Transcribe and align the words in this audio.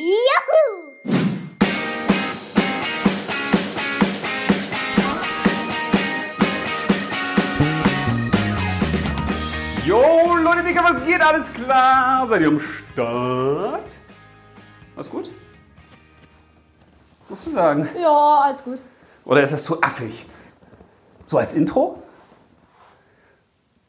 Juhu! 0.00 0.94
Jo, 9.84 10.36
Leute, 10.36 10.62
Digga, 10.62 10.84
was 10.84 11.04
geht? 11.04 11.20
Alles 11.20 11.52
klar? 11.52 12.28
Seid 12.28 12.42
ihr 12.42 12.46
am 12.46 12.60
Start? 12.60 13.90
Alles 14.94 15.10
gut? 15.10 15.30
Musst 17.28 17.46
du 17.46 17.50
sagen. 17.50 17.88
Ja, 18.00 18.42
alles 18.42 18.62
gut. 18.62 18.80
Oder 19.24 19.42
ist 19.42 19.52
das 19.52 19.64
zu 19.64 19.82
affig? 19.82 20.26
So 21.26 21.38
als 21.38 21.54
Intro? 21.54 22.04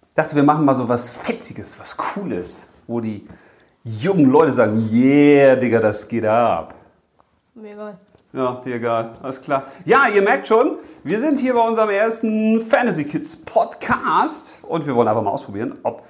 Ich 0.09 0.15
dachte, 0.15 0.35
wir 0.35 0.43
machen 0.43 0.65
mal 0.65 0.75
so 0.75 0.89
was 0.89 1.11
Fetziges, 1.11 1.79
was 1.79 1.95
Cooles, 1.95 2.65
wo 2.87 2.99
die 2.99 3.27
jungen 3.83 4.25
Leute 4.25 4.51
sagen, 4.51 4.89
yeah, 4.91 5.55
Digga, 5.55 5.79
das 5.79 6.07
geht 6.07 6.25
ab. 6.25 6.73
Mir 7.55 7.73
egal. 7.73 7.97
Ja, 8.31 8.61
dir 8.63 8.75
egal, 8.75 9.17
alles 9.23 9.41
klar. 9.41 9.63
Ja, 9.85 10.07
ihr 10.13 10.21
merkt 10.21 10.47
schon, 10.47 10.77
wir 11.03 11.17
sind 11.17 11.39
hier 11.39 11.55
bei 11.55 11.67
unserem 11.67 11.89
ersten 11.89 12.61
Fantasy 12.61 13.05
Kids 13.05 13.37
Podcast 13.37 14.59
und 14.67 14.85
wir 14.85 14.95
wollen 14.95 15.07
einfach 15.07 15.23
mal 15.23 15.31
ausprobieren, 15.31 15.79
ob 15.81 16.03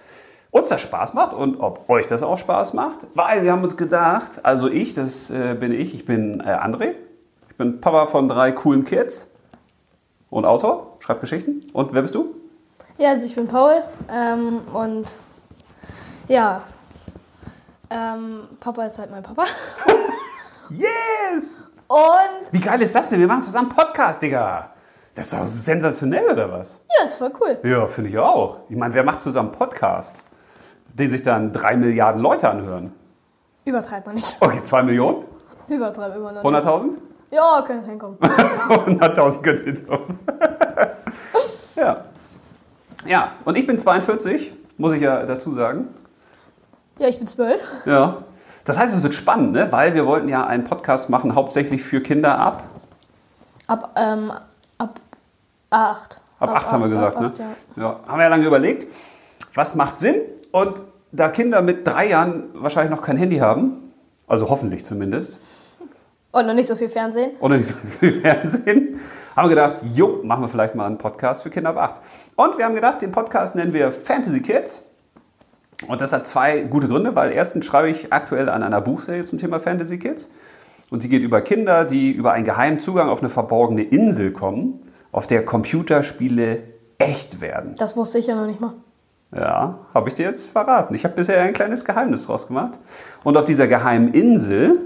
uns 0.51 0.69
das 0.69 0.81
Spaß 0.81 1.13
macht 1.13 1.33
und 1.33 1.61
ob 1.61 1.89
euch 1.89 2.07
das 2.07 2.21
auch 2.23 2.37
Spaß 2.37 2.73
macht, 2.73 2.99
weil 3.13 3.43
wir 3.43 3.51
haben 3.51 3.63
uns 3.63 3.77
gedacht, 3.77 4.43
also 4.43 4.67
ich, 4.67 4.93
das 4.93 5.29
äh, 5.29 5.55
bin 5.57 5.71
ich, 5.71 5.93
ich 5.93 6.05
bin 6.05 6.41
äh, 6.41 6.43
André, 6.43 6.95
ich 7.49 7.55
bin 7.55 7.79
Papa 7.79 8.07
von 8.07 8.27
drei 8.27 8.51
coolen 8.51 8.83
Kids 8.83 9.31
und 10.29 10.45
Autor, 10.45 10.97
schreibt 10.99 11.21
Geschichten. 11.21 11.63
Und 11.71 11.93
wer 11.93 12.01
bist 12.01 12.15
du? 12.15 12.35
Ja, 12.97 13.11
also 13.11 13.25
ich 13.25 13.35
bin 13.35 13.47
Paul 13.47 13.81
ähm, 14.11 14.61
und 14.73 15.13
ja, 16.27 16.63
ähm, 17.89 18.47
Papa 18.59 18.85
ist 18.85 18.99
halt 18.99 19.11
mein 19.11 19.23
Papa. 19.23 19.45
Yes! 20.71 21.57
Und 21.87 22.51
Wie 22.51 22.59
geil 22.59 22.79
ist 22.83 22.93
das 22.93 23.09
denn? 23.09 23.19
Wir 23.19 23.25
machen 23.27 23.41
zusammen 23.41 23.69
Podcast, 23.69 24.21
Digga. 24.21 24.69
Das 25.15 25.25
ist 25.25 25.33
doch 25.33 25.47
sensationell, 25.47 26.29
oder 26.29 26.51
was? 26.51 26.79
ja, 26.95 27.03
ist 27.05 27.15
voll 27.15 27.31
cool. 27.41 27.57
Ja, 27.63 27.87
finde 27.87 28.11
ich 28.11 28.17
auch. 28.19 28.57
Ich 28.69 28.75
meine, 28.77 28.93
wer 28.93 29.03
macht 29.03 29.19
zusammen 29.21 29.51
Podcast, 29.51 30.17
den 30.93 31.09
sich 31.09 31.23
dann 31.23 31.51
drei 31.51 31.75
Milliarden 31.75 32.21
Leute 32.21 32.47
anhören? 32.49 32.93
Übertreibt 33.65 34.05
man 34.05 34.15
nicht. 34.15 34.37
Okay, 34.39 34.61
zwei 34.61 34.83
Millionen? 34.83 35.25
Übertreibt 35.67 36.15
immer 36.15 36.31
noch 36.31 36.43
nicht. 36.43 36.65
100.000? 36.65 36.97
Ja, 37.31 37.63
können 37.65 37.83
hinkommen. 37.83 38.17
100.000 38.19 39.41
könnt 39.41 39.65
ihr 39.65 39.87
tun. 39.87 40.19
ja. 41.75 42.05
Ja, 43.07 43.31
und 43.45 43.57
ich 43.57 43.65
bin 43.65 43.79
42, 43.79 44.53
muss 44.77 44.93
ich 44.93 45.01
ja 45.01 45.25
dazu 45.25 45.51
sagen. 45.53 45.87
Ja, 46.99 47.07
ich 47.07 47.17
bin 47.17 47.27
zwölf. 47.27 47.61
Ja. 47.85 48.23
Das 48.65 48.77
heißt, 48.77 48.93
es 48.93 49.01
wird 49.01 49.13
spannend, 49.13 49.53
ne? 49.53 49.71
weil 49.71 49.93
wir 49.93 50.05
wollten 50.05 50.27
ja 50.27 50.45
einen 50.45 50.65
Podcast 50.65 51.09
machen, 51.09 51.33
hauptsächlich 51.33 51.81
für 51.81 52.01
Kinder 52.01 52.37
ab. 52.37 52.63
Ab, 53.67 53.91
ähm, 53.95 54.31
ab 54.77 54.99
acht. 55.69 56.19
Ab 56.39 56.49
8 56.49 56.71
haben 56.71 56.81
wir 56.81 56.89
gesagt, 56.89 57.15
ab 57.15 57.21
ne? 57.21 57.27
acht, 57.27 57.39
ja. 57.39 57.45
Ja, 57.83 57.99
haben 58.07 58.17
wir 58.17 58.23
ja 58.23 58.29
lange 58.29 58.45
überlegt, 58.45 58.93
was 59.55 59.75
macht 59.75 59.97
Sinn? 59.97 60.15
Und 60.51 60.81
da 61.11 61.29
Kinder 61.29 61.61
mit 61.61 61.87
drei 61.87 62.09
Jahren 62.09 62.43
wahrscheinlich 62.53 62.91
noch 62.91 63.01
kein 63.01 63.17
Handy 63.17 63.37
haben, 63.37 63.93
also 64.27 64.49
hoffentlich 64.49 64.85
zumindest, 64.85 65.39
Und 66.31 66.45
noch 66.45 66.53
nicht 66.53 66.67
so 66.67 66.75
viel 66.75 66.89
Fernsehen. 66.89 67.31
oder 67.39 67.57
nicht 67.57 67.67
so 67.67 67.75
viel 67.99 68.21
Fernsehen, 68.21 68.99
haben 69.35 69.49
wir 69.49 69.55
gedacht, 69.55 69.77
jo, 69.93 70.19
machen 70.23 70.43
wir 70.43 70.49
vielleicht 70.49 70.75
mal 70.75 70.85
einen 70.85 70.97
Podcast 70.97 71.43
für 71.43 71.49
Kinder 71.49 71.69
ab 71.71 71.77
8. 71.77 72.01
Und 72.35 72.57
wir 72.57 72.65
haben 72.65 72.75
gedacht, 72.75 73.01
den 73.01 73.11
Podcast 73.11 73.55
nennen 73.55 73.73
wir 73.73 73.91
Fantasy 73.91 74.41
Kids. 74.41 74.85
Und 75.87 76.01
das 76.01 76.11
hat 76.11 76.27
zwei 76.27 76.61
gute 76.61 76.87
Gründe, 76.87 77.15
weil 77.15 77.31
erstens 77.31 77.65
schreibe 77.65 77.89
ich 77.89 78.11
aktuell 78.11 78.49
an 78.49 78.63
einer 78.63 78.81
Buchserie 78.81 79.23
zum 79.23 79.39
Thema 79.39 79.59
Fantasy 79.59 79.97
Kids. 79.97 80.29
Und 80.89 81.03
die 81.03 81.09
geht 81.09 81.21
über 81.21 81.41
Kinder, 81.41 81.85
die 81.85 82.11
über 82.11 82.33
einen 82.33 82.45
geheimen 82.45 82.79
Zugang 82.79 83.09
auf 83.09 83.19
eine 83.19 83.29
verborgene 83.29 83.83
Insel 83.83 84.31
kommen, 84.31 84.79
auf 85.11 85.27
der 85.27 85.45
Computerspiele 85.45 86.63
echt 86.97 87.41
werden. 87.41 87.75
Das 87.77 87.95
wusste 87.95 88.19
ich 88.19 88.27
ja 88.27 88.35
noch 88.35 88.47
nicht 88.47 88.59
mal. 88.59 88.73
Ja, 89.33 89.79
habe 89.93 90.09
ich 90.09 90.15
dir 90.15 90.25
jetzt 90.25 90.49
verraten. 90.49 90.95
Ich 90.95 91.03
habe 91.03 91.13
bisher 91.13 91.41
ein 91.41 91.53
kleines 91.53 91.85
Geheimnis 91.85 92.25
draus 92.25 92.47
gemacht. 92.47 92.79
Und 93.23 93.37
auf 93.37 93.45
dieser 93.45 93.67
geheimen 93.67 94.11
Insel, 94.11 94.79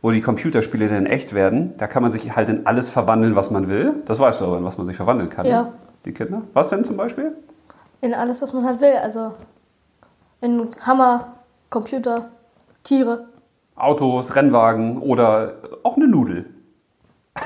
wo 0.00 0.10
die 0.10 0.22
Computerspiele 0.22 0.88
dann 0.88 1.06
echt 1.06 1.34
werden, 1.34 1.74
da 1.76 1.86
kann 1.86 2.02
man 2.02 2.10
sich 2.10 2.34
halt 2.34 2.48
in 2.48 2.66
alles 2.66 2.88
verwandeln, 2.88 3.36
was 3.36 3.50
man 3.50 3.68
will. 3.68 4.02
Das 4.06 4.18
weißt 4.18 4.40
du 4.40 4.46
aber, 4.46 4.58
in 4.58 4.64
was 4.64 4.78
man 4.78 4.86
sich 4.86 4.96
verwandeln 4.96 5.28
kann. 5.28 5.46
Ja. 5.46 5.62
ne? 5.62 5.72
Die 6.06 6.12
Kinder. 6.12 6.42
Was 6.54 6.70
denn 6.70 6.84
zum 6.84 6.96
Beispiel? 6.96 7.32
In 8.00 8.14
alles, 8.14 8.40
was 8.40 8.52
man 8.52 8.64
halt 8.64 8.80
will. 8.80 8.94
Also 9.02 9.34
in 10.44 10.68
Hammer, 10.80 11.38
Computer, 11.70 12.30
Tiere. 12.84 13.28
Autos, 13.76 14.36
Rennwagen 14.36 14.98
oder 14.98 15.54
auch 15.82 15.96
eine 15.96 16.06
Nudel. 16.06 16.50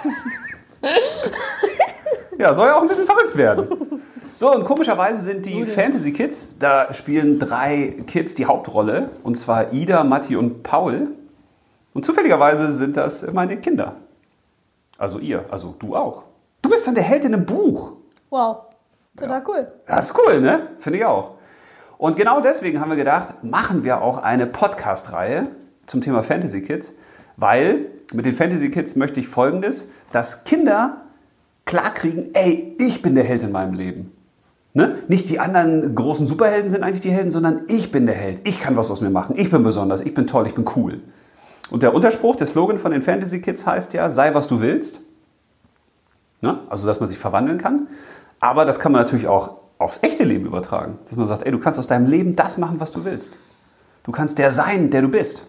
ja, 2.38 2.52
soll 2.52 2.66
ja 2.66 2.76
auch 2.76 2.82
ein 2.82 2.88
bisschen 2.88 3.06
verrückt 3.06 3.36
werden. 3.36 4.02
So, 4.38 4.52
und 4.52 4.64
komischerweise 4.64 5.20
sind 5.20 5.46
die 5.46 5.64
Fantasy 5.64 6.12
Kids, 6.12 6.58
da 6.58 6.92
spielen 6.92 7.38
drei 7.38 7.94
Kids 8.06 8.34
die 8.34 8.46
Hauptrolle, 8.46 9.10
und 9.22 9.36
zwar 9.36 9.72
Ida, 9.72 10.04
Matti 10.04 10.36
und 10.36 10.62
Paul. 10.62 11.08
Und 11.94 12.04
zufälligerweise 12.04 12.70
sind 12.72 12.96
das 12.96 13.32
meine 13.32 13.56
Kinder. 13.56 13.96
Also 14.98 15.18
ihr, 15.18 15.44
also 15.50 15.74
du 15.78 15.96
auch. 15.96 16.24
Du 16.62 16.68
bist 16.68 16.86
dann 16.86 16.94
der 16.94 17.04
Held 17.04 17.24
in 17.24 17.34
einem 17.34 17.46
Buch. 17.46 17.92
Wow. 18.30 18.58
Total 19.16 19.42
cool. 19.48 19.72
Das 19.86 20.10
ist 20.10 20.18
cool, 20.18 20.40
ne? 20.40 20.68
Finde 20.78 20.98
ich 20.98 21.04
auch. 21.04 21.37
Und 21.98 22.16
genau 22.16 22.40
deswegen 22.40 22.80
haben 22.80 22.90
wir 22.90 22.96
gedacht, 22.96 23.42
machen 23.42 23.82
wir 23.82 24.00
auch 24.00 24.18
eine 24.18 24.46
Podcast-Reihe 24.46 25.48
zum 25.86 26.00
Thema 26.00 26.22
Fantasy 26.22 26.62
Kids, 26.62 26.94
weil 27.36 27.86
mit 28.12 28.24
den 28.24 28.36
Fantasy 28.36 28.70
Kids 28.70 28.94
möchte 28.94 29.18
ich 29.18 29.26
Folgendes, 29.26 29.88
dass 30.12 30.44
Kinder 30.44 31.02
klarkriegen, 31.64 32.34
ey, 32.34 32.76
ich 32.78 33.02
bin 33.02 33.16
der 33.16 33.24
Held 33.24 33.42
in 33.42 33.50
meinem 33.50 33.74
Leben. 33.74 34.12
Ne? 34.74 34.96
Nicht 35.08 35.28
die 35.28 35.40
anderen 35.40 35.94
großen 35.94 36.28
Superhelden 36.28 36.70
sind 36.70 36.84
eigentlich 36.84 37.00
die 37.00 37.10
Helden, 37.10 37.32
sondern 37.32 37.62
ich 37.66 37.90
bin 37.90 38.06
der 38.06 38.14
Held. 38.14 38.46
Ich 38.46 38.60
kann 38.60 38.76
was 38.76 38.92
aus 38.92 39.00
mir 39.00 39.10
machen. 39.10 39.34
Ich 39.36 39.50
bin 39.50 39.64
besonders. 39.64 40.00
Ich 40.00 40.14
bin 40.14 40.28
toll. 40.28 40.46
Ich 40.46 40.54
bin 40.54 40.64
cool. 40.76 41.00
Und 41.68 41.82
der 41.82 41.94
Unterspruch, 41.94 42.36
der 42.36 42.46
Slogan 42.46 42.78
von 42.78 42.92
den 42.92 43.02
Fantasy 43.02 43.40
Kids 43.40 43.66
heißt 43.66 43.92
ja, 43.92 44.08
sei 44.08 44.34
was 44.34 44.46
du 44.46 44.60
willst. 44.60 45.00
Ne? 46.40 46.60
Also, 46.70 46.86
dass 46.86 47.00
man 47.00 47.08
sich 47.08 47.18
verwandeln 47.18 47.58
kann. 47.58 47.88
Aber 48.38 48.64
das 48.64 48.78
kann 48.78 48.92
man 48.92 49.02
natürlich 49.02 49.26
auch 49.26 49.57
aufs 49.78 50.02
echte 50.02 50.24
Leben 50.24 50.46
übertragen. 50.46 50.98
Dass 51.08 51.16
man 51.16 51.26
sagt, 51.26 51.44
ey, 51.44 51.52
du 51.52 51.58
kannst 51.58 51.78
aus 51.78 51.86
deinem 51.86 52.06
Leben 52.06 52.36
das 52.36 52.58
machen, 52.58 52.80
was 52.80 52.92
du 52.92 53.04
willst. 53.04 53.36
Du 54.02 54.12
kannst 54.12 54.38
der 54.38 54.52
sein, 54.52 54.90
der 54.90 55.02
du 55.02 55.08
bist. 55.08 55.46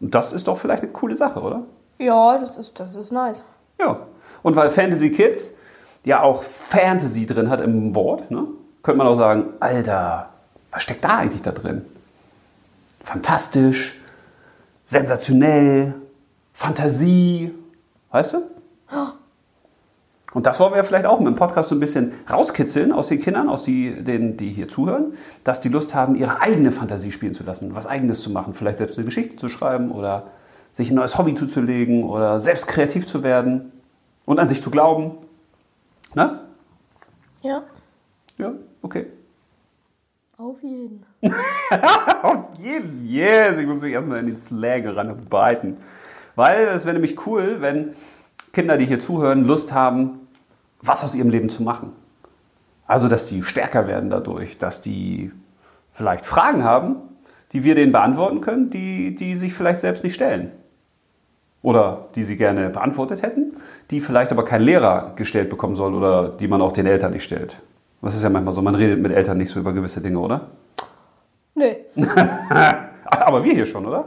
Und 0.00 0.14
das 0.14 0.32
ist 0.32 0.48
doch 0.48 0.56
vielleicht 0.56 0.82
eine 0.82 0.92
coole 0.92 1.16
Sache, 1.16 1.40
oder? 1.40 1.62
Ja, 1.98 2.38
das 2.38 2.56
ist, 2.56 2.78
das 2.78 2.94
ist 2.94 3.10
nice. 3.10 3.44
Ja. 3.80 4.06
Und 4.42 4.56
weil 4.56 4.70
Fantasy 4.70 5.10
Kids 5.10 5.54
ja 6.04 6.22
auch 6.22 6.42
Fantasy 6.42 7.26
drin 7.26 7.50
hat 7.50 7.60
im 7.60 7.94
Wort, 7.94 8.30
ne, 8.30 8.46
könnte 8.82 8.98
man 8.98 9.08
auch 9.08 9.16
sagen, 9.16 9.50
Alter, 9.60 10.30
was 10.70 10.82
steckt 10.82 11.04
da 11.04 11.18
eigentlich 11.18 11.42
da 11.42 11.50
drin? 11.50 11.84
Fantastisch, 13.02 14.00
sensationell, 14.82 15.94
Fantasie, 16.52 17.54
weißt 18.10 18.34
du? 18.34 18.42
Und 20.34 20.46
das 20.46 20.60
wollen 20.60 20.74
wir 20.74 20.84
vielleicht 20.84 21.06
auch 21.06 21.18
mit 21.18 21.28
dem 21.28 21.36
Podcast 21.36 21.70
so 21.70 21.74
ein 21.74 21.80
bisschen 21.80 22.12
rauskitzeln 22.30 22.92
aus 22.92 23.08
den 23.08 23.18
Kindern, 23.18 23.48
aus 23.48 23.62
die, 23.62 24.04
denen, 24.04 24.36
die 24.36 24.50
hier 24.50 24.68
zuhören, 24.68 25.14
dass 25.42 25.60
die 25.60 25.70
Lust 25.70 25.94
haben, 25.94 26.14
ihre 26.16 26.40
eigene 26.40 26.70
Fantasie 26.70 27.12
spielen 27.12 27.32
zu 27.32 27.44
lassen, 27.44 27.74
was 27.74 27.86
eigenes 27.86 28.20
zu 28.20 28.30
machen, 28.30 28.52
vielleicht 28.52 28.78
selbst 28.78 28.98
eine 28.98 29.06
Geschichte 29.06 29.36
zu 29.36 29.48
schreiben 29.48 29.90
oder 29.90 30.30
sich 30.72 30.90
ein 30.90 30.96
neues 30.96 31.16
Hobby 31.16 31.34
zuzulegen 31.34 32.04
oder 32.04 32.40
selbst 32.40 32.68
kreativ 32.68 33.06
zu 33.06 33.22
werden 33.22 33.72
und 34.26 34.38
an 34.38 34.48
sich 34.48 34.62
zu 34.62 34.70
glauben. 34.70 35.12
Ne? 36.14 36.38
Ja. 37.42 37.62
Ja, 38.36 38.52
okay. 38.82 39.06
Auf 40.36 40.62
jeden. 40.62 41.04
Auf 42.22 42.44
jeden, 42.60 43.06
yes, 43.08 43.58
ich 43.58 43.66
muss 43.66 43.80
mich 43.80 43.92
erstmal 43.92 44.20
in 44.20 44.26
den 44.26 44.36
Slang 44.36 44.86
ranarbeiten. 44.86 45.78
Weil 46.36 46.68
es 46.68 46.84
wäre 46.84 46.94
nämlich 46.94 47.26
cool, 47.26 47.56
wenn 47.60 47.94
Kinder, 48.58 48.76
die 48.76 48.86
hier 48.86 48.98
zuhören, 48.98 49.44
Lust 49.44 49.72
haben, 49.72 50.26
was 50.82 51.04
aus 51.04 51.14
ihrem 51.14 51.30
Leben 51.30 51.48
zu 51.48 51.62
machen. 51.62 51.92
Also, 52.88 53.06
dass 53.06 53.26
die 53.26 53.44
stärker 53.44 53.86
werden 53.86 54.10
dadurch, 54.10 54.58
dass 54.58 54.82
die 54.82 55.30
vielleicht 55.92 56.26
Fragen 56.26 56.64
haben, 56.64 56.96
die 57.52 57.62
wir 57.62 57.76
denen 57.76 57.92
beantworten 57.92 58.40
können, 58.40 58.68
die, 58.68 59.14
die 59.14 59.36
sich 59.36 59.54
vielleicht 59.54 59.78
selbst 59.78 60.02
nicht 60.02 60.16
stellen. 60.16 60.50
Oder 61.62 62.08
die 62.16 62.24
sie 62.24 62.36
gerne 62.36 62.68
beantwortet 62.70 63.22
hätten, 63.22 63.58
die 63.92 64.00
vielleicht 64.00 64.32
aber 64.32 64.44
kein 64.44 64.62
Lehrer 64.62 65.12
gestellt 65.14 65.50
bekommen 65.50 65.76
soll 65.76 65.94
oder 65.94 66.30
die 66.30 66.48
man 66.48 66.60
auch 66.60 66.72
den 66.72 66.86
Eltern 66.86 67.12
nicht 67.12 67.22
stellt. 67.22 67.62
Das 68.02 68.16
ist 68.16 68.24
ja 68.24 68.28
manchmal 68.28 68.54
so, 68.54 68.60
man 68.60 68.74
redet 68.74 68.98
mit 69.00 69.12
Eltern 69.12 69.38
nicht 69.38 69.52
so 69.52 69.60
über 69.60 69.72
gewisse 69.72 70.00
Dinge, 70.00 70.18
oder? 70.18 70.48
Nö. 71.54 71.74
Aber 73.04 73.44
wir 73.44 73.54
hier 73.54 73.66
schon, 73.66 73.86
oder? 73.86 74.06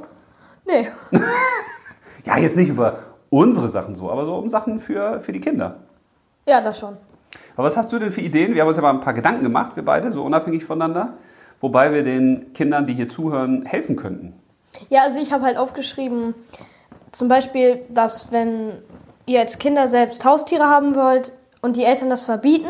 Nee. 0.68 0.90
Ja, 2.24 2.38
jetzt 2.38 2.56
nicht 2.56 2.70
über 2.70 3.00
unsere 3.32 3.70
Sachen 3.70 3.96
so, 3.96 4.12
aber 4.12 4.26
so 4.26 4.36
um 4.36 4.50
Sachen 4.50 4.78
für, 4.78 5.22
für 5.22 5.32
die 5.32 5.40
Kinder. 5.40 5.78
Ja, 6.46 6.62
das 6.62 6.78
schon. 6.78 6.98
Aber 7.56 7.66
was 7.66 7.78
hast 7.78 7.92
du 7.92 7.98
denn 7.98 8.12
für 8.12 8.22
Ideen? 8.22 8.54
Wir 8.54 8.62
haben 8.62 8.68
uns 8.68 8.78
ja 8.78 8.84
mal 8.84 8.92
ein 8.92 9.00
paar 9.00 9.14
Gedanken 9.14 9.44
gemacht, 9.44 9.76
wir 9.76 9.84
beide, 9.84 10.12
so 10.12 10.24
unabhängig 10.24 10.66
voneinander, 10.66 11.14
wobei 11.60 11.92
wir 11.92 12.04
den 12.04 12.54
Kindern, 12.54 12.86
die 12.86 12.94
hier 12.94 13.10
zuhören, 13.10 13.66
helfen 13.66 13.96
könnten. 13.96 14.34
Ja, 14.90 15.04
also 15.04 15.20
ich 15.20 15.32
habe 15.32 15.44
halt 15.44 15.58
aufgeschrieben, 15.58 16.36
zum 17.12 17.28
Beispiel, 17.28 17.82
dass 17.90 18.32
wenn 18.32 18.74
ihr 19.26 19.40
als 19.40 19.58
Kinder 19.58 19.88
selbst 19.88 20.26
Haustiere 20.26 20.66
haben 20.66 20.96
wollt 20.96 21.32
und 21.62 21.78
die 21.78 21.84
Eltern 21.84 22.10
das 22.10 22.22
verbieten, 22.22 22.70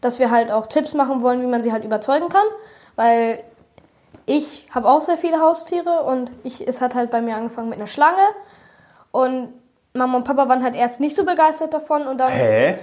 dass 0.00 0.18
wir 0.18 0.30
halt 0.30 0.50
auch 0.50 0.66
Tipps 0.66 0.94
machen 0.94 1.22
wollen, 1.22 1.40
wie 1.42 1.46
man 1.46 1.62
sie 1.62 1.72
halt 1.72 1.84
überzeugen 1.84 2.28
kann. 2.28 2.46
Weil 2.96 3.42
ich 4.26 4.66
habe 4.70 4.88
auch 4.88 5.00
sehr 5.00 5.16
viele 5.16 5.40
Haustiere 5.40 6.02
und 6.02 6.32
ich, 6.42 6.66
es 6.66 6.80
hat 6.80 6.94
halt 6.94 7.10
bei 7.10 7.20
mir 7.20 7.36
angefangen 7.36 7.68
mit 7.68 7.78
einer 7.78 7.86
Schlange. 7.86 8.22
Und 9.10 9.48
Mama 9.96 10.18
und 10.18 10.24
Papa 10.24 10.48
waren 10.48 10.62
halt 10.62 10.74
erst 10.74 11.00
nicht 11.00 11.16
so 11.16 11.24
begeistert 11.24 11.74
davon 11.74 12.06
und 12.06 12.18
dann. 12.18 12.30
Hä? 12.30 12.78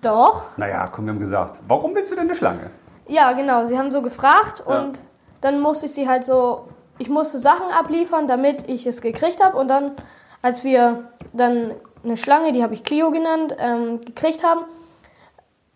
Doch. 0.00 0.42
Naja, 0.56 0.88
komm, 0.90 1.06
wir 1.06 1.12
haben 1.12 1.20
gesagt, 1.20 1.58
warum 1.68 1.94
willst 1.94 2.10
du 2.10 2.14
denn 2.16 2.24
eine 2.24 2.34
Schlange? 2.34 2.70
Ja, 3.06 3.32
genau. 3.32 3.64
Sie 3.66 3.78
haben 3.78 3.92
so 3.92 4.00
gefragt 4.00 4.64
Ja. 4.66 4.78
und 4.80 5.00
dann 5.42 5.60
musste 5.60 5.86
ich 5.86 5.92
sie 5.92 6.08
halt 6.08 6.24
so, 6.24 6.68
ich 6.98 7.10
musste 7.10 7.38
Sachen 7.38 7.70
abliefern, 7.70 8.26
damit 8.26 8.68
ich 8.68 8.86
es 8.86 9.02
gekriegt 9.02 9.44
habe. 9.44 9.58
Und 9.58 9.68
dann, 9.68 9.92
als 10.40 10.64
wir 10.64 11.04
dann 11.34 11.72
eine 12.02 12.16
Schlange, 12.16 12.52
die 12.52 12.62
habe 12.62 12.72
ich 12.72 12.82
Clio 12.82 13.10
genannt, 13.10 13.54
ähm, 13.58 14.00
gekriegt 14.00 14.42
haben, 14.42 14.60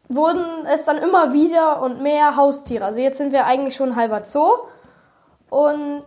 wurden 0.08 0.44
es 0.72 0.86
dann 0.86 0.96
immer 0.96 1.34
wieder 1.34 1.82
und 1.82 2.00
mehr 2.02 2.36
Haustiere. 2.36 2.84
Also 2.84 3.00
jetzt 3.00 3.18
sind 3.18 3.32
wir 3.32 3.44
eigentlich 3.44 3.76
schon 3.76 3.94
halber 3.94 4.22
Zoo. 4.24 4.48
Und 5.50 6.04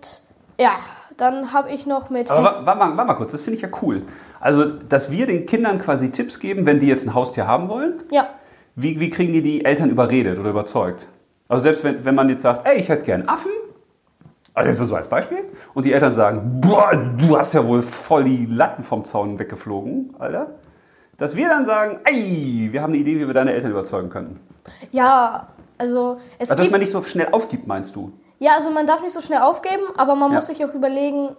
ja, 0.60 0.72
dann 1.18 1.54
habe 1.54 1.70
ich 1.70 1.86
noch 1.86 2.10
mit... 2.10 2.32
Aber 2.32 2.66
warte 2.66 2.80
mal, 2.80 2.98
warte 2.98 3.08
mal 3.08 3.14
kurz, 3.14 3.32
das 3.32 3.42
finde 3.42 3.58
ich 3.58 3.62
ja 3.62 3.70
cool. 3.82 4.08
Also, 4.42 4.66
dass 4.66 5.12
wir 5.12 5.28
den 5.28 5.46
Kindern 5.46 5.80
quasi 5.80 6.12
Tipps 6.12 6.40
geben, 6.40 6.66
wenn 6.66 6.80
die 6.80 6.88
jetzt 6.88 7.06
ein 7.08 7.14
Haustier 7.14 7.48
haben 7.48 7.70
wollen. 7.70 8.02
ja, 8.12 8.28
Wie, 8.76 9.00
wie 9.00 9.10
kriegen 9.10 9.32
die 9.34 9.42
die 9.44 9.64
Eltern 9.64 9.90
überredet 9.90 10.40
oder 10.40 10.50
überzeugt? 10.50 11.08
Also 11.48 11.64
selbst 11.64 11.84
wenn, 11.84 12.04
wenn 12.06 12.16
man 12.16 12.28
jetzt 12.30 12.42
sagt, 12.42 12.68
ey, 12.68 12.80
ich 12.80 12.90
hätte 12.90 13.04
gern 13.06 13.28
Affen, 13.30 13.52
also 14.54 14.68
jetzt 14.70 14.80
mal 14.80 14.86
so 14.86 14.96
als 14.96 15.08
Beispiel, 15.10 15.40
und 15.74 15.86
die 15.86 15.94
Eltern 15.94 16.14
sagen, 16.14 16.60
boah, 16.62 16.92
du 17.18 17.38
hast 17.38 17.54
ja 17.54 17.66
wohl 17.66 17.82
voll 17.84 18.24
die 18.24 18.46
Latten 18.48 18.84
vom 18.84 19.06
Zaun 19.06 19.38
weggeflogen, 19.40 20.16
Alter. 20.20 20.48
Dass 21.18 21.36
wir 21.36 21.48
dann 21.48 21.66
sagen, 21.66 22.00
ey, 22.06 22.70
wir 22.72 22.82
haben 22.82 22.94
eine 22.94 23.02
Idee, 23.02 23.20
wie 23.20 23.28
wir 23.28 23.34
deine 23.34 23.54
Eltern 23.54 23.72
überzeugen 23.72 24.10
könnten. 24.10 24.40
ja, 24.92 25.48
also 25.78 26.18
es 26.40 26.50
Also, 26.52 26.64
dass 26.64 26.72
man 26.72 26.80
nicht 26.80 26.92
so 26.92 27.02
schnell 27.04 27.28
aufgibt, 27.32 27.68
meinst 27.68 27.96
du? 27.96 28.12
Ja, 28.40 28.56
also 28.56 28.72
man 28.72 28.88
darf 28.88 29.02
nicht 29.04 29.14
so 29.14 29.22
schnell 29.22 29.40
aufgeben, 29.42 29.84
aber 29.98 30.16
man 30.16 30.32
Ja. 30.32 30.36
muss 30.38 30.48
sich 30.48 30.64
auch 30.66 30.74
überlegen, 30.74 31.36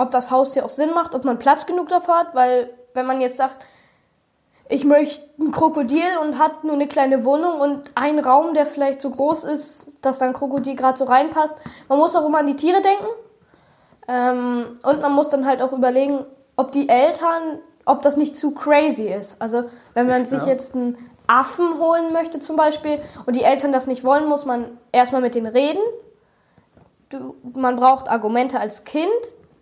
ob 0.00 0.10
das 0.10 0.30
Haustier 0.30 0.64
auch 0.64 0.70
Sinn 0.70 0.90
macht, 0.94 1.14
ob 1.14 1.24
man 1.24 1.38
Platz 1.38 1.66
genug 1.66 1.88
dafür 1.88 2.18
hat, 2.18 2.34
weil 2.34 2.70
wenn 2.94 3.06
man 3.06 3.20
jetzt 3.20 3.36
sagt, 3.36 3.66
ich 4.68 4.84
möchte 4.84 5.24
ein 5.38 5.50
Krokodil 5.50 6.18
und 6.22 6.38
hat 6.38 6.64
nur 6.64 6.74
eine 6.74 6.86
kleine 6.86 7.24
Wohnung 7.24 7.60
und 7.60 7.90
einen 7.96 8.20
Raum, 8.20 8.54
der 8.54 8.66
vielleicht 8.66 9.02
so 9.02 9.10
groß 9.10 9.44
ist, 9.44 10.04
dass 10.04 10.20
da 10.20 10.26
ein 10.26 10.32
Krokodil 10.32 10.76
gerade 10.76 10.96
so 10.96 11.04
reinpasst. 11.04 11.56
Man 11.88 11.98
muss 11.98 12.14
auch 12.14 12.24
immer 12.24 12.38
an 12.38 12.46
die 12.46 12.56
Tiere 12.56 12.80
denken. 12.80 13.06
Ähm, 14.06 14.78
und 14.82 15.00
man 15.02 15.12
muss 15.12 15.28
dann 15.28 15.44
halt 15.44 15.60
auch 15.60 15.72
überlegen, 15.72 16.24
ob 16.56 16.70
die 16.70 16.88
Eltern, 16.88 17.58
ob 17.84 18.02
das 18.02 18.16
nicht 18.16 18.36
zu 18.36 18.52
crazy 18.52 19.08
ist. 19.08 19.42
Also 19.42 19.64
wenn 19.94 20.06
man 20.06 20.24
sich 20.24 20.44
jetzt 20.44 20.74
einen 20.74 20.96
Affen 21.26 21.78
holen 21.78 22.12
möchte 22.12 22.38
zum 22.38 22.56
Beispiel 22.56 23.00
und 23.26 23.34
die 23.34 23.42
Eltern 23.42 23.72
das 23.72 23.86
nicht 23.86 24.04
wollen, 24.04 24.28
muss 24.28 24.44
man 24.44 24.78
erstmal 24.92 25.20
mit 25.20 25.34
denen 25.34 25.46
reden. 25.46 25.82
Du, 27.08 27.34
man 27.54 27.74
braucht 27.74 28.08
Argumente 28.08 28.60
als 28.60 28.84
Kind, 28.84 29.10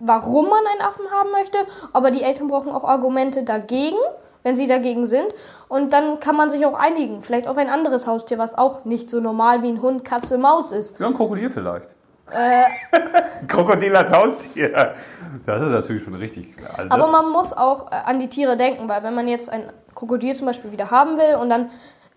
warum 0.00 0.48
man 0.48 0.64
einen 0.72 0.80
Affen 0.82 1.04
haben 1.10 1.30
möchte, 1.32 1.58
aber 1.92 2.10
die 2.10 2.22
Eltern 2.22 2.48
brauchen 2.48 2.70
auch 2.72 2.84
Argumente 2.84 3.42
dagegen, 3.42 3.96
wenn 4.42 4.54
sie 4.56 4.66
dagegen 4.66 5.06
sind. 5.06 5.26
Und 5.68 5.92
dann 5.92 6.20
kann 6.20 6.36
man 6.36 6.50
sich 6.50 6.64
auch 6.64 6.74
einigen, 6.78 7.22
vielleicht 7.22 7.48
auf 7.48 7.58
ein 7.58 7.68
anderes 7.68 8.06
Haustier, 8.06 8.38
was 8.38 8.56
auch 8.56 8.84
nicht 8.84 9.10
so 9.10 9.20
normal 9.20 9.62
wie 9.62 9.68
ein 9.68 9.82
Hund, 9.82 10.04
Katze, 10.04 10.38
Maus 10.38 10.72
ist. 10.72 10.98
Ja, 11.00 11.06
ein 11.08 11.14
Krokodil 11.14 11.50
vielleicht. 11.50 11.88
Äh, 12.30 12.64
Krokodil 13.48 13.94
als 13.96 14.12
Haustier. 14.12 14.94
Das 15.46 15.62
ist 15.62 15.70
natürlich 15.70 16.02
schon 16.04 16.14
richtig. 16.14 16.54
Also 16.76 16.90
aber 16.94 17.10
man 17.10 17.30
muss 17.32 17.52
auch 17.56 17.90
äh, 17.90 17.96
an 18.04 18.18
die 18.18 18.28
Tiere 18.28 18.56
denken, 18.56 18.88
weil 18.88 19.02
wenn 19.02 19.14
man 19.14 19.28
jetzt 19.28 19.50
ein 19.50 19.72
Krokodil 19.94 20.34
zum 20.36 20.46
Beispiel 20.46 20.70
wieder 20.72 20.90
haben 20.90 21.16
will 21.18 21.36
und 21.40 21.48
dann 21.50 21.70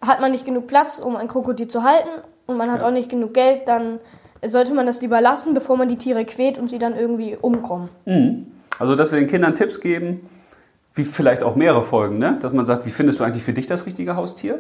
hat 0.06 0.20
man 0.20 0.32
nicht 0.32 0.46
genug 0.46 0.68
Platz, 0.68 1.00
um 1.00 1.16
ein 1.16 1.28
Krokodil 1.28 1.68
zu 1.68 1.84
halten 1.84 2.10
und 2.46 2.58
man 2.58 2.72
hat 2.72 2.82
Ja. 2.82 2.88
auch 2.88 2.92
nicht 2.92 3.10
genug 3.10 3.34
Geld, 3.34 3.68
dann 3.68 4.00
sollte 4.44 4.74
man 4.74 4.86
das 4.86 5.02
lieber 5.02 5.22
lassen, 5.22 5.54
bevor 5.54 5.78
man 5.78 5.88
die 5.88 5.98
Tiere 5.98 6.26
quält 6.26 6.58
und 6.58 6.70
sie 6.70 6.80
dann 6.80 6.96
irgendwie 6.96 7.38
umkommen. 7.40 7.90
Also, 8.80 8.96
dass 8.96 9.12
wir 9.12 9.20
den 9.20 9.28
Kindern 9.28 9.56
Tipps 9.56 9.80
geben, 9.80 10.30
wie 10.94 11.04
vielleicht 11.04 11.44
auch 11.44 11.56
mehrere 11.56 11.84
Folgen, 11.84 12.18
ne? 12.18 12.38
Dass 12.42 12.52
man 12.54 12.66
sagt, 12.66 12.86
wie 12.86 12.92
findest 12.92 13.20
du 13.20 13.24
eigentlich 13.24 13.44
für 13.44 13.54
dich 13.54 13.68
das 13.68 13.86
richtige 13.86 14.16
Haustier? 14.16 14.60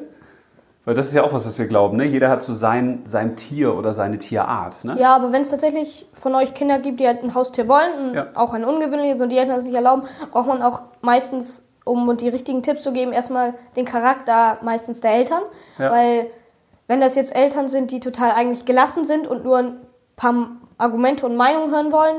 Weil 0.86 0.95
das 0.95 1.07
ist 1.10 1.13
ja 1.13 1.24
auch 1.24 1.33
was, 1.33 1.45
was 1.45 1.60
wir 1.60 1.68
glauben, 1.68 1.98
ne? 1.98 2.06
Jeder 2.06 2.30
hat 2.30 2.42
so 2.42 2.54
sein, 2.54 3.01
sein 3.06 3.36
Tier 3.36 3.75
oder 3.75 3.94
seine 3.94 4.18
Tierart, 4.18 4.83
ne? 4.86 4.95
Ja, 5.00 5.16
aber 5.16 5.31
wenn 5.31 5.42
es 5.42 5.50
tatsächlich 5.51 6.07
von 6.13 6.33
euch 6.36 6.54
Kinder 6.54 6.80
gibt, 6.80 7.00
die 7.00 7.07
halt 7.07 7.24
ein 7.24 7.36
Haustier 7.36 7.68
wollen, 7.68 8.13
Ja. 8.16 8.28
auch 8.36 8.54
ein 8.54 8.63
ungewöhnliches 8.66 9.22
und 9.22 9.30
die 9.30 9.38
Eltern 9.38 9.56
das 9.56 9.63
nicht 9.66 9.75
erlauben, 9.75 10.04
braucht 10.31 10.48
man 10.48 10.62
auch 10.62 10.81
meistens, 11.01 11.68
um 11.83 12.16
die 12.18 12.30
richtigen 12.30 12.63
Tipps 12.63 12.81
zu 12.83 12.94
geben, 12.94 13.12
erstmal 13.12 13.54
den 13.75 13.86
Charakter 13.86 14.57
meistens 14.63 15.01
der 15.01 15.12
Eltern. 15.13 15.42
Ja. 15.78 15.92
Weil 15.92 16.28
wenn 16.92 17.00
das 17.00 17.16
jetzt 17.16 17.34
Eltern 17.34 17.70
sind, 17.70 17.92
die 17.92 18.02
total 18.02 18.32
eigentlich 18.32 18.66
gelassen 18.66 19.06
sind 19.06 19.26
und 19.26 19.46
nur 19.46 19.60
ein 19.60 19.78
paar 20.18 20.58
Argumente 20.78 21.26
und 21.26 21.38
Meinungen 21.38 21.72
hören 21.72 21.94
wollen, 21.94 22.18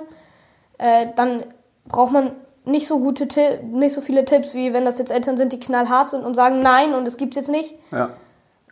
äh, 0.78 1.08
dann 1.14 1.44
braucht 1.86 2.10
man 2.10 2.32
nicht 2.64 2.86
so 2.86 2.98
gute 2.98 3.26
nicht 3.64 3.92
so 3.92 4.00
viele 4.00 4.24
Tipps, 4.24 4.54
wie 4.54 4.72
wenn 4.72 4.86
das 4.86 4.96
jetzt 4.96 5.12
Eltern 5.12 5.36
sind, 5.36 5.52
die 5.52 5.60
knallhart 5.60 6.08
sind 6.08 6.24
und 6.24 6.34
sagen 6.34 6.60
nein 6.60 6.94
und 6.94 7.06
es 7.06 7.18
gibt's 7.18 7.36
jetzt 7.36 7.50
nicht. 7.50 7.74
Ja. 7.90 8.14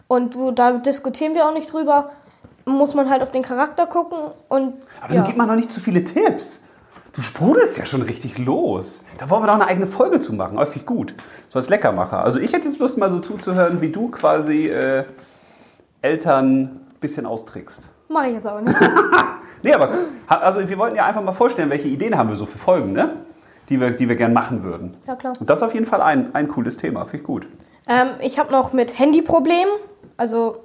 Und 0.08 0.38
wo, 0.38 0.52
da 0.52 0.72
diskutieren 0.72 1.34
wir 1.34 1.46
auch 1.46 1.52
nicht 1.52 1.70
drüber. 1.70 2.12
Muss 2.64 2.94
man 2.94 3.10
halt 3.10 3.22
auf 3.22 3.30
den 3.30 3.42
Charakter 3.42 3.84
gucken 3.84 4.20
und 4.48 4.76
Aber 5.02 5.12
ja. 5.12 5.20
dann 5.20 5.24
gib 5.26 5.36
mal 5.36 5.44
noch 5.44 5.56
nicht 5.56 5.70
zu 5.70 5.80
viele 5.80 6.02
Tipps. 6.02 6.62
Du 7.12 7.20
sprudelst 7.20 7.76
ja 7.76 7.84
schon 7.84 8.00
richtig 8.00 8.38
los. 8.38 9.02
Da 9.18 9.28
wollen 9.28 9.42
wir 9.42 9.48
doch 9.48 9.54
eine 9.56 9.66
eigene 9.66 9.86
Folge 9.86 10.18
zu 10.20 10.32
machen. 10.32 10.56
Häufig 10.56 10.86
gut. 10.86 11.12
So 11.50 11.58
als 11.58 11.68
Leckermacher. 11.68 12.24
Also 12.24 12.38
ich 12.38 12.54
hätte 12.54 12.68
jetzt 12.68 12.78
Lust, 12.78 12.96
mal 12.96 13.10
so 13.10 13.18
zuzuhören, 13.18 13.82
wie 13.82 13.90
du 13.90 14.10
quasi 14.10 14.68
äh, 14.68 15.04
Eltern 16.02 16.62
ein 16.62 16.80
bisschen 17.00 17.26
austrickst. 17.26 17.82
Mache 18.08 18.28
ich 18.28 18.34
jetzt 18.34 18.46
aber 18.46 18.60
nicht. 18.62 18.76
Nee, 19.62 19.74
aber 19.74 19.90
also 20.26 20.66
wir 20.66 20.78
wollten 20.78 20.96
ja 20.96 21.04
einfach 21.04 21.22
mal 21.22 21.34
vorstellen, 21.34 21.68
welche 21.68 21.86
Ideen 21.86 22.16
haben 22.16 22.30
wir 22.30 22.36
so 22.36 22.46
für 22.46 22.56
Folgen, 22.56 22.94
ne? 22.94 23.16
Die 23.68 23.78
wir, 23.78 23.90
die 23.90 24.08
wir 24.08 24.16
gern 24.16 24.32
machen 24.32 24.64
würden. 24.64 24.96
Ja, 25.06 25.16
klar. 25.16 25.34
Und 25.38 25.50
das 25.50 25.58
ist 25.58 25.62
auf 25.62 25.74
jeden 25.74 25.84
Fall 25.84 26.00
ein, 26.00 26.34
ein 26.34 26.48
cooles 26.48 26.78
Thema. 26.78 27.04
Finde 27.04 27.18
ich 27.18 27.24
gut. 27.24 27.46
Ähm, 27.86 28.08
ich 28.22 28.38
habe 28.38 28.50
noch 28.50 28.72
mit 28.72 28.98
Handyproblemen. 28.98 29.68
Also, 30.16 30.64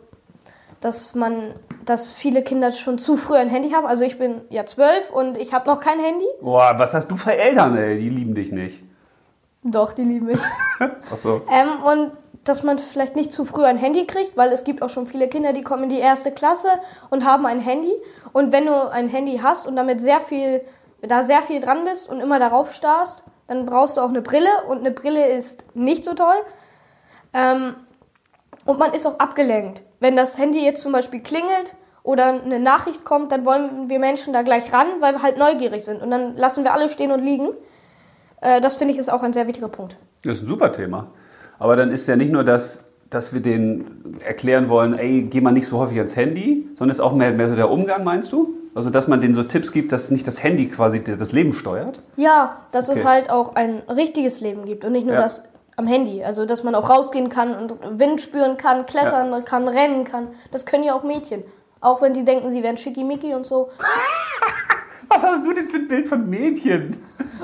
dass 0.80 1.14
man, 1.14 1.56
dass 1.84 2.14
viele 2.14 2.42
Kinder 2.42 2.72
schon 2.72 2.98
zu 2.98 3.18
früh 3.18 3.36
ein 3.36 3.50
Handy 3.50 3.72
haben. 3.72 3.86
Also 3.86 4.06
ich 4.06 4.18
bin 4.18 4.40
ja 4.50 4.66
zwölf 4.66 5.10
und 5.12 5.38
ich 5.38 5.54
habe 5.54 5.68
noch 5.70 5.82
kein 5.82 6.00
Handy. 6.00 6.26
Boah, 6.42 6.76
was 6.78 6.94
hast 6.94 7.12
du 7.12 7.18
für 7.18 7.36
Eltern, 7.36 7.76
ey? 7.76 8.00
Die 8.00 8.10
lieben 8.10 8.34
dich 8.34 8.54
nicht. 8.54 8.82
Doch, 9.63 9.92
die 9.92 10.04
lieben 10.04 10.27
mich. 10.27 10.42
Ach 10.80 11.18
so. 11.18 11.42
ähm, 11.51 11.84
und 11.84 12.12
dass 12.46 12.64
man 12.64 12.78
vielleicht 12.78 13.16
nicht 13.16 13.32
zu 13.32 13.44
früh 13.44 13.66
ein 13.66 13.78
Handy 13.78 14.06
kriegt, 14.06 14.38
weil 14.38 14.52
es 14.52 14.64
gibt 14.64 14.82
auch 14.82 14.90
schon 14.90 15.08
viele 15.08 15.28
Kinder, 15.28 15.52
die 15.52 15.64
kommen 15.64 15.84
in 15.84 15.90
die 15.90 16.00
erste 16.00 16.32
Klasse 16.32 16.70
und 17.10 17.25
haben 17.25 17.46
ein 17.46 17.60
Handy. 17.60 17.94
Und 18.34 18.52
wenn 18.52 18.68
du 18.68 18.92
ein 18.92 19.10
Handy 19.10 19.40
hast 19.42 19.66
und 19.68 19.75
damit 19.75 20.00
sehr 20.00 20.22
viel, 20.22 20.62
da 21.02 21.24
sehr 21.24 21.42
viel 21.42 21.60
dran 21.60 21.84
bist 21.86 22.08
und 22.08 22.22
immer 22.22 22.40
darauf 22.40 22.72
starrst, 22.72 23.24
dann 23.48 23.66
brauchst 23.66 23.98
du 23.98 24.02
auch 24.02 24.10
eine 24.10 24.22
Brille 24.22 24.50
und 24.70 24.80
eine 24.80 24.92
Brille 24.92 25.28
ist 25.28 25.66
nicht 25.75 26.06
so 26.06 26.14
toll. 26.14 26.36
Ähm, 27.34 27.75
und 28.66 28.80
man 28.80 28.94
ist 28.94 29.08
auch 29.08 29.20
abgelenkt. 29.20 29.82
Wenn 30.00 30.16
das 30.16 30.38
Handy 30.38 30.64
jetzt 30.64 30.84
zum 30.84 30.92
Beispiel 30.92 31.22
klingelt 31.22 31.75
oder 32.04 32.28
eine 32.28 32.60
Nachricht 32.60 33.06
kommt, 33.06 33.32
dann 33.32 33.44
wollen 33.46 33.90
wir 33.90 33.98
Menschen 34.00 34.34
da 34.34 34.44
gleich 34.44 34.72
ran, 34.72 34.88
weil 35.00 35.14
wir 35.14 35.24
halt 35.24 35.38
neugierig 35.38 35.84
sind. 35.84 36.02
Und 36.02 36.12
dann 36.12 36.38
lassen 36.38 36.64
wir 36.64 36.74
alle 36.74 36.90
stehen 36.90 37.12
und 37.12 37.24
liegen. 37.24 37.50
Äh, 38.42 38.62
das 38.62 38.78
finde 38.78 38.94
ich 38.94 39.00
ist 39.00 39.10
auch 39.10 39.24
ein 39.24 39.34
sehr 39.34 39.48
wichtiger 39.48 39.70
Punkt. 39.70 39.98
Das 40.24 40.36
ist 40.36 40.44
ein 40.44 40.48
super 40.48 40.72
Thema. 40.72 41.08
Aber 41.59 41.75
dann 41.75 41.91
ist 41.91 42.07
ja 42.07 42.15
nicht 42.15 42.31
nur 42.31 42.43
das, 42.43 42.83
dass 43.09 43.33
wir 43.33 43.39
denen 43.41 44.19
erklären 44.25 44.67
wollen, 44.69 44.97
ey, 44.97 45.24
geh 45.29 45.39
mal 45.41 45.51
nicht 45.51 45.67
so 45.67 45.77
häufig 45.79 45.97
ans 45.97 46.15
Handy, 46.15 46.67
sondern 46.77 46.91
es 46.91 46.97
ist 46.97 47.03
auch 47.03 47.13
mehr, 47.13 47.31
mehr 47.31 47.47
so 47.50 47.55
der 47.55 47.69
Umgang, 47.69 48.03
meinst 48.03 48.31
du? 48.31 48.55
Also, 48.74 48.89
dass 48.89 49.07
man 49.07 49.21
denen 49.21 49.35
so 49.35 49.43
Tipps 49.43 49.71
gibt, 49.71 49.91
dass 49.93 50.12
nicht 50.12 50.27
das 50.27 50.43
Handy 50.43 50.67
quasi 50.67 51.01
das 51.01 51.31
Leben 51.31 51.53
steuert? 51.53 52.01
Ja, 52.17 52.57
dass 52.74 52.89
Okay. 52.89 53.00
es 53.00 53.05
halt 53.05 53.29
auch 53.29 53.55
ein 53.55 53.83
richtiges 53.88 54.41
Leben 54.41 54.65
gibt 54.65 54.83
und 54.83 54.91
nicht 54.91 55.05
nur 55.05 55.15
Ja. 55.15 55.21
das 55.21 55.43
am 55.77 55.88
Handy. 55.88 56.24
Also, 56.24 56.45
dass 56.45 56.63
man 56.63 56.75
auch 56.75 56.89
rausgehen 56.89 57.29
kann 57.29 57.55
und 57.55 57.75
Wind 58.00 58.19
spüren 58.19 58.57
kann, 58.57 58.85
klettern 58.85 59.45
kann, 59.45 59.67
rennen 59.69 60.03
kann. 60.03 60.27
Das 60.51 60.65
können 60.65 60.83
ja 60.83 60.93
auch 60.93 61.03
Mädchen. 61.03 61.43
Auch 61.79 62.01
wenn 62.01 62.13
die 62.13 62.25
denken, 62.25 62.50
sie 62.51 62.63
wären 62.63 62.77
schickimicki 62.77 63.33
und 63.33 63.45
so. 63.45 63.69
Was 65.09 65.24
hast 65.24 65.45
du 65.45 65.53
denn 65.53 65.69
für 65.69 65.77
ein 65.77 65.88
Bild 65.88 66.07
von 66.07 66.29
Mädchen? 66.29 66.97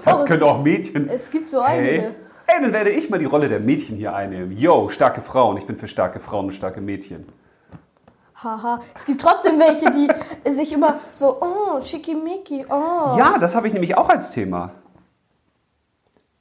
Das 0.04 0.22
Oh, 0.22 0.26
können 0.26 0.44
auch 0.44 0.62
Mädchen. 0.64 1.08
Es 1.10 1.30
gibt 1.32 1.50
so 1.50 1.64
Hey. 1.64 2.10
Einige. 2.52 2.56
Ey, 2.56 2.62
dann 2.62 2.74
werde 2.74 2.90
ich 2.92 3.10
mal 3.10 3.20
die 3.20 3.26
Rolle 3.26 3.50
der 3.50 3.60
Mädchen 3.60 3.98
hier 3.98 4.14
einnehmen. 4.14 4.58
Yo, 4.58 4.90
starke 4.90 5.22
Frauen. 5.22 5.58
Ich 5.58 5.66
bin 5.66 5.78
für 5.78 5.88
starke 5.88 6.20
Frauen 6.20 6.46
und 6.46 6.52
starke 6.52 6.82
Mädchen. 6.82 7.26
Haha. 8.36 8.82
Es 8.96 9.06
gibt 9.06 9.22
trotzdem 9.22 9.60
welche, 9.60 9.92
die 9.92 10.10
sich 10.52 10.74
immer 10.74 11.00
so, 11.14 11.42
oh, 11.42 11.84
schickimicki, 11.84 12.66
oh. 12.70 13.16
Ja, 13.18 13.38
das 13.40 13.56
habe 13.56 13.68
ich 13.68 13.74
nämlich 13.74 13.96
auch 13.98 14.10
als 14.10 14.32
Thema. 14.32 14.72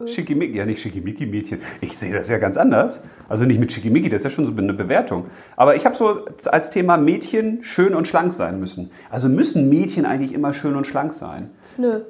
Schickimicki, 0.06 0.56
ja 0.56 0.64
nicht 0.64 0.80
Schickimicki-Mädchen. 0.80 1.60
Ich 1.82 1.98
sehe 1.98 2.14
das 2.14 2.30
ja 2.30 2.38
ganz 2.38 2.56
anders. 2.56 3.02
Also 3.28 3.44
nicht 3.44 3.60
mit 3.60 3.70
Schickimicki, 3.70 4.08
das 4.08 4.20
ist 4.20 4.24
ja 4.24 4.30
schon 4.30 4.46
so 4.46 4.52
eine 4.52 4.72
Bewertung. 4.72 5.26
Aber 5.56 5.76
ich 5.76 5.84
habe 5.84 5.94
so 5.94 6.24
als 6.46 6.70
Thema 6.70 6.96
Mädchen 6.96 7.62
schön 7.62 7.94
und 7.94 8.08
schlank 8.08 8.32
sein 8.32 8.58
müssen. 8.58 8.90
Also 9.10 9.28
müssen 9.28 9.68
Mädchen 9.68 10.06
eigentlich 10.06 10.32
immer 10.32 10.54
schön 10.54 10.74
und 10.74 10.86
schlank 10.86 11.12
sein? 11.12 11.50
Nö. 11.76 12.00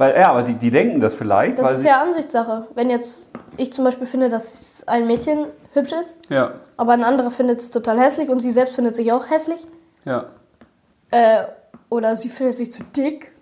Weil, 0.00 0.16
ja, 0.16 0.30
aber 0.30 0.42
die, 0.44 0.54
die 0.54 0.70
denken 0.70 0.98
das 0.98 1.12
vielleicht. 1.12 1.58
Das 1.58 1.72
ist 1.72 1.84
ja 1.84 2.00
Ansichtssache. 2.00 2.68
Wenn 2.74 2.88
jetzt 2.88 3.30
ich 3.58 3.70
zum 3.70 3.84
Beispiel 3.84 4.06
finde, 4.06 4.30
dass 4.30 4.82
ein 4.86 5.06
Mädchen 5.06 5.44
hübsch 5.74 5.92
ist, 5.92 6.16
ja, 6.30 6.52
aber 6.78 6.94
ein 6.94 7.04
anderer 7.04 7.30
findet 7.30 7.60
es 7.60 7.70
total 7.70 8.00
hässlich 8.00 8.30
und 8.30 8.40
sie 8.40 8.50
selbst 8.50 8.74
findet 8.74 8.94
sich 8.94 9.12
auch 9.12 9.28
hässlich. 9.28 9.66
ja. 10.06 10.24
Äh, 11.10 11.42
oder 11.90 12.16
sie 12.16 12.30
findet 12.30 12.54
sich 12.54 12.72
zu 12.72 12.82
dick. 12.96 13.32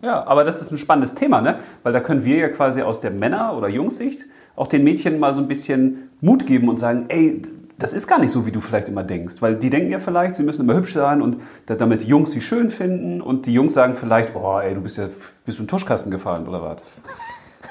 Ja, 0.00 0.24
aber 0.28 0.44
das 0.44 0.62
ist 0.62 0.70
ein 0.70 0.78
spannendes 0.78 1.16
Thema, 1.16 1.40
ne? 1.40 1.58
Weil 1.82 1.92
da 1.92 1.98
können 1.98 2.24
wir 2.24 2.36
ja 2.36 2.48
quasi 2.50 2.82
aus 2.82 3.00
der 3.00 3.10
Männer- 3.10 3.56
oder 3.56 3.66
Jungssicht 3.66 4.26
auch 4.54 4.68
den 4.68 4.84
Mädchen 4.84 5.18
mal 5.18 5.34
so 5.34 5.40
ein 5.40 5.48
bisschen 5.48 6.10
Mut 6.20 6.46
geben 6.46 6.68
und 6.68 6.78
sagen, 6.78 7.06
ey, 7.08 7.42
das 7.78 7.92
ist 7.92 8.06
gar 8.06 8.18
nicht 8.18 8.30
so, 8.32 8.46
wie 8.46 8.52
du 8.52 8.60
vielleicht 8.60 8.88
immer 8.88 9.02
denkst. 9.04 9.36
Weil 9.40 9.56
die 9.56 9.68
denken 9.70 9.90
ja 9.90 9.98
vielleicht, 9.98 10.36
sie 10.36 10.42
müssen 10.42 10.62
immer 10.62 10.74
hübsch 10.74 10.94
sein 10.94 11.20
und 11.22 11.42
da- 11.66 11.74
damit 11.74 12.02
die 12.02 12.06
Jungs 12.06 12.30
sie 12.32 12.40
schön 12.40 12.70
finden 12.70 13.20
und 13.20 13.46
die 13.46 13.52
Jungs 13.52 13.74
sagen 13.74 13.94
vielleicht, 13.94 14.34
oh 14.34 14.58
ey, 14.58 14.74
du 14.74 14.80
bist 14.80 14.96
ja 14.98 15.08
bist 15.44 15.58
du 15.58 15.62
in 15.62 15.66
den 15.66 15.68
Tuschkasten 15.70 16.10
gefallen 16.10 16.48
oder 16.48 16.62
was? 16.62 16.78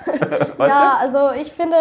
Ja, 0.59 0.97
also 1.00 1.31
ich 1.41 1.51
finde, 1.51 1.75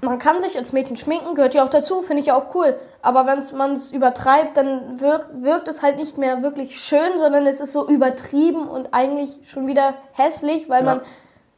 man 0.00 0.18
kann 0.18 0.40
sich 0.40 0.56
als 0.56 0.72
Mädchen 0.72 0.96
schminken, 0.96 1.34
gehört 1.34 1.54
ja 1.54 1.64
auch 1.64 1.68
dazu, 1.68 2.00
finde 2.02 2.20
ich 2.20 2.26
ja 2.28 2.34
auch 2.34 2.54
cool. 2.54 2.74
Aber 3.02 3.26
wenn 3.26 3.40
man 3.58 3.72
es 3.72 3.90
übertreibt, 3.92 4.56
dann 4.56 5.00
wirkt, 5.00 5.26
wirkt 5.42 5.68
es 5.68 5.82
halt 5.82 5.96
nicht 5.96 6.16
mehr 6.18 6.42
wirklich 6.42 6.80
schön, 6.80 7.18
sondern 7.18 7.46
es 7.46 7.60
ist 7.60 7.72
so 7.72 7.88
übertrieben 7.88 8.66
und 8.68 8.88
eigentlich 8.92 9.38
schon 9.50 9.66
wieder 9.66 9.94
hässlich, 10.12 10.68
weil 10.68 10.84
Ja. 10.84 10.94
man 10.94 11.00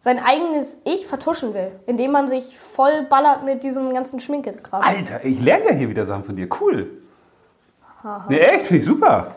sein 0.05 0.19
eigenes 0.19 0.83
Ich 0.85 1.07
vertuschen 1.07 1.55
will, 1.55 1.73
indem 1.87 2.13
man 2.13 2.29
sich 2.29 2.59
voll 2.59 3.07
ballert 3.09 3.43
mit 3.43 3.65
diesem 3.65 3.95
ganzen 3.95 4.21
Schminkekram. 4.21 4.83
Alter, 4.83 5.25
ich 5.25 5.41
lerne 5.41 5.65
ja 5.65 5.73
hier 5.73 5.89
wieder 5.89 6.05
Sachen 6.05 6.25
von 6.25 6.37
dir. 6.37 6.47
Cool. 6.61 6.91
Nee, 8.29 8.37
echt, 8.37 8.67
finde 8.67 8.81
ich 8.81 8.85
super. 8.85 9.29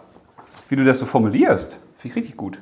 Wie 0.67 0.75
du 0.75 0.83
das 0.83 0.99
so 0.99 1.05
formulierst. 1.05 1.79
Finde 1.99 2.07
ich 2.09 2.15
richtig 2.17 2.35
gut. 2.35 2.59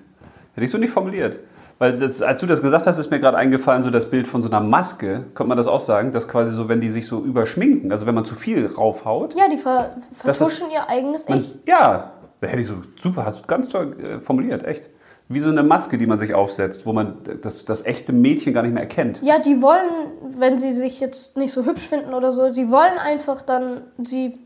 Hätte 0.54 0.66
ich 0.66 0.70
so 0.70 0.78
nicht 0.78 0.92
formuliert. 0.92 1.40
Weil 1.80 1.98
das, 1.98 2.22
als 2.22 2.42
du 2.42 2.46
das 2.46 2.62
gesagt 2.62 2.86
hast, 2.86 3.00
ist 3.00 3.10
mir 3.10 3.20
gerade 3.20 3.38
eingefallen, 3.38 3.82
so 3.82 3.90
das 3.90 4.12
Bild 4.12 4.28
von 4.28 4.44
so 4.44 4.50
einer 4.50 4.60
Maske, 4.62 5.26
könnte 5.34 5.46
man 5.50 5.58
das 5.58 5.66
auch 5.66 5.82
sagen, 5.82 6.12
dass 6.12 6.28
quasi 6.28 6.54
so, 6.54 6.70
wenn 6.70 6.82
die 6.82 6.92
sich 6.92 7.08
so 7.08 7.22
überschminken, 7.22 7.92
also 7.92 8.06
wenn 8.06 8.14
man 8.14 8.26
zu 8.26 8.36
viel 8.36 8.68
raufhaut. 8.68 9.34
Ja, 9.34 9.50
die 9.50 9.58
ver 9.58 9.96
Das 10.24 10.38
vertuschen 10.38 10.68
ihr 10.72 10.88
eigenes 10.88 11.28
Man, 11.28 11.40
Ich. 11.40 11.56
ja, 11.66 12.12
hätte 12.40 12.62
ich 12.62 12.68
so, 12.68 12.76
super, 12.98 13.26
hast 13.26 13.42
du 13.42 13.48
ganz 13.48 13.68
toll 13.68 13.98
äh, 14.00 14.20
formuliert, 14.20 14.64
echt. 14.64 14.92
Wie 15.28 15.40
so 15.40 15.50
eine 15.50 15.64
Maske, 15.64 15.98
die 15.98 16.06
man 16.06 16.20
sich 16.20 16.36
aufsetzt, 16.36 16.86
wo 16.86 16.94
man 16.94 17.18
das, 17.42 17.66
das 17.66 17.84
echte 17.86 18.14
Mädchen 18.14 18.54
gar 18.54 18.62
nicht 18.62 18.74
mehr 18.74 18.84
erkennt. 18.84 19.22
Ja, 19.24 19.40
die 19.40 19.60
wollen, 19.62 19.90
wenn 20.22 20.60
sie 20.60 20.72
sich 20.72 21.00
jetzt 21.00 21.36
nicht 21.36 21.52
so 21.52 21.66
hübsch 21.66 21.88
finden 21.88 22.14
oder 22.14 22.32
so, 22.32 22.54
sie 22.54 22.70
wollen 22.70 22.98
einfach 23.00 23.42
dann, 23.42 23.82
sie, 24.04 24.38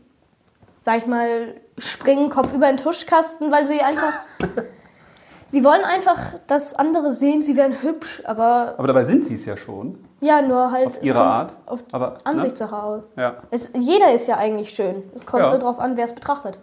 sag 0.80 0.96
ich 0.98 1.06
mal, 1.06 1.54
springen 1.76 2.30
Kopf 2.30 2.54
über 2.54 2.66
den 2.66 2.78
Tuschkasten, 2.78 3.52
weil 3.52 3.66
sie 3.66 3.82
einfach, 3.82 4.12
sie 5.46 5.64
wollen 5.64 5.84
einfach, 5.84 6.18
dass 6.46 6.74
andere 6.74 7.12
sehen, 7.12 7.42
sie 7.42 7.56
wären 7.58 7.82
hübsch, 7.82 8.22
aber 8.24 8.74
Aber 8.78 8.86
dabei 8.86 9.04
sind 9.04 9.22
sie 9.24 9.34
es 9.34 9.44
ja 9.44 9.58
schon, 9.58 9.98
ja, 10.22 10.40
nur 10.40 10.70
halt. 10.72 10.96
es 10.96 11.02
ihre 11.06 11.20
Art. 11.20 11.54
Auf 11.66 11.84
Aber, 11.92 12.10
ne? 12.12 12.16
Ansichtssache 12.24 12.82
aus. 12.82 13.02
Ja. 13.16 13.36
Es, 13.50 13.70
jeder 13.74 14.12
ist 14.14 14.26
ja 14.26 14.36
eigentlich 14.38 14.70
schön. 14.70 15.02
Es 15.14 15.26
kommt 15.26 15.42
Ja. 15.42 15.50
nur 15.50 15.58
darauf 15.58 15.78
an, 15.78 15.96
wer 15.98 16.06
es 16.06 16.14
betrachtet. 16.14 16.58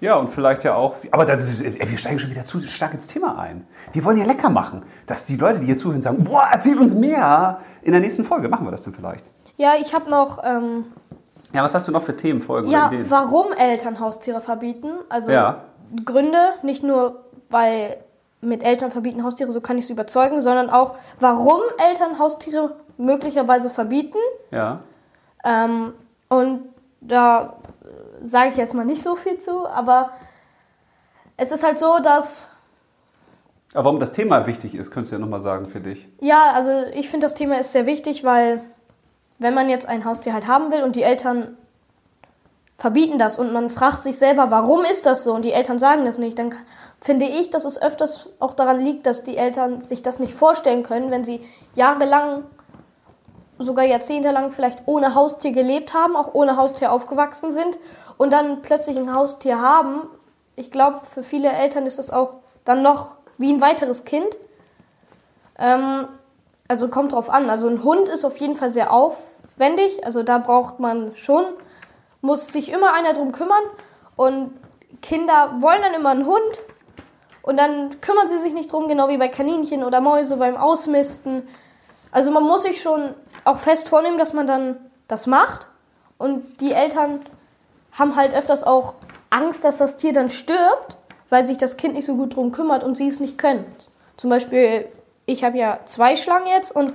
Ja, 0.00 0.16
und 0.16 0.28
vielleicht 0.28 0.64
ja 0.64 0.74
auch, 0.74 0.96
aber 1.12 1.24
das 1.24 1.48
ist, 1.48 1.62
ey, 1.62 1.78
wir 1.90 1.96
steigen 1.98 2.18
schon 2.18 2.30
wieder 2.30 2.44
zu 2.44 2.60
stark 2.60 2.92
ins 2.94 3.06
Thema 3.06 3.38
ein. 3.38 3.66
Wir 3.92 4.04
wollen 4.04 4.16
ja 4.18 4.24
lecker 4.24 4.50
machen, 4.50 4.82
dass 5.06 5.24
die 5.26 5.36
Leute, 5.36 5.60
die 5.60 5.66
hier 5.66 5.78
zuhören, 5.78 6.00
sagen, 6.00 6.22
boah, 6.24 6.48
erzähl 6.52 6.78
uns 6.78 6.92
mehr. 6.94 7.60
In 7.82 7.92
der 7.92 8.00
nächsten 8.00 8.24
Folge 8.24 8.48
machen 8.48 8.66
wir 8.66 8.70
das 8.70 8.82
denn 8.82 8.92
vielleicht. 8.92 9.24
Ja, 9.56 9.74
ich 9.80 9.94
habe 9.94 10.10
noch, 10.10 10.42
ähm, 10.44 10.86
Ja, 11.52 11.62
was 11.62 11.74
hast 11.74 11.86
du 11.88 11.92
noch 11.92 12.02
für 12.02 12.16
Themenfolgen 12.16 12.70
ja, 12.70 12.86
oder 12.88 12.94
Ideen? 12.94 13.10
warum 13.10 13.52
Eltern 13.52 14.00
Haustiere 14.00 14.40
verbieten. 14.40 14.90
Also 15.08 15.30
Ja. 15.30 15.60
Gründe, 16.04 16.38
nicht 16.62 16.82
nur 16.82 17.20
weil 17.50 17.96
mit 18.40 18.62
Eltern 18.62 18.90
verbieten 18.90 19.22
Haustiere, 19.24 19.50
so 19.52 19.60
kann 19.60 19.78
ich 19.78 19.84
es 19.84 19.90
überzeugen, 19.90 20.42
sondern 20.42 20.68
auch, 20.70 20.96
warum 21.20 21.60
Eltern 21.78 22.18
Haustiere 22.18 22.74
möglicherweise 22.98 23.70
verbieten. 23.70 24.18
Ja. 24.50 24.80
Ähm, 25.44 25.92
und 26.28 26.60
da 27.00 27.54
sage 28.24 28.50
ich 28.50 28.56
jetzt 28.56 28.74
mal 28.74 28.84
nicht 28.84 29.02
so 29.02 29.16
viel 29.16 29.38
zu, 29.38 29.66
aber 29.66 30.10
es 31.36 31.52
ist 31.52 31.64
halt 31.64 31.78
so, 31.78 31.98
dass, 32.02 32.50
Aber 33.74 33.86
warum 33.86 34.00
das 34.00 34.12
Thema 34.12 34.46
wichtig 34.46 34.74
ist, 34.74 34.90
könntest 34.90 35.12
du 35.12 35.16
ja 35.16 35.20
nochmal 35.20 35.40
sagen 35.40 35.66
für 35.66 35.80
dich. 35.80 36.08
ja, 36.20 36.52
also 36.52 36.70
ich 36.94 37.08
finde, 37.08 37.26
das 37.26 37.34
Thema 37.34 37.58
ist 37.58 37.72
sehr 37.72 37.86
wichtig, 37.86 38.24
weil 38.24 38.60
wenn 39.38 39.54
man 39.54 39.68
jetzt 39.68 39.88
ein 39.88 40.04
Haustier 40.04 40.32
halt 40.32 40.46
haben 40.46 40.70
will 40.70 40.82
und 40.82 40.96
die 40.96 41.02
Eltern 41.02 41.56
verbieten 42.78 43.18
das 43.18 43.38
und 43.38 43.52
man 43.52 43.70
fragt 43.70 43.98
sich 43.98 44.18
selber, 44.18 44.50
warum 44.50 44.84
ist 44.84 45.06
das 45.06 45.24
so? 45.24 45.32
Und 45.32 45.44
die 45.44 45.52
Eltern 45.52 45.78
sagen 45.78 46.04
das 46.04 46.18
nicht, 46.18 46.38
dann 46.38 46.54
finde 47.00 47.26
ich, 47.26 47.50
dass 47.50 47.64
es 47.64 47.80
öfters 47.80 48.28
auch 48.40 48.54
daran 48.54 48.80
liegt, 48.80 49.06
dass 49.06 49.22
die 49.22 49.36
Eltern 49.36 49.80
sich 49.80 50.02
das 50.02 50.18
nicht 50.18 50.34
vorstellen 50.34 50.82
können, 50.82 51.10
wenn 51.10 51.24
sie 51.24 51.40
jahrelang, 51.74 52.44
sogar 53.58 53.84
jahrzehntelang 53.84 54.50
vielleicht 54.50 54.82
ohne 54.86 55.14
Haustier 55.14 55.52
gelebt 55.52 55.94
haben, 55.94 56.16
auch 56.16 56.34
ohne 56.34 56.56
Haustier 56.56 56.90
aufgewachsen 56.92 57.52
sind 57.52 57.78
und 58.16 58.32
dann 58.32 58.62
plötzlich 58.62 58.96
ein 58.96 59.12
Haustier 59.12 59.60
haben. 59.60 60.02
Ich 60.56 60.70
glaube, 60.70 61.00
für 61.04 61.22
viele 61.22 61.50
Eltern 61.50 61.86
ist 61.86 61.98
das 61.98 62.10
auch 62.10 62.34
dann 62.64 62.82
noch 62.82 63.16
wie 63.38 63.52
ein 63.52 63.60
weiteres 63.60 64.04
Kind. 64.04 64.36
Ähm, 65.58 66.08
also 66.68 66.88
kommt 66.88 67.12
drauf 67.12 67.30
an. 67.30 67.50
Also 67.50 67.68
ein 67.68 67.82
Hund 67.82 68.08
ist 68.08 68.24
auf 68.24 68.38
jeden 68.38 68.56
Fall 68.56 68.70
sehr 68.70 68.92
aufwendig. 68.92 70.04
Also 70.04 70.22
da 70.22 70.38
braucht 70.38 70.80
man 70.80 71.16
schon, 71.16 71.44
muss 72.20 72.48
sich 72.48 72.70
immer 72.70 72.94
einer 72.94 73.12
drum 73.12 73.32
kümmern. 73.32 73.62
Und 74.16 74.52
Kinder 75.02 75.56
wollen 75.60 75.82
dann 75.82 75.94
immer 75.94 76.10
einen 76.10 76.26
Hund. 76.26 76.62
Und 77.42 77.58
dann 77.58 78.00
kümmern 78.00 78.26
sie 78.26 78.38
sich 78.38 78.54
nicht 78.54 78.72
drum, 78.72 78.88
genau 78.88 79.08
wie 79.08 79.18
bei 79.18 79.28
Kaninchen 79.28 79.84
oder 79.84 80.00
Mäuse 80.00 80.36
beim 80.36 80.56
Ausmisten. 80.56 81.46
Also 82.10 82.30
man 82.30 82.44
muss 82.44 82.62
sich 82.62 82.80
schon 82.80 83.14
auch 83.44 83.58
fest 83.58 83.88
vornehmen, 83.88 84.16
dass 84.18 84.32
man 84.32 84.46
dann 84.46 84.90
das 85.08 85.26
macht. 85.26 85.68
Und 86.16 86.60
die 86.60 86.72
Eltern 86.72 87.20
haben 87.94 88.16
halt 88.16 88.34
öfters 88.34 88.64
auch 88.64 88.94
Angst, 89.30 89.64
dass 89.64 89.78
das 89.78 89.96
Tier 89.96 90.12
dann 90.12 90.30
stirbt, 90.30 90.96
weil 91.28 91.46
sich 91.46 91.58
das 91.58 91.76
Kind 91.76 91.94
nicht 91.94 92.06
so 92.06 92.16
gut 92.16 92.36
drum 92.36 92.52
kümmert 92.52 92.84
und 92.84 92.96
sie 92.96 93.08
es 93.08 93.20
nicht 93.20 93.38
können. 93.38 93.64
Zum 94.16 94.30
Beispiel, 94.30 94.86
ich 95.26 95.42
habe 95.42 95.58
ja 95.58 95.80
zwei 95.86 96.16
Schlangen 96.16 96.46
jetzt 96.46 96.74
und 96.74 96.92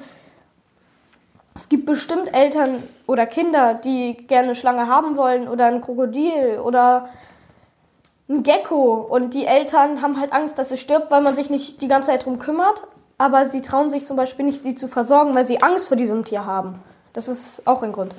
es 1.55 1.67
gibt 1.67 1.85
bestimmt 1.85 2.33
Eltern 2.33 2.81
oder 3.07 3.25
Kinder, 3.25 3.73
die 3.73 4.15
gerne 4.15 4.49
eine 4.49 4.55
Schlange 4.55 4.87
haben 4.87 5.17
wollen 5.17 5.49
oder 5.49 5.65
ein 5.65 5.81
Krokodil 5.81 6.59
oder 6.63 7.09
ein 8.29 8.43
Gecko 8.43 8.93
und 8.93 9.33
die 9.33 9.45
Eltern 9.45 10.01
haben 10.01 10.19
halt 10.19 10.31
Angst, 10.31 10.59
dass 10.59 10.71
es 10.71 10.79
stirbt, 10.79 11.11
weil 11.11 11.21
man 11.21 11.35
sich 11.35 11.49
nicht 11.49 11.81
die 11.81 11.87
ganze 11.87 12.11
Zeit 12.11 12.25
drum 12.25 12.39
kümmert, 12.39 12.83
aber 13.17 13.45
sie 13.45 13.61
trauen 13.61 13.89
sich 13.89 14.05
zum 14.05 14.15
Beispiel 14.15 14.45
nicht, 14.45 14.63
die 14.63 14.75
zu 14.75 14.87
versorgen, 14.87 15.35
weil 15.35 15.43
sie 15.43 15.61
Angst 15.61 15.87
vor 15.87 15.97
diesem 15.97 16.23
Tier 16.23 16.45
haben. 16.45 16.75
Das 17.11 17.27
ist 17.27 17.67
auch 17.67 17.81
ein 17.81 17.91
Grund. 17.91 18.13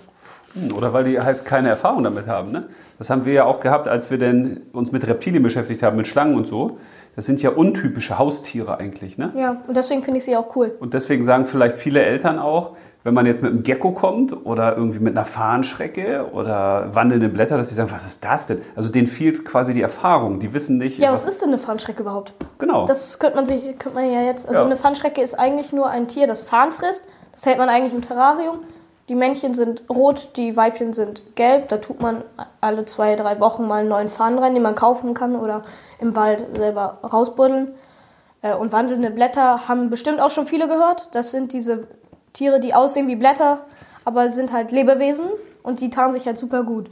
Oder 0.75 0.93
weil 0.93 1.05
die 1.05 1.21
halt 1.21 1.45
keine 1.45 1.69
Erfahrung 1.69 2.03
damit 2.03 2.27
haben. 2.27 2.51
Ne? 2.51 2.69
Das 2.99 3.09
haben 3.11 3.25
wir 3.25 3.33
ja 3.33 3.45
auch 3.45 3.61
gehabt, 3.61 3.87
als 3.89 4.11
wir 4.11 4.19
denn 4.19 4.63
uns 4.73 4.93
mit 4.93 5.07
Reptilien 5.07 5.43
beschäftigt 5.43 5.83
haben, 5.83 5.97
mit 5.97 6.07
Schlangen 6.07 6.35
und 6.35 6.47
so. 6.47 6.79
Das 7.17 7.27
sind 7.27 7.43
ja 7.43 7.51
untypische 7.51 8.19
Haustiere 8.19 8.79
eigentlich. 8.79 9.19
Ne? 9.19 9.33
Ja, 9.37 9.57
und 9.67 9.77
deswegen 9.77 10.03
finde 10.03 10.19
ich 10.19 10.25
sie 10.25 10.37
auch 10.37 10.55
cool. 10.57 10.75
Und 10.81 10.95
deswegen 10.95 11.25
sagen 11.25 11.47
vielleicht 11.47 11.77
viele 11.77 12.03
Eltern 12.03 12.39
auch, 12.39 12.77
wenn 13.03 13.15
man 13.15 13.25
jetzt 13.27 13.43
mit 13.43 13.51
einem 13.53 13.63
Gecko 13.63 13.93
kommt 13.93 14.45
oder 14.45 14.77
irgendwie 14.77 14.99
mit 14.99 15.17
einer 15.17 15.25
Fahnenschrecke 15.25 16.27
oder 16.33 16.95
wandelnden 16.95 17.33
Blätter, 17.33 17.57
dass 17.57 17.71
sie 17.71 17.75
sagen, 17.75 17.91
was 17.91 18.05
ist 18.05 18.23
das 18.25 18.47
denn? 18.47 18.61
Also 18.77 18.91
denen 18.91 19.07
fehlt 19.07 19.45
quasi 19.45 19.73
die 19.73 19.81
Erfahrung. 19.83 20.39
Die 20.41 20.53
wissen 20.53 20.77
nicht. 20.79 20.99
Ja, 20.99 21.13
was 21.13 21.25
ist 21.25 21.41
denn 21.41 21.49
eine 21.49 21.59
Fahnenschrecke 21.59 22.03
überhaupt? 22.03 22.35
Genau. 22.59 22.87
Das 22.87 23.19
könnte 23.19 23.37
man 23.37 23.47
sich, 23.47 23.63
könnte 23.79 23.95
man 23.95 24.11
ja 24.13 24.23
jetzt. 24.23 24.47
Also 24.47 24.61
Ja. 24.61 24.67
eine 24.67 24.77
Fahnenschrecke 24.77 25.23
ist 25.23 25.39
eigentlich 25.39 25.73
nur 25.73 25.89
ein 25.89 26.09
Tier, 26.09 26.27
das 26.27 26.43
Farn 26.43 26.73
frisst. 26.73 27.07
Das 27.33 27.47
hält 27.47 27.57
man 27.59 27.69
eigentlich 27.71 27.95
im 27.95 28.03
Terrarium. 28.03 28.59
Die 29.11 29.17
Männchen 29.17 29.55
sind 29.55 29.83
rot, 29.91 30.37
die 30.37 30.57
Weibchen 30.57 30.93
sind 30.93 31.35
gelb. 31.35 31.69
Da 31.69 31.79
tut 31.79 32.01
man 32.01 32.23
alle 32.61 32.85
zwei, 32.85 33.17
drei 33.17 33.41
Wochen 33.41 33.67
mal 33.67 33.81
einen 33.81 33.89
neuen 33.89 34.09
Farn 34.09 34.39
rein, 34.39 34.55
den 34.55 34.63
man 34.63 34.77
kaufen 34.77 35.15
kann 35.15 35.35
oder 35.35 35.63
im 35.99 36.15
Wald 36.15 36.47
selber 36.55 36.99
rausbuddeln. 37.03 37.75
Äh, 38.41 38.55
Und 38.55 38.71
wandelnde 38.71 39.11
Blätter 39.11 39.67
haben 39.67 39.91
bestimmt 39.91 40.21
auch 40.21 40.31
schon 40.31 40.47
viele 40.47 40.69
gehört. 40.69 41.09
Das 41.11 41.33
sind 41.33 41.53
diese 41.53 41.89
Tiere, 42.35 42.61
die 42.61 42.73
aussehen 42.73 43.09
wie 43.09 43.17
Blätter, 43.17 43.63
aber 44.05 44.29
sind 44.29 44.53
halt 44.53 44.71
Lebewesen 44.71 45.27
und 45.65 45.81
die 45.81 45.91
tarnen 45.91 46.13
sich 46.13 46.27
halt 46.27 46.39
super 46.39 46.63
gut. 46.63 46.89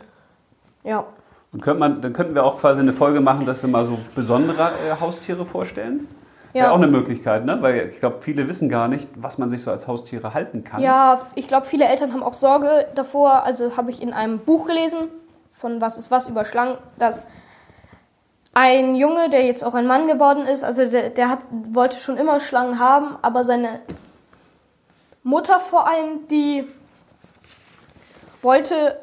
Ja. 0.82 1.04
Und 1.52 1.62
könnte 1.62 1.78
man, 1.78 2.02
dann 2.02 2.14
könnten 2.14 2.34
wir 2.34 2.44
auch 2.44 2.58
quasi 2.58 2.80
eine 2.80 2.94
Folge 2.94 3.20
machen, 3.20 3.46
dass 3.46 3.62
wir 3.62 3.70
mal 3.70 3.84
so 3.84 3.96
besondere 4.16 4.72
äh, 4.90 5.00
Haustiere 5.00 5.46
vorstellen. 5.46 6.08
Ja. 6.58 6.64
Wäre 6.64 6.72
auch 6.72 6.78
eine 6.78 6.88
Möglichkeit, 6.88 7.44
ne? 7.44 7.62
Weil 7.62 7.88
ich 7.88 8.00
glaube, 8.00 8.16
viele 8.20 8.48
wissen 8.48 8.68
gar 8.68 8.88
nicht, 8.88 9.08
was 9.14 9.38
man 9.38 9.48
sich 9.48 9.62
so 9.62 9.70
als 9.70 9.86
Haustiere 9.86 10.34
halten 10.34 10.64
kann. 10.64 10.82
Ja, 10.82 11.20
ich 11.34 11.46
glaube, 11.46 11.66
viele 11.66 11.84
Eltern 11.86 12.12
haben 12.12 12.22
auch 12.22 12.34
Sorge 12.34 12.86
davor. 12.94 13.44
Also 13.44 13.76
habe 13.76 13.90
ich 13.90 14.02
in 14.02 14.12
einem 14.12 14.40
Buch 14.40 14.66
gelesen, 14.66 15.08
von 15.50 15.80
Was 15.80 15.98
ist 15.98 16.10
was 16.10 16.28
über 16.28 16.44
Schlangen, 16.44 16.78
dass 16.98 17.22
ein 18.54 18.96
Junge, 18.96 19.30
der 19.30 19.44
jetzt 19.44 19.62
auch 19.62 19.74
ein 19.74 19.86
Mann 19.86 20.08
geworden 20.08 20.44
ist, 20.46 20.64
also 20.64 20.84
der, 20.84 21.10
der 21.10 21.28
hat, 21.28 21.40
wollte 21.50 22.00
schon 22.00 22.16
immer 22.16 22.40
Schlangen 22.40 22.80
haben, 22.80 23.16
aber 23.22 23.44
seine 23.44 23.80
Mutter 25.22 25.60
vor 25.60 25.86
allem, 25.86 26.26
die 26.28 26.66
wollte, 28.42 28.98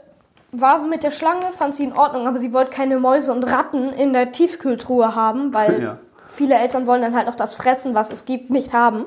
war 0.52 0.82
mit 0.84 1.04
der 1.04 1.12
Schlange, 1.12 1.54
fand 1.54 1.74
sie 1.74 1.86
in 1.86 1.94
Ordnung, 1.94 2.28
aber 2.28 2.38
sie 2.38 2.52
wollte 2.52 2.72
keine 2.72 3.00
Mäuse 3.00 3.32
und 3.32 3.44
Ratten 3.44 3.94
in 3.94 4.12
der 4.12 4.34
Tiefkühltruhe 4.34 5.16
haben, 5.16 5.54
weil 5.54 5.82
Ja. 5.84 5.98
Viele 6.36 6.56
Eltern 6.56 6.88
wollen 6.88 7.02
dann 7.02 7.16
halt 7.16 7.28
noch 7.28 7.36
das 7.36 7.56
Fressen, 7.56 7.96
was 7.96 8.12
es 8.12 8.26
gibt, 8.26 8.50
nicht 8.50 8.74
haben. 8.74 9.06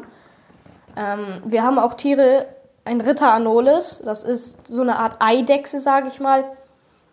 Ähm, 0.97 1.43
wir 1.45 1.63
haben 1.63 1.79
auch 1.79 1.95
Tiere, 1.95 2.47
ein 2.85 3.01
Ritter 3.01 3.33
Anolis, 3.33 4.01
das 4.05 4.25
ist 4.25 4.67
so 4.67 4.83
eine 4.83 4.99
Art 4.99 5.17
Eidechse, 5.21 5.79
sage 5.79 6.09
ich 6.09 6.21
mal. 6.21 6.45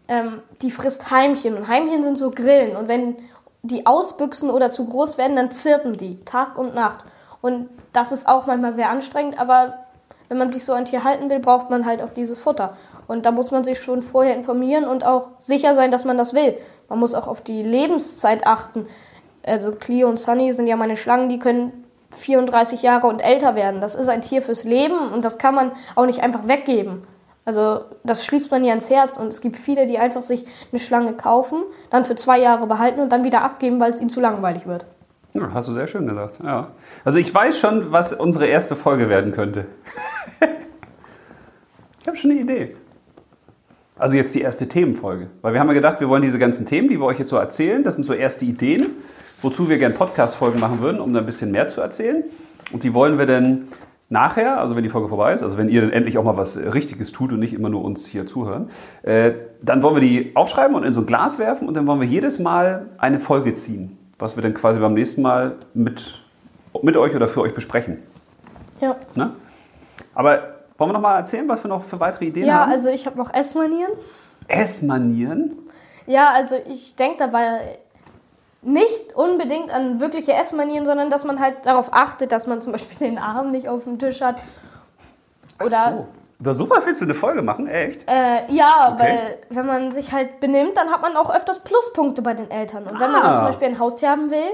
Ähm, 0.07 0.41
die 0.61 0.71
frisst 0.71 1.11
Heimchen 1.11 1.57
und 1.57 1.67
Heimchen 1.67 2.03
sind 2.03 2.17
so 2.17 2.31
Grillen 2.31 2.75
und 2.75 2.87
wenn 2.87 3.17
die 3.63 3.85
ausbüchsen 3.85 4.49
oder 4.49 4.69
zu 4.69 4.85
groß 4.85 5.17
werden, 5.17 5.35
dann 5.35 5.51
zirpen 5.51 5.97
die 5.97 6.23
Tag 6.23 6.57
und 6.57 6.75
Nacht. 6.75 7.03
Und 7.41 7.69
das 7.93 8.11
ist 8.11 8.27
auch 8.27 8.45
manchmal 8.45 8.73
sehr 8.73 8.89
anstrengend, 8.89 9.39
aber 9.39 9.85
wenn 10.29 10.37
man 10.37 10.49
sich 10.49 10.65
so 10.65 10.73
ein 10.73 10.85
Tier 10.85 11.03
halten 11.03 11.29
will, 11.29 11.39
braucht 11.39 11.69
man 11.69 11.85
halt 11.85 12.01
auch 12.01 12.11
dieses 12.11 12.39
Futter. 12.39 12.77
Und 13.07 13.25
da 13.25 13.31
muss 13.31 13.51
man 13.51 13.63
sich 13.63 13.81
schon 13.81 14.01
vorher 14.01 14.35
informieren 14.35 14.85
und 14.85 15.03
auch 15.03 15.29
sicher 15.37 15.73
sein, 15.73 15.91
dass 15.91 16.05
man 16.05 16.17
das 16.17 16.33
will. 16.33 16.57
Man 16.89 16.99
muss 16.99 17.13
auch 17.13 17.27
auf 17.27 17.41
die 17.41 17.61
Lebenszeit 17.61 18.47
achten. 18.47 18.87
Also 19.45 19.71
Clio 19.71 20.09
und 20.09 20.19
Sunny 20.19 20.51
sind 20.51 20.67
ja 20.67 20.75
meine 20.75 20.97
Schlangen, 20.97 21.29
die 21.29 21.39
können 21.39 21.85
34 22.11 22.81
Jahre 22.81 23.07
und 23.07 23.19
älter 23.19 23.55
werden. 23.55 23.81
Das 23.81 23.95
ist 23.95 24.09
ein 24.09 24.21
Tier 24.21 24.41
fürs 24.41 24.63
Leben 24.63 25.11
und 25.13 25.23
das 25.23 25.37
kann 25.37 25.53
man 25.53 25.71
auch 25.95 26.05
nicht 26.05 26.21
einfach 26.21 26.47
weggeben. 26.47 27.03
Also 27.45 27.81
das 28.03 28.25
schließt 28.25 28.49
man 28.49 28.63
ja 28.63 28.73
ins 28.73 28.89
Herz 28.89 29.17
und 29.17 29.27
es 29.27 29.39
gibt 29.39 29.57
viele, 29.57 29.85
die 29.85 29.99
einfach 29.99 30.23
sich 30.23 30.45
eine 30.71 30.79
Schlange 30.79 31.13
kaufen, 31.13 31.61
dann 31.91 32.05
für 32.05 32.15
zwei 32.15 32.39
Jahre 32.39 32.65
behalten 32.65 32.99
und 32.99 33.11
dann 33.11 33.23
wieder 33.23 33.43
abgeben, 33.43 33.79
weil 33.79 33.91
es 33.91 34.01
ihnen 34.01 34.09
zu 34.09 34.19
langweilig 34.19 34.65
wird. 34.65 34.87
Ja, 35.33 35.53
hast 35.53 35.67
du 35.67 35.73
sehr 35.73 35.85
schön 35.85 36.07
gesagt. 36.07 36.39
Ja. 36.43 36.71
Also 37.03 37.19
ich 37.19 37.33
weiß 37.33 37.59
schon, 37.59 37.91
was 37.91 38.13
unsere 38.13 38.47
erste 38.47 38.75
Folge 38.75 39.09
werden 39.09 39.31
könnte. 39.31 39.65
ich 42.01 42.07
habe 42.07 42.17
schon 42.17 42.31
eine 42.31 42.39
Idee. 42.39 42.75
Also 43.97 44.15
jetzt 44.15 44.33
die 44.33 44.41
erste 44.41 44.67
Themenfolge. 44.67 45.29
Weil 45.41 45.53
wir 45.53 45.59
haben 45.59 45.67
ja 45.67 45.73
gedacht, 45.73 45.99
wir 45.99 46.09
wollen 46.09 46.21
diese 46.23 46.39
ganzen 46.39 46.65
Themen, 46.65 46.89
die 46.89 46.99
wir 46.99 47.05
euch 47.05 47.19
jetzt 47.19 47.29
so 47.29 47.37
erzählen, 47.37 47.83
das 47.83 47.95
sind 47.95 48.05
so 48.05 48.13
erste 48.13 48.45
Ideen, 48.45 48.87
wozu 49.45 49.69
wir 49.69 49.77
gerne 49.77 49.95
Podcast-Folgen 49.95 50.59
machen 50.59 50.81
würden, 50.81 50.99
um 50.99 51.13
da 51.13 51.19
ein 51.19 51.25
bisschen 51.25 51.51
mehr 51.51 51.67
zu 51.67 51.79
erzählen. 51.79 52.23
Und 52.71 52.83
die 52.83 52.93
wollen 52.93 53.17
wir 53.19 53.27
dann 53.27 53.67
nachher, 54.09 54.59
also 54.59 54.75
wenn 54.75 54.83
die 54.83 54.89
Folge 54.89 55.07
vorbei 55.07 55.33
ist, 55.33 55.43
also 55.43 55.57
wenn 55.57 55.69
ihr 55.69 55.81
dann 55.81 55.91
endlich 55.91 56.17
auch 56.17 56.23
mal 56.23 56.35
was 56.35 56.57
Richtiges 56.57 57.11
tut 57.11 57.31
und 57.31 57.39
nicht 57.39 57.53
immer 57.53 57.69
nur 57.69 57.83
uns 57.83 58.05
hier 58.05 58.27
zuhören, 58.27 58.69
äh, 59.03 59.33
dann 59.61 59.81
wollen 59.83 59.95
wir 59.95 60.01
die 60.01 60.35
aufschreiben 60.35 60.75
und 60.75 60.83
in 60.83 60.93
so 60.93 61.01
ein 61.01 61.05
Glas 61.05 61.39
werfen 61.39 61.67
und 61.67 61.75
dann 61.75 61.87
wollen 61.87 62.01
wir 62.01 62.07
jedes 62.07 62.39
Mal 62.39 62.87
eine 62.97 63.19
Folge 63.19 63.53
ziehen, 63.53 63.97
was 64.19 64.35
wir 64.35 64.43
dann 64.43 64.53
quasi 64.53 64.79
beim 64.79 64.93
nächsten 64.93 65.21
Mal 65.21 65.55
mit, 65.73 66.23
mit 66.81 66.97
euch 66.97 67.15
oder 67.15 67.27
für 67.27 67.41
euch 67.41 67.53
besprechen. 67.53 68.01
Ja. 68.81 68.95
Ne? 69.15 69.31
Aber 70.13 70.55
wollen 70.77 70.89
wir 70.89 70.93
noch 70.93 71.01
mal 71.01 71.17
erzählen, 71.17 71.47
was 71.47 71.63
wir 71.63 71.69
noch 71.69 71.83
für 71.83 71.99
weitere 71.99 72.25
Ideen 72.25 72.47
Ja, 72.47 72.61
haben? 72.61 72.71
also 72.71 72.89
ich 72.89 73.05
habe 73.05 73.17
noch 73.17 73.33
Essmanieren. 73.33 73.91
Essmanieren? 74.47 75.57
Ja, 76.07 76.31
also 76.33 76.55
ich 76.67 76.95
denke 76.95 77.17
dabei 77.19 77.79
nicht 78.65 79.15
unbedingt 79.15 79.71
an 79.73 79.99
wirkliche 79.99 80.33
Essmanieren, 80.33 80.85
sondern 80.85 81.09
dass 81.09 81.23
man 81.23 81.39
halt 81.39 81.65
darauf 81.65 81.93
achtet, 81.93 82.31
dass 82.31 82.47
man 82.47 82.61
zum 82.61 82.71
Beispiel 82.71 82.97
den 83.07 83.17
Arm 83.17 83.51
nicht 83.51 83.67
auf 83.69 83.83
dem 83.83 83.99
Tisch 83.99 84.21
hat. 84.21 84.35
Oder 85.63 85.77
Ach 85.85 85.91
so. 85.91 86.07
Über 86.37 86.53
sowas 86.53 86.85
willst 86.85 86.99
du 86.99 87.05
eine 87.05 87.15
Folge 87.15 87.41
machen? 87.41 87.67
Echt? 87.67 88.01
Äh, 88.09 88.51
ja, 88.51 88.91
Okay. 88.93 88.99
weil 88.99 89.37
wenn 89.51 89.65
man 89.65 89.91
sich 89.93 90.11
halt 90.11 90.41
benimmt, 90.41 90.75
dann 90.75 90.91
hat 90.91 91.01
man 91.01 91.15
auch 91.15 91.33
öfters 91.33 91.59
Pluspunkte 91.59 92.21
bei 92.21 92.33
den 92.33 92.51
Eltern. 92.51 92.83
Und 92.83 92.99
wenn 92.99 93.09
man 93.11 93.21
dann 93.21 93.31
Ah. 93.31 93.35
zum 93.35 93.45
Beispiel 93.45 93.67
ein 93.69 93.79
Haustier 93.79 94.09
haben 94.09 94.29
will 94.31 94.49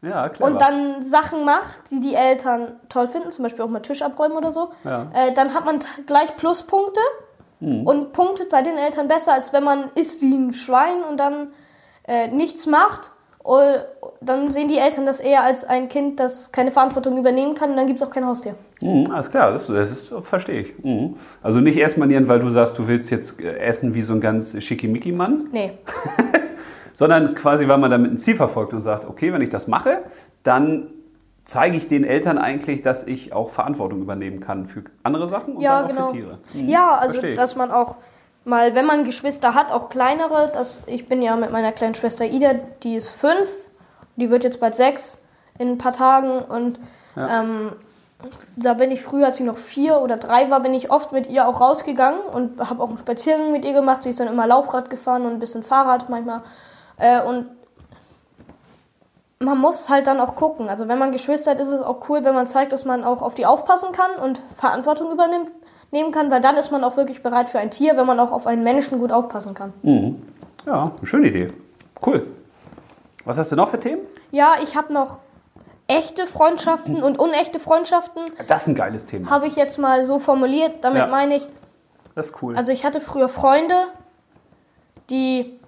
Ja, 0.00 0.30
und 0.40 0.60
dann 0.62 1.02
Sachen 1.02 1.44
macht, 1.44 1.90
die 1.90 2.00
die 2.00 2.14
Eltern 2.14 2.80
toll 2.88 3.06
finden, 3.06 3.32
zum 3.32 3.42
Beispiel 3.42 3.64
auch 3.64 3.68
mal 3.68 3.80
Tisch 3.80 4.00
abräumen 4.02 4.36
oder 4.36 4.50
so, 4.50 4.70
Ja. 4.84 5.08
Äh, 5.12 5.34
dann 5.34 5.52
hat 5.52 5.66
man 5.66 5.78
gleich 6.06 6.36
Pluspunkte 6.36 7.00
und 7.60 8.12
punktet 8.12 8.48
bei 8.50 8.62
den 8.62 8.76
Eltern 8.78 9.08
besser, 9.08 9.32
als 9.32 9.52
wenn 9.52 9.64
man 9.64 9.90
ist 9.94 10.20
wie 10.22 10.34
ein 10.34 10.52
Schwein 10.52 11.02
und 11.04 11.18
dann 11.18 11.52
äh, 12.06 12.28
nichts 12.28 12.66
macht. 12.66 13.10
Dann 14.20 14.50
sehen 14.50 14.68
die 14.68 14.78
Eltern 14.78 15.06
das 15.06 15.20
eher 15.20 15.42
als 15.44 15.64
ein 15.64 15.88
Kind, 15.88 16.18
das 16.18 16.50
keine 16.50 16.70
Verantwortung 16.72 17.16
übernehmen 17.18 17.54
kann 17.54 17.70
und 17.70 17.76
dann 17.76 17.86
gibt 17.86 18.00
es 18.00 18.06
auch 18.06 18.10
kein 18.12 18.26
Haustier. 18.26 18.54
Mhm, 18.80 19.10
alles 19.10 19.30
klar, 19.30 19.52
das, 19.52 19.66
das 19.68 19.90
ist, 19.90 20.12
verstehe 20.22 20.62
ich. 20.62 20.84
Mhm. 20.84 21.16
Also 21.42 21.60
nicht 21.60 21.80
essmanieren, 21.80 22.26
weil 22.28 22.40
du 22.40 22.50
sagst, 22.50 22.78
du 22.78 22.88
willst 22.88 23.10
jetzt 23.10 23.40
äh, 23.40 23.58
essen 23.58 23.94
wie 23.94 24.02
so 24.02 24.14
ein 24.14 24.20
ganz 24.20 24.60
schickimicki-Mann, 24.62 25.48
Nee. 25.52 25.72
sondern 26.92 27.34
quasi, 27.34 27.68
weil 27.68 27.78
man 27.78 27.90
damit 27.90 28.10
ein 28.10 28.18
Ziel 28.18 28.36
verfolgt 28.36 28.72
und 28.72 28.82
sagt, 28.82 29.06
okay, 29.08 29.32
wenn 29.32 29.42
ich 29.42 29.50
das 29.50 29.68
mache, 29.68 30.02
dann 30.42 30.88
zeige 31.44 31.76
ich 31.76 31.86
den 31.88 32.02
Eltern 32.04 32.38
eigentlich, 32.38 32.82
dass 32.82 33.06
ich 33.06 33.32
auch 33.32 33.50
Verantwortung 33.50 34.00
übernehmen 34.00 34.40
kann 34.40 34.66
für 34.66 34.82
andere 35.04 35.28
Sachen 35.28 35.56
und 35.56 35.62
Ja, 35.62 35.84
auch 35.84 35.88
genau. 35.88 36.06
für 36.08 36.12
Tiere. 36.14 36.38
Mhm, 36.54 36.68
Ja, 36.68 36.96
also 36.96 37.20
dass 37.20 37.54
man 37.54 37.70
auch 37.70 37.96
mal, 38.46 38.74
wenn 38.74 38.86
man 38.86 39.04
Geschwister 39.04 39.54
hat, 39.54 39.72
auch 39.72 39.88
kleinere, 39.88 40.50
das, 40.52 40.82
ich 40.86 41.08
bin 41.08 41.20
ja 41.20 41.36
mit 41.36 41.50
meiner 41.50 41.72
kleinen 41.72 41.94
Schwester 41.94 42.24
Ida, 42.24 42.54
die 42.82 42.96
ist 42.96 43.08
fünf, 43.08 43.50
die 44.16 44.30
wird 44.30 44.44
jetzt 44.44 44.60
bald 44.60 44.74
sechs 44.74 45.20
in 45.58 45.72
ein 45.72 45.78
paar 45.78 45.92
Tagen 45.92 46.38
und 46.40 46.78
Ja. 47.16 47.40
ähm, 47.40 47.72
da 48.56 48.74
bin 48.74 48.90
ich 48.90 49.02
früher, 49.02 49.26
als 49.26 49.36
sie 49.36 49.44
noch 49.44 49.56
vier 49.56 50.00
oder 50.00 50.16
drei 50.16 50.50
war, 50.50 50.60
bin 50.60 50.72
ich 50.72 50.90
oft 50.90 51.12
mit 51.12 51.26
ihr 51.26 51.46
auch 51.46 51.60
rausgegangen 51.60 52.20
und 52.20 52.58
habe 52.70 52.82
auch 52.82 52.88
einen 52.88 52.98
Spaziergang 52.98 53.52
mit 53.52 53.64
ihr 53.64 53.74
gemacht. 53.74 54.02
Sie 54.02 54.10
ist 54.10 54.20
dann 54.20 54.28
immer 54.28 54.46
Laufrad 54.46 54.88
gefahren 54.88 55.26
und 55.26 55.32
ein 55.32 55.38
bisschen 55.38 55.62
Fahrrad 55.62 56.08
manchmal. 56.08 56.40
Äh, 56.96 57.22
und 57.22 57.48
man 59.38 59.58
muss 59.58 59.90
halt 59.90 60.06
dann 60.06 60.18
auch 60.18 60.34
gucken. 60.34 60.70
Also 60.70 60.88
wenn 60.88 60.98
man 60.98 61.12
Geschwister 61.12 61.50
hat, 61.50 61.60
ist 61.60 61.70
es 61.70 61.82
auch 61.82 62.08
cool, 62.08 62.24
wenn 62.24 62.34
man 62.34 62.46
zeigt, 62.46 62.72
dass 62.72 62.86
man 62.86 63.04
auch 63.04 63.20
auf 63.20 63.34
die 63.34 63.44
aufpassen 63.44 63.92
kann 63.92 64.12
und 64.22 64.40
Verantwortung 64.56 65.10
übernimmt 65.12 65.50
nehmen 65.90 66.12
kann, 66.12 66.30
weil 66.30 66.40
dann 66.40 66.56
ist 66.56 66.70
man 66.72 66.82
auch 66.84 66.96
wirklich 66.96 67.22
bereit 67.22 67.48
für 67.48 67.58
ein 67.58 67.70
Tier, 67.70 67.96
wenn 67.96 68.06
man 68.06 68.18
auch 68.20 68.32
auf 68.32 68.46
einen 68.46 68.62
Menschen 68.64 68.98
gut 68.98 69.12
aufpassen 69.12 69.54
kann. 69.54 69.72
Mhm. 69.82 70.22
Ja, 70.66 70.92
eine 70.96 71.06
schöne 71.06 71.28
Idee. 71.28 71.48
Cool. 72.04 72.26
Was 73.24 73.38
hast 73.38 73.52
du 73.52 73.56
noch 73.56 73.68
für 73.68 73.80
Themen? 73.80 74.02
Ja, 74.30 74.54
ich 74.62 74.76
habe 74.76 74.92
noch 74.92 75.18
echte 75.88 76.26
Freundschaften 76.26 77.02
und 77.02 77.18
unechte 77.18 77.60
Freundschaften, 77.60 78.22
Das 78.48 78.62
ist 78.62 78.68
ein 78.68 78.74
geiles 78.74 79.06
Thema. 79.06 79.30
habe 79.30 79.46
ich 79.46 79.54
jetzt 79.56 79.78
mal 79.78 80.04
so 80.04 80.18
formuliert. 80.18 80.84
Damit 80.84 81.02
Ja. 81.02 81.06
meine 81.06 81.36
ich, 81.36 81.48
Das 82.16 82.26
ist 82.26 82.42
cool. 82.42 82.56
also 82.56 82.72
ich 82.72 82.84
hatte 82.84 83.00
früher 83.00 83.28
Freunde, 83.28 83.74
die 85.10 85.58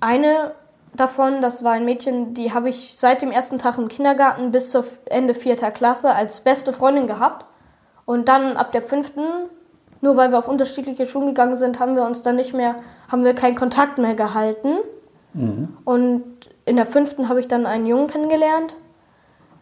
eine 0.00 0.52
davon, 0.94 1.42
das 1.42 1.62
war 1.64 1.72
ein 1.72 1.84
Mädchen, 1.84 2.34
die 2.34 2.52
habe 2.52 2.68
ich 2.68 2.96
seit 2.96 3.22
dem 3.22 3.30
ersten 3.30 3.58
Tag 3.58 3.78
im 3.78 3.88
Kindergarten 3.88 4.50
bis 4.52 4.70
zur 4.70 4.84
Ende 5.06 5.34
vierter 5.34 5.70
Klasse 5.70 6.14
als 6.14 6.40
beste 6.40 6.72
Freundin 6.72 7.06
gehabt. 7.06 7.46
Und 8.04 8.28
dann 8.28 8.56
ab 8.56 8.72
der 8.72 8.82
fünften, 8.82 9.22
nur 10.00 10.16
weil 10.16 10.30
wir 10.30 10.38
auf 10.38 10.48
unterschiedliche 10.48 11.06
Schulen 11.06 11.28
gegangen 11.28 11.58
sind, 11.58 11.78
haben 11.78 11.94
wir 11.94 12.04
uns 12.04 12.22
dann 12.22 12.36
nicht 12.36 12.54
mehr, 12.54 12.76
haben 13.08 13.24
wir 13.24 13.34
keinen 13.34 13.54
Kontakt 13.54 13.98
mehr 13.98 14.14
gehalten. 14.14 14.78
Und 15.84 16.24
in 16.64 16.76
der 16.76 16.86
fünften 16.86 17.28
habe 17.28 17.40
ich 17.40 17.48
dann 17.48 17.66
einen 17.66 17.86
Jungen 17.86 18.06
kennengelernt. 18.06 18.76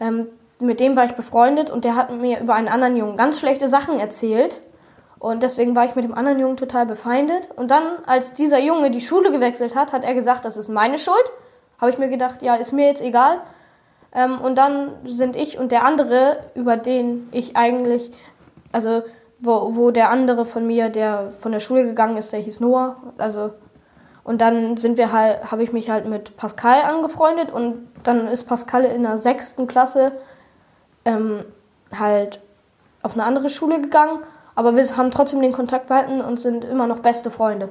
Ähm, 0.01 0.29
mit 0.61 0.81
dem 0.81 0.97
war 0.97 1.05
ich 1.05 1.13
befreundet 1.13 1.71
und 1.71 1.85
der 1.85 1.95
hat 1.95 2.11
mir 2.11 2.41
über 2.41 2.55
einen 2.55 2.69
anderen 2.69 2.97
Jungen 2.97 3.17
ganz 3.17 3.39
schlechte 3.39 3.69
Sachen 3.69 3.99
erzählt. 3.99 4.61
Und 5.19 5.43
deswegen 5.43 5.75
war 5.75 5.85
ich 5.85 5.97
mit 5.97 6.05
dem 6.05 6.15
anderen 6.15 6.39
Jungen 6.39 6.57
total 6.57 6.87
befeindet. 6.87 7.49
Und 7.57 7.71
dann, 7.71 7.85
als 8.07 8.35
dieser 8.35 8.61
Junge 8.61 8.91
die 8.91 9.01
Schule 9.01 9.31
gewechselt 9.31 9.75
hat, 9.75 9.93
hat 9.93 10.05
er 10.05 10.15
gesagt, 10.15 10.45
das 10.45 10.57
ist 10.57 10.69
meine 10.69 10.99
Schuld. 10.99 11.17
Habe 11.81 11.91
ich 11.91 11.99
mir 11.99 12.09
gedacht, 12.09 12.43
ja, 12.43 12.55
ist 12.55 12.73
mir 12.73 12.87
jetzt 12.87 13.03
egal. 13.03 13.41
Ähm, 14.13 14.41
und 14.41 14.57
dann 14.57 14.93
sind 15.05 15.37
ich 15.37 15.59
und 15.59 15.73
der 15.73 15.85
andere, 15.85 16.39
über 16.55 16.77
den 16.77 17.29
ich 17.33 17.57
eigentlich, 17.57 18.13
also 18.73 19.03
wo, 19.41 19.77
wo 19.77 19.91
der 19.91 20.11
andere 20.11 20.45
von 20.45 20.67
mir, 20.67 20.89
der 20.89 21.31
von 21.31 21.53
der 21.53 21.61
Schule 21.61 21.85
gegangen 21.85 22.17
ist, 22.17 22.33
der 22.33 22.41
hieß 22.41 22.61
Noah. 22.61 22.97
Also 23.19 23.53
und 24.25 24.43
dann 24.43 24.77
sind 24.77 24.99
wir 24.99 25.11
halt, 25.11 25.51
habe 25.51 25.63
ich 25.63 25.73
mich 25.73 25.89
halt 25.89 26.07
mit 26.07 26.37
Pascal 26.37 26.83
angefreundet 26.83 27.51
und 27.51 27.89
dann 28.05 28.29
ist 28.29 28.45
Pascal 28.45 28.85
in 28.85 29.03
der 29.03 29.17
sechsten 29.17 29.67
Klasse 29.67 30.13
ähm, 31.07 31.45
halt 31.99 32.41
auf 33.03 33.15
eine 33.15 33.25
andere 33.25 33.49
Schule 33.49 33.81
gegangen. 33.81 34.19
Aber 34.55 34.77
wir 34.77 34.85
haben 34.97 35.11
trotzdem 35.11 35.41
den 35.41 35.53
Kontakt 35.53 35.87
behalten 35.87 36.21
und 36.21 36.39
sind 36.39 36.65
immer 36.65 36.87
noch 36.87 36.99
beste 36.99 37.31
Freunde. 37.31 37.71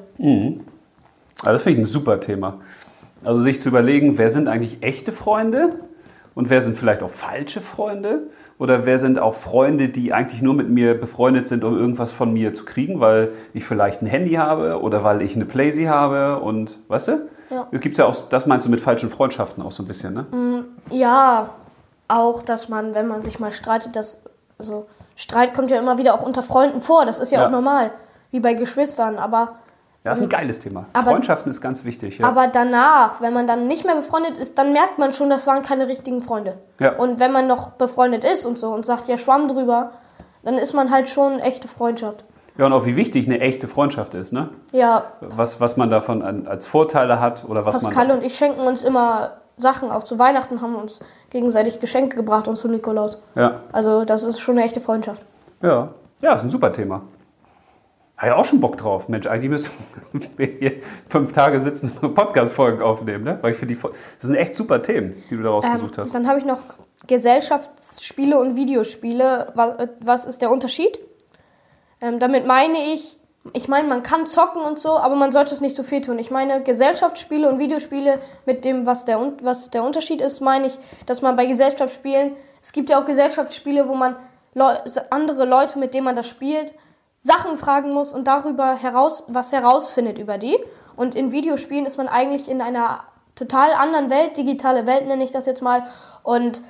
Also 1.41 1.51
das 1.51 1.61
finde 1.61 1.81
ich 1.81 1.85
ein 1.85 1.91
super 1.91 2.19
Thema. 2.19 2.59
Also 3.23 3.39
sich 3.39 3.61
zu 3.61 3.69
überlegen, 3.69 4.17
wer 4.17 4.31
sind 4.31 4.47
eigentlich 4.47 4.81
echte 4.81 5.11
Freunde 5.11 5.81
und 6.33 6.49
wer 6.49 6.61
sind 6.61 6.75
vielleicht 6.75 7.03
auch 7.03 7.09
falsche 7.09 7.61
Freunde 7.61 8.31
oder 8.59 8.85
wer 8.85 8.97
sind 8.99 9.19
auch 9.19 9.35
Freunde, 9.35 9.89
die 9.89 10.13
eigentlich 10.13 10.41
nur 10.41 10.53
mit 10.53 10.69
mir 10.69 10.99
befreundet 10.99 11.47
sind, 11.47 11.63
um 11.63 11.77
irgendwas 11.77 12.11
von 12.11 12.33
mir 12.33 12.53
zu 12.53 12.65
kriegen, 12.65 12.99
weil 12.99 13.29
ich 13.53 13.65
vielleicht 13.65 14.01
ein 14.01 14.07
Handy 14.07 14.33
habe 14.33 14.81
oder 14.81 15.03
weil 15.03 15.21
ich 15.21 15.35
eine 15.35 15.45
Playsee 15.45 15.89
habe 15.89 16.39
und 16.39 16.77
weißt 16.87 17.07
du? 17.09 17.27
Ja. 17.49 17.67
Es 17.71 17.79
gibt 17.81 17.97
ja 17.97 18.05
auch, 18.05 18.15
das 18.29 18.45
meinst 18.45 18.65
du 18.65 18.71
mit 18.71 18.81
falschen 18.81 19.09
Freundschaften 19.09 19.63
auch 19.63 19.71
so 19.71 19.83
ein 19.83 19.87
bisschen, 19.87 20.13
ne? 20.13 20.65
Ja, 20.89 21.51
auch, 22.07 22.41
dass 22.41 22.67
man, 22.67 22.93
wenn 22.93 23.07
man 23.07 23.21
sich 23.21 23.39
mal 23.39 23.51
streitet, 23.51 23.95
dass 23.95 24.21
also 24.59 24.87
Streit 25.15 25.53
kommt 25.53 25.71
ja 25.71 25.77
immer 25.79 25.97
wieder 25.97 26.13
auch 26.13 26.23
unter 26.23 26.43
Freunden 26.43 26.81
vor. 26.81 27.05
Das 27.05 27.19
ist 27.19 27.31
ja, 27.31 27.39
Ja. 27.41 27.47
auch 27.47 27.51
normal, 27.51 27.91
wie 28.31 28.39
bei 28.39 28.53
Geschwistern. 28.53 29.17
Aber, 29.17 29.53
Das 30.03 30.19
ist 30.19 30.23
ein 30.23 30.29
geiles 30.29 30.59
Thema. 30.61 30.85
Aber- 30.93 31.11
Freundschaften 31.11 31.51
ist 31.51 31.59
ganz 31.59 31.83
wichtig. 31.83 32.19
Ja. 32.19 32.27
aber 32.27 32.47
danach, 32.47 33.19
wenn 33.21 33.33
man 33.33 33.45
dann 33.45 33.67
nicht 33.67 33.83
mehr 33.85 33.95
befreundet 33.95 34.37
ist, 34.37 34.57
dann 34.57 34.71
merkt 34.71 34.97
man 34.99 35.11
schon, 35.11 35.29
das 35.29 35.45
waren 35.47 35.63
keine 35.63 35.87
richtigen 35.87 36.21
Freunde. 36.21 36.57
Ja. 36.79 36.93
Und 36.95 37.19
wenn 37.19 37.31
man 37.33 37.47
noch 37.47 37.71
befreundet 37.71 38.23
ist 38.23 38.45
und 38.45 38.57
so 38.57 38.69
und 38.73 38.85
sagt, 38.85 39.07
ja, 39.09 39.17
schwamm 39.17 39.49
drüber, 39.49 39.91
dann 40.43 40.55
ist 40.55 40.73
man 40.73 40.91
halt 40.91 41.09
schon 41.09 41.39
echte 41.39 41.67
Freundschaft. 41.67 42.23
ja, 42.57 42.65
und 42.65 42.73
auch 42.73 42.85
wie 42.85 42.95
wichtig 42.95 43.25
eine 43.27 43.39
echte 43.41 43.67
Freundschaft 43.67 44.13
ist, 44.13 44.31
ne? 44.31 44.49
Ja, 44.71 45.03
Was, 45.19 45.59
was 45.59 45.75
man 45.77 45.89
davon 45.89 46.21
an, 46.21 46.47
als 46.47 46.65
Vorteile 46.65 47.19
hat 47.19 47.43
oder 47.47 47.65
was 47.65 47.83
Pascal 47.83 48.07
man. 48.07 48.17
und 48.19 48.23
ich 48.23 48.35
schenken 48.35 48.61
uns 48.61 48.83
immer 48.83 49.31
Sachen. 49.57 49.91
Auch 49.91 50.03
zu 50.03 50.17
Weihnachten 50.19 50.61
haben 50.61 50.71
wir 50.73 50.79
uns 50.81 51.01
gegenseitig 51.31 51.79
Geschenke 51.81 52.15
gebracht 52.15 52.47
und 52.47 52.55
zu 52.55 52.67
Nikolaus. 52.69 53.21
Ja. 53.35 53.61
Also 53.73 54.05
das 54.05 54.23
ist 54.23 54.39
schon 54.39 54.55
eine 54.57 54.65
echte 54.65 54.79
Freundschaft. 54.79 55.23
Ja. 55.61 55.89
Ja, 56.21 56.33
ist 56.33 56.43
ein 56.43 56.49
super 56.49 56.71
Thema. 56.71 57.01
Habe 58.17 58.27
ja 58.27 58.35
auch 58.35 58.45
schon 58.45 58.59
Bock 58.59 58.77
drauf. 58.77 59.09
Mensch, 59.09 59.27
eigentlich 59.27 59.51
müssen 59.51 59.71
wir 60.37 60.47
hier 60.47 60.81
fünf 61.07 61.33
Tage 61.33 61.59
sitzen 61.59 61.91
und 62.01 62.15
Podcast-Folgen 62.15 62.81
aufnehmen, 62.81 63.23
ne? 63.23 63.37
Weil 63.41 63.51
ich 63.51 63.57
finde, 63.57 63.75
das 63.75 63.91
sind 64.27 64.35
echt 64.35 64.55
super 64.55 64.81
Themen, 64.81 65.23
die 65.29 65.37
du 65.37 65.43
da 65.43 65.49
Ähm, 65.49 65.55
rausgesucht 65.55 65.97
hast. 65.99 66.15
dann 66.15 66.27
habe 66.27 66.39
ich 66.39 66.45
noch 66.45 66.59
Gesellschaftsspiele 67.05 68.39
und 68.39 68.55
Videospiele. 68.55 69.53
Was, 69.99 70.25
ist 70.25 70.41
der 70.41 70.49
Unterschied? 70.49 70.97
Ähm, 72.01 72.17
damit 72.17 72.47
meine 72.47 72.93
ich, 72.93 73.19
ich 73.53 73.67
meine, 73.67 73.87
man 73.87 74.01
kann 74.01 74.25
zocken 74.25 74.63
und 74.63 74.79
so, 74.79 74.97
aber 74.97 75.15
man 75.15 75.31
sollte 75.31 75.53
es 75.53 75.61
nicht 75.61 75.75
so 75.75 75.83
viel 75.83 76.01
tun. 76.01 76.17
Ich 76.17 76.31
meine, 76.31 76.63
Gesellschaftsspiele 76.63 77.47
und 77.47 77.59
Videospiele 77.59 78.19
mit 78.45 78.65
dem, 78.65 78.87
was 78.87 79.05
der, 79.05 79.19
was 79.43 79.69
der 79.69 79.83
Unterschied 79.83 80.21
ist, 80.21 80.41
meine 80.41 80.67
ich, 80.67 80.77
dass 81.05 81.21
man 81.21 81.35
bei 81.35 81.45
Gesellschaftsspielen, 81.45 82.33
es 82.61 82.73
gibt 82.73 82.89
ja 82.89 82.99
auch 82.99 83.05
Gesellschaftsspiele, 83.05 83.87
wo 83.87 83.93
man 83.93 84.15
Leu 84.55 84.73
andere 85.11 85.45
Leute, 85.45 85.77
mit 85.77 85.93
denen 85.93 86.05
man 86.05 86.15
das 86.15 86.27
spielt, 86.27 86.73
Sachen 87.27 87.57
fragen 87.57 87.93
muss 87.93 88.13
und 88.13 88.25
darüber 88.27 88.75
heraus, 88.75 89.23
was 89.27 89.51
herausfindet 89.51 90.17
über 90.17 90.37
die. 90.37 90.57
Und 90.95 91.13
in 91.13 91.31
Videospielen 91.31 91.85
ist 91.85 91.97
man 91.97 92.07
eigentlich 92.07 92.49
in 92.49 92.61
einer 92.61 93.01
total 93.35 93.73
anderen 93.73 94.09
Welt, 94.09 94.37
digitale 94.37 94.85
Welt 94.87 95.05
nenne 95.07 95.23
ich 95.23 95.31
das 95.31 95.45
jetzt 95.45 95.61
mal, 95.61 95.83
und 96.23 96.61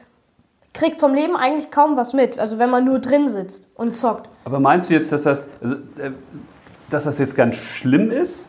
kriegt 0.73 0.99
vom 0.99 1.13
Leben 1.13 1.35
eigentlich 1.37 1.71
kaum 1.71 1.95
was 1.95 2.13
mit. 2.13 2.37
Also 2.39 2.57
wenn 2.59 2.69
man 2.69 2.83
nur 2.83 2.99
drin 2.99 3.29
sitzt 3.29 3.69
und 3.75 3.95
zockt. 3.95 4.29
Aber 4.45 4.59
meinst 4.59 4.89
du 4.89 4.93
jetzt, 4.95 5.11
dass 5.11 5.23
das, 5.23 5.45
also, 5.61 5.75
äh, 5.97 6.11
dass 6.89 7.05
das 7.05 7.19
jetzt 7.19 7.35
ganz 7.35 7.55
schlimm 7.55 8.11
ist? 8.11 8.45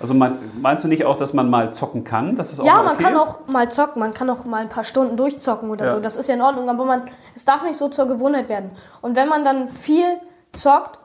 Also 0.00 0.14
mein, 0.14 0.38
meinst 0.60 0.84
du 0.84 0.88
nicht 0.88 1.04
auch, 1.04 1.16
dass 1.16 1.32
man 1.32 1.48
mal 1.50 1.72
zocken 1.74 2.04
kann? 2.04 2.36
Dass 2.36 2.50
das 2.50 2.60
auch 2.60 2.64
Ja, 2.64 2.76
mal 2.76 2.84
man 2.84 2.94
okay 2.94 3.02
kann 3.04 3.14
ist? 3.14 3.20
auch 3.20 3.46
mal 3.48 3.70
zocken, 3.70 4.00
man 4.00 4.14
kann 4.14 4.30
auch 4.30 4.44
mal 4.44 4.58
ein 4.62 4.68
paar 4.68 4.84
Stunden 4.84 5.16
durchzocken 5.16 5.70
oder 5.70 5.86
Ja. 5.86 5.90
so. 5.92 6.00
Das 6.00 6.16
ist 6.16 6.28
ja 6.28 6.34
in 6.34 6.42
Ordnung, 6.42 6.68
aber 6.70 6.84
man, 6.84 7.02
es 7.34 7.44
darf 7.44 7.62
nicht 7.64 7.76
so 7.76 7.88
zur 7.88 8.06
Gewohnheit 8.06 8.48
werden. 8.48 8.70
Und 9.00 9.16
wenn 9.16 9.28
man 9.28 9.44
dann 9.44 9.68
viel 9.68 10.06
zockt, 10.52 10.97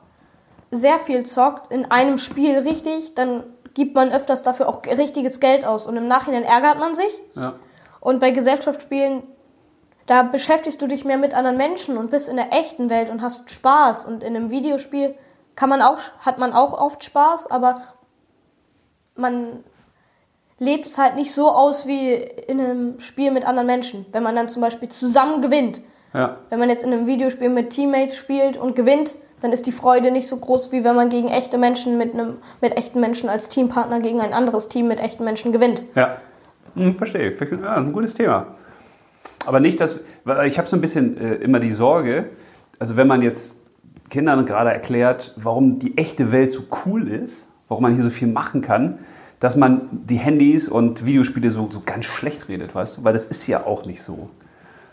sehr 0.76 1.00
viel 1.00 1.26
zockt, 1.26 1.72
in 1.72 1.90
einem 1.90 2.18
Spiel 2.18 2.60
richtig, 2.60 3.16
dann 3.16 3.44
gibt 3.74 3.96
man 3.96 4.12
öfters 4.12 4.44
dafür 4.44 4.70
auch 4.70 4.86
richtiges 4.86 5.40
Geld 5.40 5.66
aus. 5.66 5.88
Und 5.88 5.98
im 5.98 6.08
Nachhinein 6.08 6.44
ärgert 6.44 6.80
man 6.80 6.94
sich. 6.94 7.12
Ja. 7.36 7.56
Und 8.00 8.20
bei 8.20 8.32
Gesellschaftsspielen, 8.32 9.24
da 10.06 10.24
beschäftigst 10.24 10.82
du 10.82 10.88
dich 10.88 11.06
mehr 11.06 11.18
mit 11.18 11.34
anderen 11.34 11.58
Menschen 11.58 11.98
und 11.98 12.12
bist 12.12 12.30
in 12.30 12.36
der 12.36 12.52
echten 12.52 12.90
Welt 12.90 13.10
und 13.10 13.22
hast 13.22 13.50
Spaß. 13.50 14.06
Und 14.06 14.24
in 14.24 14.36
einem 14.36 14.52
Videospiel 14.52 15.16
kann 15.56 15.70
man 15.70 15.82
auch, 15.82 16.00
hat 16.20 16.38
man 16.38 16.54
auch 16.54 16.74
oft 16.74 17.04
Spaß, 17.04 17.50
aber 17.50 17.82
man 19.16 19.64
lebt 20.60 20.86
es 20.86 20.98
halt 20.98 21.16
nicht 21.16 21.34
so 21.34 21.50
aus 21.50 21.88
wie 21.88 22.14
in 22.14 22.60
einem 22.60 23.00
Spiel 23.00 23.32
mit 23.32 23.46
anderen 23.46 23.68
Menschen. 23.68 24.06
Wenn 24.12 24.24
man 24.24 24.36
dann 24.36 24.50
zum 24.50 24.62
Beispiel 24.62 24.90
zusammen 24.90 25.42
gewinnt. 25.42 25.82
ja. 26.14 26.38
Wenn 26.50 26.60
man 26.60 26.70
jetzt 26.70 26.84
in 26.84 26.94
einem 26.94 27.08
Videospiel 27.08 27.50
mit 27.50 27.72
Teammates 27.72 28.16
spielt 28.16 28.58
und 28.58 28.76
gewinnt, 28.76 29.16
dann 29.44 29.52
ist 29.52 29.68
die 29.68 29.74
Freude 29.74 30.10
nicht 30.10 30.28
so 30.28 30.38
groß, 30.38 30.72
wie 30.72 30.86
wenn 30.86 30.96
man 30.96 31.10
gegen 31.10 31.28
echte 31.28 31.58
Menschen 31.58 31.98
mit 31.98 32.14
einem 32.14 32.38
mit 32.62 32.78
echten 32.78 33.02
Menschen 33.02 33.28
als 33.28 33.50
Teampartner 33.50 34.00
gegen 34.00 34.22
ein 34.22 34.32
anderes 34.32 34.70
Team 34.70 34.88
mit 34.88 35.02
echten 35.02 35.26
Menschen 35.26 35.52
gewinnt. 35.52 35.84
Ja, 35.96 36.18
hm, 36.76 36.96
verstehe. 36.96 37.36
Ja, 37.62 37.76
ein 37.76 37.92
gutes 37.92 38.14
Thema. 38.14 38.56
Aber 39.46 39.60
nicht, 39.60 39.82
dass. 39.82 40.00
Ich 40.46 40.58
habe 40.58 40.70
so 40.70 40.78
ein 40.78 40.82
bisschen 40.82 41.18
äh, 41.18 41.36
immer 41.36 41.60
die 41.60 41.74
Sorge, 41.74 42.30
also 42.80 42.96
wenn 42.96 43.08
man 43.08 43.22
jetzt 43.22 43.64
Kindern 44.10 44.46
gerade 44.46 44.72
erklärt, 44.72 45.34
warum 45.36 45.80
die 45.80 45.98
echte 45.98 46.32
Welt 46.32 46.54
so 46.54 46.64
cool 46.86 47.10
ist, 47.10 47.46
warum 47.68 47.84
man 47.84 47.94
hier 47.94 48.04
so 48.04 48.10
viel 48.10 48.30
machen 48.30 48.62
kann, 48.62 49.00
dass 49.42 49.58
man 49.58 49.90
die 49.92 50.16
Handys 50.16 50.70
und 50.70 51.06
Videospiele 51.06 51.50
so, 51.50 51.68
so 51.70 51.82
ganz 51.86 52.06
schlecht 52.06 52.48
redet, 52.48 52.74
weißt 52.74 52.98
du? 52.98 53.04
Weil 53.04 53.12
das 53.12 53.26
ist 53.26 53.46
ja 53.48 53.66
auch 53.66 53.86
nicht 53.86 54.02
so. 54.02 54.30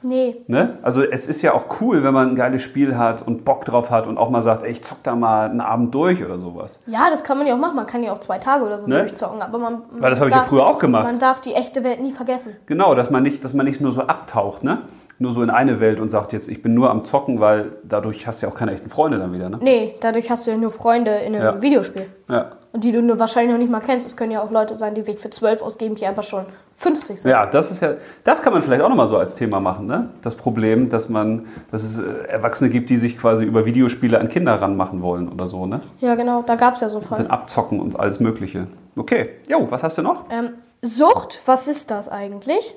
Nee, 0.03 0.43
Ne? 0.47 0.79
Also 0.83 1.03
es 1.03 1.27
ist 1.27 1.43
ja 1.43 1.53
auch 1.53 1.67
cool, 1.81 2.03
wenn 2.03 2.15
man 2.15 2.31
ein 2.31 2.35
geiles 2.37 2.63
Spiel 2.63 2.97
hat 2.97 3.27
und 3.27 3.45
Bock 3.45 3.65
drauf 3.67 3.91
hat 3.91 4.07
und 4.07 4.17
auch 4.19 4.31
mal 4.31 4.41
sagt, 4.41 4.63
ey, 4.63 4.71
ich 4.73 4.83
zock 4.83 5.03
da 5.03 5.15
mal 5.15 5.51
einen 5.51 5.61
Abend 5.61 5.95
durch 5.95 6.25
oder 6.25 6.41
sowas. 6.41 6.81
Ja, 6.87 7.11
das 7.11 7.23
kann 7.23 7.37
man 7.39 7.47
ja 7.47 7.55
auch 7.55 7.59
machen. 7.59 7.77
Man 7.77 7.87
kann 7.87 8.03
ja 8.03 8.13
auch 8.13 8.19
zwei 8.21 8.39
Tage 8.39 8.65
oder 8.65 8.81
so 8.81 8.87
Ne? 8.87 8.99
durchzocken. 9.01 9.43
Aber 9.43 9.59
man, 9.59 9.83
man 9.93 10.01
Weil 10.03 10.11
das 10.11 10.21
habe 10.21 10.31
ich 10.31 10.35
ja 10.35 10.41
darf- 10.43 10.49
früher 10.49 10.67
auch 10.67 10.79
gemacht. 10.79 11.05
Man 11.05 11.19
darf 11.19 11.41
die 11.41 11.53
echte 11.55 11.85
Welt 11.85 12.01
nie 12.01 12.13
vergessen. 12.13 12.55
Genau, 12.67 12.95
dass 12.95 13.11
man 13.11 13.23
nicht, 13.23 13.45
dass 13.45 13.53
man 13.55 13.67
nicht 13.67 13.81
nur 13.81 13.93
so 13.93 14.03
abtaucht, 14.03 14.65
ne? 14.65 14.79
Nur 15.19 15.33
so 15.33 15.43
in 15.43 15.51
eine 15.51 15.81
Welt 15.81 16.01
und 16.01 16.09
sagt 16.09 16.33
jetzt, 16.33 16.49
ich 16.49 16.63
bin 16.63 16.73
nur 16.73 16.91
am 16.91 17.05
Zocken, 17.05 17.41
weil 17.41 17.73
dadurch 17.85 18.27
hast 18.27 18.41
du 18.43 18.47
ja 18.47 18.53
auch 18.53 18.57
keine 18.57 18.73
echten 18.73 18.89
Freunde 18.89 19.19
dann 19.19 19.33
wieder, 19.35 19.51
ne? 19.51 19.59
Nee, 19.61 19.97
dadurch 20.01 20.31
hast 20.31 20.47
du 20.47 20.51
ja 20.51 20.57
nur 20.57 20.71
Freunde 20.71 21.11
in 21.19 21.35
einem 21.35 21.45
Ja. 21.45 21.63
Videospiel. 21.63 22.07
Ja. 22.29 22.53
Und 22.73 22.85
die 22.85 22.93
du 22.93 23.03
nur 23.03 23.19
wahrscheinlich 23.19 23.51
noch 23.53 23.59
nicht 23.59 23.71
mal 23.71 23.81
kennst. 23.81 24.07
Es 24.07 24.17
können 24.17 24.31
ja 24.31 24.41
auch 24.43 24.51
Leute 24.53 24.77
sein, 24.77 24.95
die 24.95 25.01
sich 25.01 25.19
für 25.19 25.29
12 25.29 25.61
ausgeben, 25.61 25.97
die 25.97 26.07
einfach 26.07 26.23
schon 26.23 26.47
50 26.77 27.21
sind. 27.21 27.31
Ja, 27.31 27.45
das 27.47 27.71
ist 27.73 27.83
ja, 27.83 27.95
das 28.23 28.43
kann 28.43 28.53
man 28.53 28.63
vielleicht 28.63 28.81
auch 28.83 28.89
nochmal 28.89 29.09
so 29.09 29.17
als 29.19 29.35
Thema 29.35 29.59
machen, 29.59 29.87
ne? 29.87 30.11
Das 30.23 30.37
Problem, 30.37 30.89
dass 30.89 31.09
man, 31.09 31.47
dass 31.73 31.83
es 31.83 31.99
äh, 31.99 32.29
Erwachsene 32.29 32.71
gibt, 32.71 32.89
die 32.91 32.97
sich 32.97 33.19
quasi 33.19 33.45
über 33.45 33.65
Videospiele 33.67 34.21
an 34.21 34.29
Kinder 34.29 34.55
ranmachen 34.63 35.03
wollen 35.03 35.29
oder 35.29 35.49
so, 35.49 35.67
ne? 35.67 35.81
Ja, 36.01 36.15
genau, 36.15 36.43
da 36.43 36.55
gab 36.55 36.75
es 36.77 36.81
ja 36.81 36.89
so 36.89 37.01
Fälle. 37.01 37.23
Dann 37.25 37.31
abzocken 37.33 37.81
und 37.81 37.99
alles 37.99 38.21
Mögliche. 38.21 38.69
Okay, 38.97 39.31
jo, 39.49 39.67
was 39.69 39.83
hast 39.83 39.99
du 39.99 40.03
noch? 40.03 40.27
Ähm, 40.31 40.51
Sucht, 40.81 41.41
was 41.47 41.67
ist 41.67 41.91
das 41.91 42.09
eigentlich? 42.09 42.77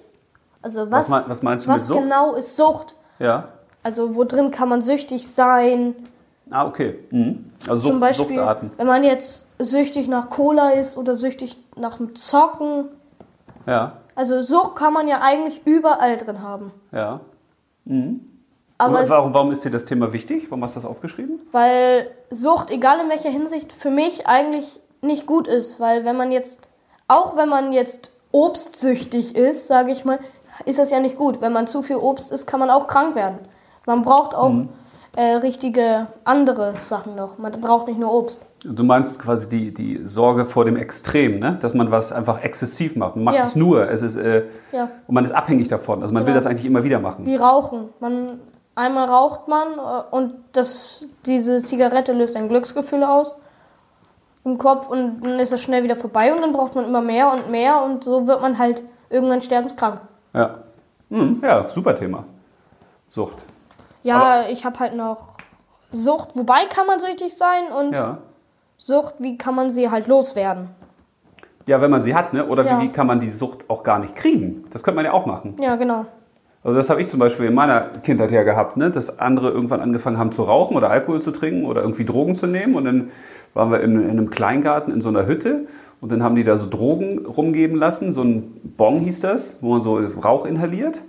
Also 0.63 0.89
was, 0.89 1.10
Was 1.12 1.29
was 1.29 1.43
meinst 1.43 1.65
du 1.65 1.69
was 1.69 1.77
mit 1.82 1.86
Sucht? 1.88 1.99
genau 2.01 2.34
ist 2.34 2.56
Sucht? 2.58 2.95
Ja. 3.19 3.49
Also 3.84 4.15
wo 4.15 4.23
drin 4.23 4.49
kann 4.49 4.69
man 4.69 4.82
süchtig 4.82 5.27
sein? 5.27 5.93
Ah, 6.49 6.65
okay. 6.65 6.99
Mhm. 7.12 7.51
Also 7.67 7.84
Zum 7.84 7.91
Sucht, 7.93 8.01
Beispiel, 8.01 8.36
Suchtarten. 8.38 8.69
wenn 8.77 8.88
man 8.88 9.03
jetzt 9.03 9.42
süchtig 9.63 10.08
nach 10.08 10.30
Cola 10.30 10.71
ist 10.71 10.97
oder 10.97 11.15
süchtig 11.15 11.58
nach 11.76 11.97
dem 11.97 12.15
Zocken. 12.15 12.86
Ja, 13.65 13.93
Also 14.15 14.41
Sucht 14.41 14.76
kann 14.76 14.93
man 14.93 15.08
ja 15.08 15.21
eigentlich 15.21 15.62
überall 15.65 16.17
drin 16.17 16.41
haben. 16.41 16.71
ja. 16.91 17.19
Aber 18.78 19.04
es, 19.04 19.10
warum, 19.10 19.34
warum 19.34 19.52
ist 19.52 19.63
dir 19.63 19.69
das 19.71 19.86
Thema 19.86 20.12
wichtig? 20.13 20.45
Warum 20.49 20.63
hast 20.63 20.76
du 20.76 20.82
das 20.82 20.89
aufgeschrieben? 20.89 21.39
weil 21.52 22.08
Sucht, 22.30 22.71
egal 22.71 22.99
in 22.99 23.10
welcher 23.10 23.30
Hinsicht, 23.30 23.71
für 23.71 23.89
mich 23.91 24.28
eigentlich 24.28 24.80
nicht 25.02 25.26
gut 25.28 25.47
ist. 25.47 25.80
Weil 25.80 26.04
wenn 26.06 26.17
man 26.17 26.32
jetzt, 26.32 26.69
auch 27.08 27.38
wenn 27.38 27.49
man 27.49 27.71
jetzt 27.71 28.12
obstsüchtig 28.32 29.36
ist, 29.36 29.67
sage 29.67 29.91
ich 29.91 30.06
mal, 30.06 30.19
ist 30.65 30.80
das 30.80 30.91
ja 30.91 30.99
nicht 30.99 31.17
gut. 31.17 31.39
Wenn 31.39 31.54
man 31.54 31.67
zu 31.67 31.82
viel 31.84 31.97
Obst 31.97 32.32
isst, 32.32 32.47
kann 32.47 32.60
man 32.60 32.69
auch 32.69 32.88
krank 32.88 33.15
werden. 33.15 33.39
Man 33.86 34.02
braucht 34.02 34.34
auch 34.36 34.49
äh, 35.15 35.36
richtige 35.36 36.08
andere 36.23 36.73
Sachen 36.82 37.15
noch. 37.15 37.38
Man 37.38 37.52
braucht 37.54 37.88
nicht 37.88 37.99
nur 37.99 38.12
Obst. 38.12 38.39
Du 38.63 38.84
meinst 38.84 39.19
quasi 39.19 39.47
die, 39.49 39.73
die 39.73 40.02
Sorge 40.08 40.45
vor 40.45 40.65
dem 40.65 40.76
Extrem, 40.78 41.39
ne? 41.39 41.58
dass 41.62 41.73
man 41.73 41.91
was 41.91 42.12
einfach 42.12 42.41
exzessiv 42.41 42.95
macht. 42.95 43.15
Man 43.15 43.26
macht 43.26 43.36
Ja. 43.36 43.43
es 43.43 43.56
nur, 43.56 43.89
es 43.89 44.02
ist, 44.02 44.15
äh, 44.15 44.45
Ja. 44.71 44.89
und 45.06 45.13
man 45.13 45.23
ist 45.26 45.34
abhängig 45.34 45.67
davon. 45.67 46.02
Also 46.02 46.13
man 46.13 46.23
will 46.23 46.34
Genau. 46.34 46.36
das 46.43 46.45
eigentlich 46.47 46.65
immer 46.65 46.84
wieder 46.84 46.99
machen. 46.99 47.26
Wie 47.26 47.36
Rauchen. 47.36 47.89
Man, 47.99 48.39
einmal 48.76 49.08
raucht 49.08 49.47
man 49.47 49.63
äh, 49.73 50.15
und 50.15 50.34
das, 50.54 51.06
diese 51.26 51.62
Zigarette 51.63 52.13
löst 52.13 52.36
ein 52.38 52.47
Glücksgefühl 52.49 53.04
aus 53.04 53.39
im 54.45 54.58
Kopf 54.58 54.89
und 54.89 55.21
dann 55.21 55.39
ist 55.39 55.52
das 55.52 55.62
schnell 55.62 55.84
wieder 55.84 55.95
vorbei 55.95 56.34
und 56.34 56.41
dann 56.41 56.54
braucht 56.54 56.73
man 56.76 56.86
immer 56.86 57.02
mehr 57.02 57.32
und 57.32 57.52
mehr 57.52 57.82
und 57.84 58.04
so 58.04 58.28
wird 58.28 58.41
man 58.41 58.58
halt 58.58 58.82
irgendwann 59.10 59.41
sterbenskrank. 59.41 60.02
Ja, 60.34 60.56
hm, 61.10 61.39
ja 61.43 61.69
super 61.69 61.95
Thema. 61.95 62.23
Sucht. 63.10 63.45
Ja, 64.03 64.43
ich 64.49 64.65
habe 64.65 64.79
halt 64.79 64.95
noch 64.95 65.37
Sucht, 65.91 66.29
wobei 66.35 66.65
kann 66.73 66.87
man 66.87 66.99
süchtig 66.99 67.35
sein 67.35 67.63
und 67.77 67.93
Ja. 67.93 68.17
Sucht, 68.77 69.15
wie 69.19 69.37
kann 69.37 69.55
man 69.55 69.69
sie 69.69 69.89
halt 69.89 70.07
loswerden. 70.07 70.69
Ja, 71.65 71.79
wenn 71.81 71.91
man 71.91 72.01
sie 72.01 72.13
hat, 72.13 72.33
ne? 72.33 72.45
oder 72.47 72.65
Ja. 72.65 72.81
wie 72.81 72.89
kann 72.89 73.07
man 73.07 73.19
die 73.19 73.29
Sucht 73.29 73.69
auch 73.69 73.83
gar 73.83 73.99
nicht 73.99 74.15
kriegen? 74.15 74.65
Das 74.71 74.83
könnte 74.83 74.97
man 74.97 75.05
ja 75.05 75.13
auch 75.13 75.25
machen. 75.25 75.55
Ja, 75.61 75.75
genau. 75.75 76.05
Also 76.63 76.77
das 76.77 76.89
habe 76.89 77.01
ich 77.01 77.07
zum 77.07 77.19
Beispiel 77.19 77.47
in 77.47 77.53
meiner 77.53 77.81
Kindheit 78.03 78.31
ja 78.31 78.43
gehabt, 78.43 78.77
ne? 78.77 78.89
dass 78.89 79.19
andere 79.19 79.49
irgendwann 79.51 79.81
angefangen 79.81 80.17
haben 80.17 80.31
zu 80.31 80.43
rauchen 80.43 80.75
oder 80.77 80.89
Alkohol 80.89 81.21
zu 81.21 81.31
trinken 81.31 81.65
oder 81.65 81.81
irgendwie 81.81 82.05
Drogen 82.05 82.35
zu 82.35 82.47
nehmen. 82.47 82.75
Und 82.75 82.85
dann 82.85 83.11
waren 83.53 83.71
wir 83.71 83.81
in, 83.81 84.01
in 84.01 84.09
einem 84.09 84.29
Kleingarten 84.29 84.93
in 84.93 85.01
so 85.01 85.09
einer 85.09 85.25
Hütte 85.25 85.67
und 86.01 86.11
dann 86.11 86.23
haben 86.23 86.35
die 86.35 86.43
da 86.43 86.57
so 86.57 86.69
Drogen 86.69 87.25
rumgeben 87.25 87.77
lassen. 87.77 88.13
So 88.13 88.23
ein 88.23 88.59
Bong 88.77 88.99
hieß 88.99 89.19
das, 89.21 89.61
wo 89.61 89.71
man 89.71 89.81
so 89.81 89.97
Rauch 89.97 90.45
inhaliert. 90.45 91.01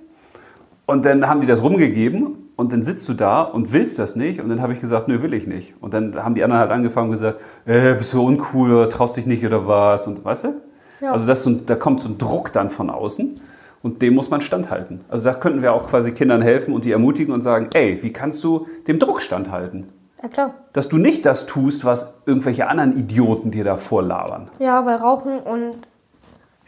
Und 0.87 1.05
dann 1.05 1.29
haben 1.29 1.41
die 1.41 1.47
das 1.47 1.63
rumgegeben 1.63 2.51
und 2.57 2.73
dann 2.73 2.83
sitzt 2.83 3.09
du 3.09 3.15
da 3.15 3.43
und 3.43 3.73
willst 3.73 3.99
das 3.99 4.17
nicht. 4.17 4.41
Und 4.41 4.49
dann 4.49 4.61
habe 4.61 4.73
ich 4.73 4.81
gesagt, 4.81 5.09
nö, 5.09 5.23
will 5.23 5.35
ich 5.35 5.47
nicht. 5.47 5.75
Und 5.81 5.95
dann 5.95 6.23
haben 6.23 6.35
die 6.35 6.45
anderen 6.45 6.61
halt 6.61 6.73
angefangen 6.73 7.09
und 7.09 7.13
gesagt, 7.13 7.41
äh, 7.65 7.95
bist 7.95 8.13
du 8.13 8.25
uncool 8.25 8.73
oder 8.73 8.89
traust 8.89 9.17
dich 9.17 9.27
nicht 9.27 9.45
oder 9.45 9.67
was? 9.67 10.07
Und 10.07 10.25
weißt 10.25 10.45
du? 10.45 10.49
Ja. 11.01 11.13
Also 11.13 11.27
das 11.27 11.43
so 11.43 11.51
ein, 11.51 11.67
da 11.67 11.75
kommt 11.75 12.01
so 12.01 12.09
ein 12.09 12.19
Druck 12.19 12.53
dann 12.53 12.71
von 12.71 12.91
außen 12.91 13.41
und 13.83 14.03
dem 14.03 14.15
muss 14.15 14.31
man 14.31 14.41
standhalten. 14.41 15.05
Also 15.09 15.25
da 15.25 15.35
könnten 15.35 15.63
wir 15.63 15.73
auch 15.73 15.89
quasi 15.89 16.13
Kindern 16.13 16.43
helfen 16.43 16.73
und 16.75 16.85
die 16.85 16.93
ermutigen 16.93 17.35
und 17.35 17.43
sagen, 17.43 17.69
ey, 17.75 18.03
wie 18.03 18.13
kannst 18.13 18.43
du 18.45 18.67
dem 18.87 18.99
Druck 18.99 19.21
standhalten? 19.21 19.89
Ja, 20.23 20.29
klar. 20.29 20.55
Dass 20.73 20.89
du 20.89 20.97
nicht 20.97 21.27
das 21.27 21.47
tust, 21.47 21.85
was 21.85 22.23
irgendwelche 22.25 22.69
anderen 22.69 22.97
Idioten 22.97 23.51
dir 23.51 23.65
da 23.65 23.77
vorlabern. 23.77 24.51
Ja, 24.59 24.87
weil 24.87 24.97
Rauchen 24.97 25.41
und 25.41 25.77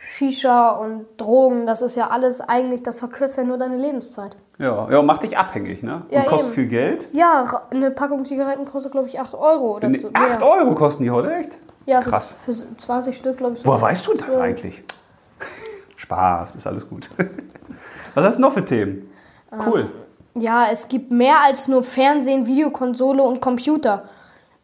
Shisha 0.09 0.71
und 0.71 1.07
Drogen, 1.17 1.67
das 1.67 1.83
ist 1.83 1.97
ja 1.97 2.09
alles 2.11 2.41
eigentlich, 2.41 2.83
das 2.83 2.99
verkürzt 3.01 3.37
ja 3.37 3.45
nur 3.45 3.59
deine 3.59 3.77
Lebenszeit. 3.77 4.37
Ja, 4.59 4.89
ja 4.91 5.03
macht 5.03 5.23
dich 5.25 5.37
abhängig, 5.37 5.83
ne? 5.83 6.03
Ja, 6.11 6.21
und 6.21 6.27
kostet 6.27 6.47
eben. 6.49 6.55
viel 6.55 6.69
Geld. 6.69 7.09
Ja, 7.13 7.63
eine 7.71 7.91
Packung 7.91 8.25
Zigaretten 8.25 8.65
kostet, 8.65 8.93
glaube 8.93 9.09
ich, 9.09 9.19
8 9.21 9.35
Euro 9.35 9.77
oder 9.77 9.91
so. 9.99 10.09
8 10.13 10.41
mehr. 10.41 10.49
Euro 10.49 10.75
kosten 10.75 11.03
die 11.03 11.11
heute, 11.11 11.35
echt? 11.35 11.59
Ja, 11.87 12.01
Krass. 12.01 12.35
Für, 12.45 12.53
für 12.55 12.77
20 12.77 13.17
Stück, 13.17 13.37
glaube 13.37 13.55
ich. 13.55 13.61
so. 13.61 13.69
Woher 13.69 13.83
weißt 13.83 14.07
du 14.07 14.15
das 14.15 14.33
So. 14.33 14.39
eigentlich? 14.41 14.83
Spaß, 15.97 16.57
ist 16.57 16.67
alles 16.67 16.89
gut. 16.89 17.11
Was 18.15 18.25
hast 18.25 18.37
du 18.39 18.43
noch 18.43 18.53
für 18.53 18.65
Themen? 18.65 19.11
Cool. 19.67 19.89
Ja, 20.35 20.67
es 20.71 20.89
gibt 20.89 21.11
mehr 21.11 21.41
als 21.45 21.69
nur 21.69 21.83
Fernsehen, 21.83 22.47
Videokonsole 22.47 23.23
und 23.23 23.41
Computer. 23.41 24.05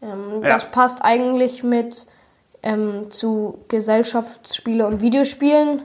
Ähm, 0.01 0.43
Ja. 0.43 0.49
Das 0.49 0.65
passt 0.71 1.03
eigentlich 1.03 1.63
mit 1.63 2.07
ähm, 2.62 3.11
zu 3.11 3.59
Gesellschaftsspiele 3.68 4.87
und 4.87 5.01
Videospielen, 5.01 5.83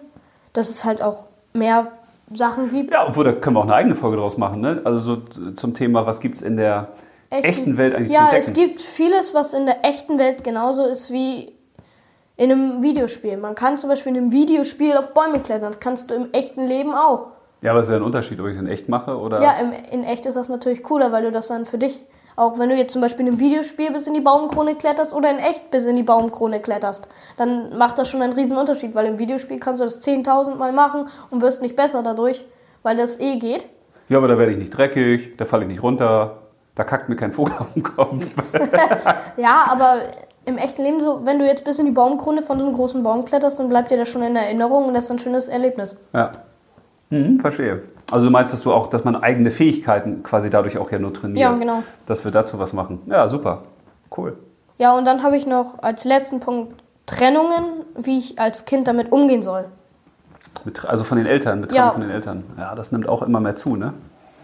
dass 0.53 0.69
es 0.69 0.85
halt 0.85 1.01
auch 1.01 1.25
mehr 1.53 1.91
Sachen 2.33 2.69
gibt. 2.69 2.93
Ja, 2.93 3.07
obwohl, 3.07 3.23
da 3.25 3.31
können 3.31 3.55
wir 3.55 3.61
auch 3.61 3.65
eine 3.65 3.75
eigene 3.75 3.95
Folge 3.95 4.17
draus 4.17 4.37
machen, 4.37 4.61
ne? 4.61 4.81
Also 4.83 4.99
so 4.99 5.51
zum 5.53 5.73
Thema, 5.73 6.05
was 6.05 6.19
gibt 6.19 6.35
es 6.35 6.41
in 6.41 6.57
der 6.57 6.89
echten, 7.29 7.77
Welt 7.77 7.95
eigentlich 7.95 8.11
Ja, 8.11 8.29
zu 8.29 8.35
es 8.35 8.47
entdecken? 8.49 8.67
gibt 8.67 8.81
vieles, 8.81 9.33
was 9.33 9.53
in 9.53 9.65
der 9.65 9.85
echten 9.85 10.17
Welt 10.19 10.43
genauso 10.43 10.85
ist 10.85 11.11
wie 11.11 11.53
in 12.35 12.51
einem 12.51 12.83
Videospiel. 12.83 13.37
Man 13.37 13.55
kann 13.55 13.77
zum 13.77 13.89
Beispiel 13.89 14.11
in 14.15 14.17
einem 14.17 14.31
Videospiel 14.31 14.95
auf 14.95 15.13
Bäume 15.13 15.39
klettern. 15.39 15.71
Das 15.71 15.79
kannst 15.79 16.11
du 16.11 16.15
im 16.15 16.31
echten 16.33 16.65
Leben 16.65 16.93
auch. 16.93 17.27
Ja, 17.61 17.71
aber 17.71 17.79
es 17.79 17.87
ist 17.87 17.91
ja 17.91 17.97
ein 17.97 18.03
Unterschied, 18.03 18.39
ob 18.39 18.45
ich 18.45 18.53
es 18.53 18.59
in 18.59 18.67
echt 18.67 18.87
mache 18.87 19.17
oder... 19.17 19.41
Ja, 19.41 19.57
im, 19.59 19.73
in 19.91 20.03
echt 20.03 20.27
ist 20.27 20.35
das 20.35 20.47
natürlich 20.47 20.83
cooler, 20.83 21.11
weil 21.11 21.23
du 21.23 21.31
das 21.31 21.47
dann 21.47 21.65
für 21.65 21.79
dich, 21.79 21.99
auch 22.37 22.59
wenn 22.59 22.69
du 22.69 22.75
jetzt 22.75 22.93
zum 22.93 23.01
Beispiel 23.01 23.25
in 23.25 23.33
einem 23.33 23.39
Videospiel 23.41 23.91
bis 23.91 24.07
in 24.07 24.13
die 24.13 24.21
Baumkrone 24.21 24.75
kletterst 24.75 25.13
oder 25.13 25.29
in 25.31 25.39
echt 25.39 25.71
bis 25.71 25.87
in 25.87 25.95
die 25.95 26.03
Baumkrone 26.03 26.61
kletterst, 26.61 27.07
dann 27.35 27.75
macht 27.77 27.97
das 27.97 28.09
schon 28.09 28.21
einen 28.21 28.33
riesen 28.33 28.57
Unterschied, 28.57 28.93
weil 28.95 29.07
im 29.07 29.17
Videospiel 29.17 29.59
kannst 29.59 29.81
du 29.81 29.85
das 29.85 30.01
10.000 30.01 30.55
Mal 30.55 30.71
machen 30.71 31.07
und 31.31 31.41
wirst 31.41 31.63
nicht 31.63 31.75
besser 31.75 32.03
dadurch, 32.03 32.45
weil 32.83 32.95
das 32.95 33.19
eh 33.19 33.37
geht. 33.39 33.67
Ja, 34.07 34.19
aber 34.19 34.27
da 34.27 34.37
werde 34.37 34.51
ich 34.51 34.57
nicht 34.59 34.69
dreckig, 34.69 35.35
da 35.35 35.45
falle 35.45 35.63
ich 35.63 35.69
nicht 35.69 35.81
runter, 35.81 36.43
da 36.75 36.83
kackt 36.83 37.09
mir 37.09 37.15
kein 37.15 37.33
Vogel 37.33 37.55
auf 37.59 37.73
den 37.73 37.83
Kopf. 37.83 38.25
Ja, 39.37 39.65
aber 39.67 40.01
im 40.45 40.57
echten 40.57 40.83
Leben 40.83 41.01
so, 41.01 41.25
wenn 41.25 41.39
du 41.39 41.45
jetzt 41.45 41.63
bis 41.63 41.79
in 41.79 41.87
die 41.87 41.91
Baumkrone 41.91 42.43
von 42.43 42.59
so 42.59 42.65
einem 42.65 42.75
großen 42.75 43.01
Baum 43.01 43.25
kletterst, 43.25 43.59
dann 43.59 43.67
bleibt 43.67 43.89
dir 43.89 43.97
das 43.97 44.09
schon 44.09 44.21
in 44.21 44.35
Erinnerung 44.35 44.85
und 44.85 44.93
das 44.93 45.05
ist 45.05 45.11
ein 45.11 45.19
schönes 45.19 45.47
Erlebnis. 45.47 45.99
Ja. 46.13 46.31
Mhm, 47.09 47.39
verstehe. 47.39 47.83
Also 48.11 48.27
du 48.27 48.31
meinst, 48.31 48.53
dass 48.53 48.61
du 48.61 48.73
auch, 48.73 48.87
dass 48.87 49.03
man 49.03 49.15
eigene 49.15 49.51
Fähigkeiten 49.51 50.23
quasi 50.23 50.49
dadurch 50.49 50.77
auch 50.77 50.91
ja 50.91 50.99
nur 50.99 51.13
trainiert. 51.13 51.39
Ja, 51.39 51.53
genau. 51.53 51.83
Dass 52.05 52.23
wir 52.23 52.31
dazu 52.31 52.59
was 52.59 52.73
machen. 52.73 53.01
Ja, 53.07 53.27
super. 53.27 53.63
Cool. 54.15 54.37
Ja, 54.77 54.95
und 54.95 55.05
dann 55.05 55.23
habe 55.23 55.37
ich 55.37 55.45
noch 55.47 55.81
als 55.81 56.03
letzten 56.03 56.39
Punkt 56.39 56.81
Trennungen, 57.05 57.65
wie 57.95 58.19
ich 58.19 58.39
als 58.39 58.65
Kind 58.65 58.87
damit 58.87 59.11
umgehen 59.11 59.41
soll. 59.41 59.65
Mit, 60.65 60.85
also 60.85 61.03
von 61.03 61.17
den 61.17 61.25
Eltern, 61.27 61.61
mit 61.61 61.71
Ja. 61.71 61.77
Trennung 61.89 61.93
von 61.93 62.01
den 62.01 62.11
Eltern. 62.11 62.43
Ja, 62.57 62.75
das 62.75 62.91
nimmt 62.91 63.07
auch 63.07 63.21
immer 63.21 63.39
mehr 63.39 63.55
zu, 63.55 63.75
ne? 63.75 63.93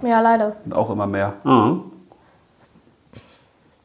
Ja, 0.02 0.21
leider. 0.21 0.56
Und 0.65 0.73
auch 0.73 0.89
immer 0.89 1.08
mehr. 1.08 1.34
Mhm. 1.43 1.84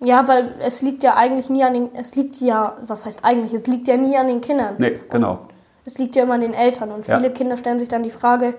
Ja, 0.01 0.27
weil 0.29 0.55
es 0.61 0.81
liegt 0.81 1.03
ja 1.03 1.17
eigentlich 1.17 1.51
nie 1.51 1.64
an 1.64 1.75
den, 1.75 1.95
es 1.95 2.14
liegt 2.14 2.37
ja, 2.37 2.77
was 2.87 3.05
heißt 3.05 3.25
eigentlich, 3.25 3.53
es 3.53 3.67
liegt 3.67 3.88
ja 3.88 3.97
nie 3.97 4.17
an 4.17 4.29
den 4.29 4.41
Kindern. 4.41 4.75
Nee, 4.79 5.01
genau. 5.11 5.41
Es 5.88 5.96
liegt 5.96 6.16
ja 6.16 6.24
immer 6.24 6.35
an 6.35 6.42
den 6.42 6.53
Eltern 6.53 6.92
und 6.92 7.07
Ja. 7.09 7.16
viele 7.18 7.31
Kinder 7.33 7.57
stellen 7.57 7.79
sich 7.79 7.88
dann 7.88 8.03
die 8.03 8.11
Frage, 8.11 8.53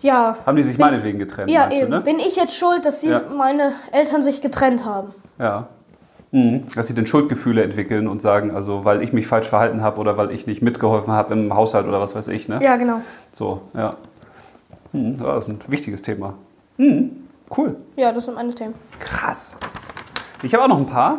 ja, 0.00 0.36
Haben 0.46 0.56
die 0.56 0.62
sich 0.62 0.78
Bin- 0.78 0.86
meinetwegen 0.86 1.18
getrennt, 1.18 1.50
ja 1.50 1.70
eben, 1.70 1.90
du, 1.90 1.98
ne? 1.98 2.00
bin 2.00 2.18
ich 2.18 2.34
jetzt 2.34 2.56
schuld, 2.56 2.86
dass 2.86 3.02
sie, 3.02 3.10
Ja. 3.10 3.20
meine 3.36 3.72
Eltern 3.92 4.22
sich 4.22 4.40
getrennt 4.40 4.86
haben? 4.86 5.12
Ja. 5.38 5.68
Mhm. 6.32 6.64
Dass 6.74 6.86
sie 6.86 6.94
dann 6.94 7.06
Schuldgefühle 7.06 7.62
entwickeln 7.62 8.08
und 8.08 8.22
sagen, 8.22 8.52
also 8.54 8.86
weil 8.86 9.02
ich 9.02 9.12
mich 9.12 9.26
falsch 9.26 9.48
verhalten 9.48 9.82
habe 9.82 10.00
oder 10.00 10.16
weil 10.16 10.30
ich 10.30 10.46
nicht 10.46 10.62
mitgeholfen 10.62 11.12
habe 11.12 11.34
im 11.34 11.54
Haushalt 11.54 11.86
oder 11.86 12.00
was 12.00 12.14
weiß 12.14 12.28
ich, 12.28 12.48
ne? 12.48 12.58
Ja, 12.62 12.76
genau. 12.76 13.02
So, 13.34 13.60
ja. 13.74 13.96
Mhm. 14.92 15.16
ja. 15.18 15.34
Das 15.34 15.46
ist 15.46 15.66
ein 15.66 15.70
wichtiges 15.70 16.00
Thema. 16.00 16.32
Mhm. 16.78 17.28
Cool. 17.54 17.76
Ja, 17.96 18.12
das 18.12 18.24
sind 18.24 18.34
meine 18.36 18.54
Themen. 18.54 18.74
Krass. 19.00 19.54
Ich 20.42 20.54
habe 20.54 20.64
auch 20.64 20.68
noch 20.68 20.78
ein 20.78 20.86
paar. 20.86 21.18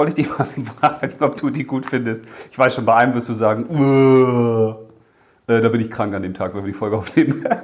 Wollte 0.00 0.18
ich 0.18 0.26
dich 0.26 0.38
mal 0.38 0.48
fragen, 0.80 1.12
ob 1.20 1.36
du 1.36 1.50
die 1.50 1.64
gut 1.64 1.84
findest. 1.84 2.24
Ich 2.50 2.58
weiß 2.58 2.74
schon, 2.74 2.86
bei 2.86 2.94
einem 2.94 3.12
wirst 3.12 3.28
du 3.28 3.34
sagen, 3.34 3.66
äh, 5.46 5.60
da 5.60 5.68
bin 5.68 5.78
ich 5.78 5.90
krank 5.90 6.14
an 6.14 6.22
dem 6.22 6.32
Tag, 6.32 6.54
wenn 6.54 6.62
wir 6.64 6.72
die 6.72 6.78
Folge 6.78 6.96
aufnehmen. 6.96 7.44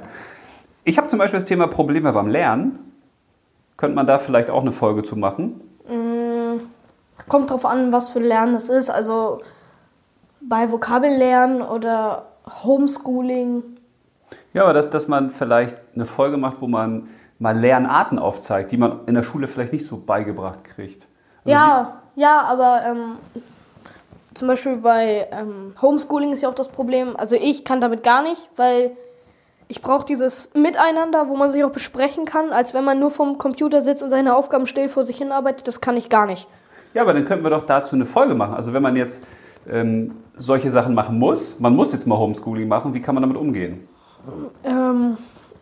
Ich 0.83 0.97
habe 0.97 1.07
zum 1.07 1.19
Beispiel 1.19 1.39
das 1.39 1.45
Thema 1.45 1.67
Probleme 1.67 2.13
beim 2.13 2.27
Lernen. 2.27 2.79
Könnte 3.75 3.95
man 3.95 4.05
da 4.07 4.19
vielleicht 4.19 4.49
auch 4.49 4.61
eine 4.61 4.71
Folge 4.71 5.03
zu 5.03 5.17
machen? 5.17 5.59
Kommt 7.27 7.49
drauf 7.49 7.65
an, 7.65 7.91
was 7.91 8.07
für 8.07 8.19
Lernen 8.19 8.55
es 8.55 8.69
ist. 8.69 8.89
Also 8.89 9.39
bei 10.39 10.71
Vokabellernen 10.71 11.61
oder 11.63 12.27
Homeschooling. 12.63 13.63
Ja, 14.53 14.63
aber 14.63 14.73
dass, 14.73 14.89
dass 14.91 15.09
man 15.09 15.29
vielleicht 15.29 15.77
eine 15.93 16.05
Folge 16.05 16.37
macht, 16.37 16.61
wo 16.61 16.67
man 16.67 17.09
mal 17.37 17.57
Lernarten 17.59 18.17
aufzeigt, 18.17 18.71
die 18.71 18.77
man 18.77 18.99
in 19.07 19.15
der 19.15 19.23
Schule 19.23 19.49
vielleicht 19.49 19.73
nicht 19.73 19.87
so 19.87 19.97
beigebracht 19.97 20.63
kriegt. 20.63 21.07
Also 21.43 21.51
Ja, 21.51 22.03
ja, 22.17 22.41
aber 22.41 22.81
ähm, 22.83 23.17
zum 24.33 24.47
Beispiel 24.47 24.77
bei 24.77 25.27
ähm, 25.31 25.73
Homeschooling 25.81 26.33
ist 26.33 26.41
ja 26.41 26.49
auch 26.49 26.55
das 26.55 26.67
Problem. 26.67 27.15
Also 27.15 27.35
ich 27.35 27.63
kann 27.63 27.79
damit 27.79 28.03
gar 28.03 28.23
nicht, 28.23 28.49
weil 28.55 28.97
ich 29.67 29.83
brauche 29.83 30.05
dieses 30.05 30.51
Miteinander, 30.55 31.29
wo 31.29 31.35
man 31.35 31.51
sich 31.51 31.63
auch 31.63 31.71
besprechen 31.71 32.25
kann, 32.25 32.51
als 32.51 32.73
wenn 32.73 32.83
man 32.83 32.99
nur 32.99 33.11
vom 33.11 33.37
Computer 33.37 33.81
sitzt 33.81 34.01
und 34.01 34.09
seine 34.09 34.35
Aufgaben 34.35 34.65
still 34.65 34.89
vor 34.89 35.03
sich 35.03 35.17
hinarbeitet. 35.17 35.67
Das 35.67 35.79
kann 35.79 35.95
ich 35.95 36.09
gar 36.09 36.25
nicht. 36.25 36.47
Ja, 36.95 37.03
aber 37.03 37.13
dann 37.13 37.25
könnten 37.25 37.45
wir 37.45 37.51
doch 37.51 37.67
dazu 37.67 37.95
eine 37.95 38.07
Folge 38.07 38.33
machen. 38.33 38.55
Also 38.55 38.73
wenn 38.73 38.81
man 38.81 38.95
jetzt 38.95 39.23
ähm, 39.69 40.15
solche 40.35 40.71
Sachen 40.71 40.95
machen 40.95 41.19
muss, 41.19 41.59
man 41.59 41.75
muss 41.75 41.93
jetzt 41.93 42.07
mal 42.07 42.17
Homeschooling 42.17 42.67
machen, 42.67 42.95
wie 42.95 43.01
kann 43.01 43.13
man 43.13 43.21
damit 43.21 43.37
umgehen? 43.37 43.87
Ähm, 44.63 45.17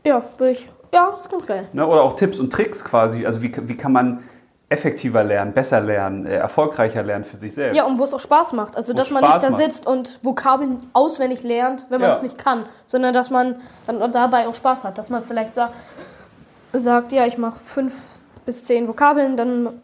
ja, 0.05 0.21
würde 0.37 0.53
ich. 0.53 0.69
Ja, 0.93 1.13
ist 1.17 1.29
ganz 1.29 1.45
geil. 1.45 1.67
Ne? 1.73 1.85
Oder 1.85 2.03
auch 2.03 2.13
Tipps 2.15 2.39
und 2.39 2.53
Tricks 2.53 2.85
quasi. 2.85 3.25
Also 3.25 3.41
wie, 3.41 3.51
wie 3.67 3.75
kann 3.75 3.91
man 3.91 4.23
effektiver 4.69 5.23
lernen, 5.23 5.53
besser 5.53 5.79
lernen, 5.81 6.25
äh, 6.25 6.35
erfolgreicher 6.35 7.03
lernen 7.03 7.23
für 7.25 7.37
sich 7.37 7.53
selbst? 7.53 7.75
Ja, 7.77 7.85
und 7.85 7.99
wo 7.99 8.03
es 8.03 8.13
auch 8.13 8.19
Spaß 8.19 8.53
macht. 8.53 8.75
Also, 8.75 8.93
Wo 8.93 8.97
dass 8.97 9.11
man 9.11 9.23
Spaß 9.23 9.35
nicht 9.35 9.45
da 9.45 9.49
macht. 9.51 9.61
sitzt 9.61 9.87
und 9.87 10.19
Vokabeln 10.23 10.79
auswendig 10.93 11.43
lernt, 11.43 11.85
wenn 11.89 12.01
man 12.01 12.09
Ja. 12.09 12.15
es 12.15 12.23
nicht 12.23 12.37
kann, 12.37 12.65
sondern 12.85 13.13
dass 13.13 13.29
man 13.29 13.57
dann 13.87 14.11
dabei 14.11 14.47
auch 14.47 14.55
Spaß 14.55 14.83
hat. 14.83 14.97
Dass 14.97 15.09
man 15.09 15.23
vielleicht 15.23 15.53
sa 15.53 15.69
sagt, 16.73 17.11
ja, 17.11 17.25
ich 17.25 17.37
mache 17.37 17.57
fünf 17.59 17.95
bis 18.45 18.63
zehn 18.65 18.87
Vokabeln, 18.87 19.37
dann 19.37 19.81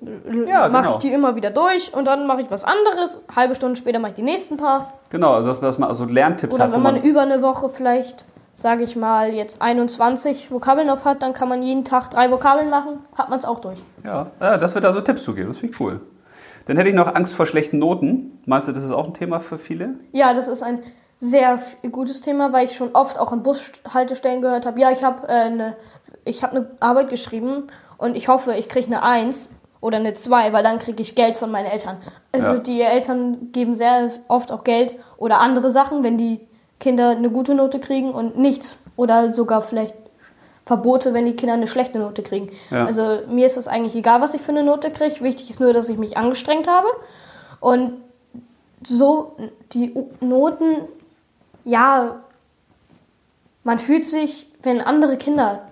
Ja, 0.47 0.67
mache 0.67 0.83
genau. 0.83 0.91
ich 0.93 0.97
die 0.97 1.11
immer 1.13 1.35
wieder 1.35 1.49
durch 1.51 1.93
und 1.93 2.05
dann 2.05 2.27
mache 2.27 2.41
ich 2.41 2.51
was 2.51 2.63
anderes. 2.63 3.19
Halbe 3.35 3.55
Stunde 3.55 3.75
später 3.75 3.97
mache 3.99 4.09
ich 4.11 4.15
die 4.15 4.21
nächsten 4.23 4.57
paar. 4.57 4.93
Genau, 5.09 5.33
also 5.33 5.47
dass, 5.61 5.77
man 5.79 5.89
also 5.89 6.05
Lerntipps 6.05 6.53
Oder 6.55 6.65
hat. 6.65 6.71
wo 6.71 6.75
wenn 6.75 6.83
man 6.83 7.01
über 7.01 7.21
eine 7.21 7.41
Woche 7.41 7.69
vielleicht, 7.69 8.25
sage 8.53 8.83
ich 8.83 8.95
mal, 8.95 9.33
jetzt 9.33 9.61
21 9.61 10.51
Vokabeln 10.51 10.89
auf 10.89 11.05
hat, 11.05 11.21
dann 11.23 11.33
kann 11.33 11.47
man 11.49 11.61
jeden 11.61 11.83
Tag 11.85 12.09
drei 12.09 12.29
Vokabeln 12.31 12.69
machen, 12.69 12.99
hat 13.17 13.29
man 13.29 13.39
es 13.39 13.45
auch 13.45 13.59
durch. 13.59 13.79
ja, 14.03 14.27
ja, 14.39 14.57
dass 14.57 14.73
wir 14.75 14.81
da 14.81 14.91
so 14.93 15.01
Tipps 15.01 15.23
zu 15.23 15.33
geben, 15.33 15.49
das 15.49 15.59
finde 15.59 15.73
ich 15.73 15.79
cool. 15.79 16.01
Dann 16.65 16.77
hätte 16.77 16.89
ich 16.89 16.95
noch 16.95 17.15
Angst 17.15 17.33
vor 17.33 17.47
schlechten 17.47 17.79
Noten. 17.79 18.39
Meinst 18.45 18.67
du, 18.67 18.71
das 18.71 18.83
ist 18.83 18.91
auch 18.91 19.07
ein 19.07 19.13
Thema 19.15 19.39
für 19.39 19.57
viele? 19.57 19.95
Ja, 20.11 20.33
das 20.33 20.47
ist 20.47 20.61
ein 20.61 20.83
sehr 21.17 21.59
gutes 21.91 22.21
Thema, 22.21 22.53
weil 22.53 22.65
ich 22.65 22.75
schon 22.75 22.91
oft 22.93 23.17
auch 23.19 23.31
an 23.31 23.41
Bushaltestellen 23.41 24.41
gehört 24.41 24.65
habe. 24.67 24.79
Ja, 24.79 24.91
ich 24.91 25.03
habe 25.03 25.27
äh, 25.27 25.31
eine 25.31 25.75
ich 26.23 26.43
habe 26.43 26.55
eine 26.57 26.71
Arbeit 26.79 27.09
geschrieben 27.09 27.65
und 27.97 28.15
ich 28.15 28.27
hoffe, 28.27 28.53
ich 28.53 28.69
kriege 28.69 28.85
eine 28.87 29.01
1 29.01 29.49
oder 29.81 29.97
eine 29.97 30.13
2, 30.13 30.53
weil 30.53 30.61
dann 30.63 30.77
kriege 30.77 31.01
ich 31.01 31.15
Geld 31.15 31.37
von 31.39 31.49
meinen 31.49 31.65
Eltern. 31.65 31.97
Also 32.31 32.53
Ja. 32.53 32.57
die 32.59 32.81
Eltern 32.81 33.51
geben 33.51 33.75
sehr 33.75 34.09
oft 34.27 34.51
auch 34.51 34.63
Geld 34.63 34.93
oder 35.17 35.39
andere 35.39 35.71
Sachen, 35.71 36.03
wenn 36.03 36.19
die 36.19 36.47
Kinder 36.81 37.11
eine 37.11 37.29
gute 37.29 37.55
Note 37.55 37.79
kriegen 37.79 38.11
und 38.11 38.37
nichts 38.37 38.79
oder 38.97 39.33
sogar 39.33 39.61
vielleicht 39.61 39.95
Verbote, 40.65 41.13
wenn 41.13 41.25
die 41.25 41.35
Kinder 41.35 41.53
eine 41.53 41.67
schlechte 41.67 41.97
Note 41.97 42.23
kriegen. 42.23 42.49
Ja. 42.69 42.85
Also 42.85 43.19
mir 43.27 43.45
ist 43.45 43.57
es 43.57 43.67
eigentlich 43.67 43.95
egal, 43.95 44.19
was 44.19 44.33
ich 44.33 44.41
für 44.41 44.51
eine 44.51 44.63
Note 44.63 44.91
kriege. 44.91 45.21
Wichtig 45.21 45.49
ist 45.49 45.59
nur, 45.59 45.73
dass 45.73 45.89
ich 45.89 45.97
mich 45.97 46.17
angestrengt 46.17 46.67
habe. 46.67 46.87
Und 47.59 47.93
so 48.85 49.37
die 49.73 49.93
Noten, 50.19 50.87
ja, 51.63 52.21
man 53.63 53.79
fühlt 53.79 54.07
sich, 54.07 54.47
wenn 54.63 54.81
andere 54.81 55.17
Kinder, 55.17 55.63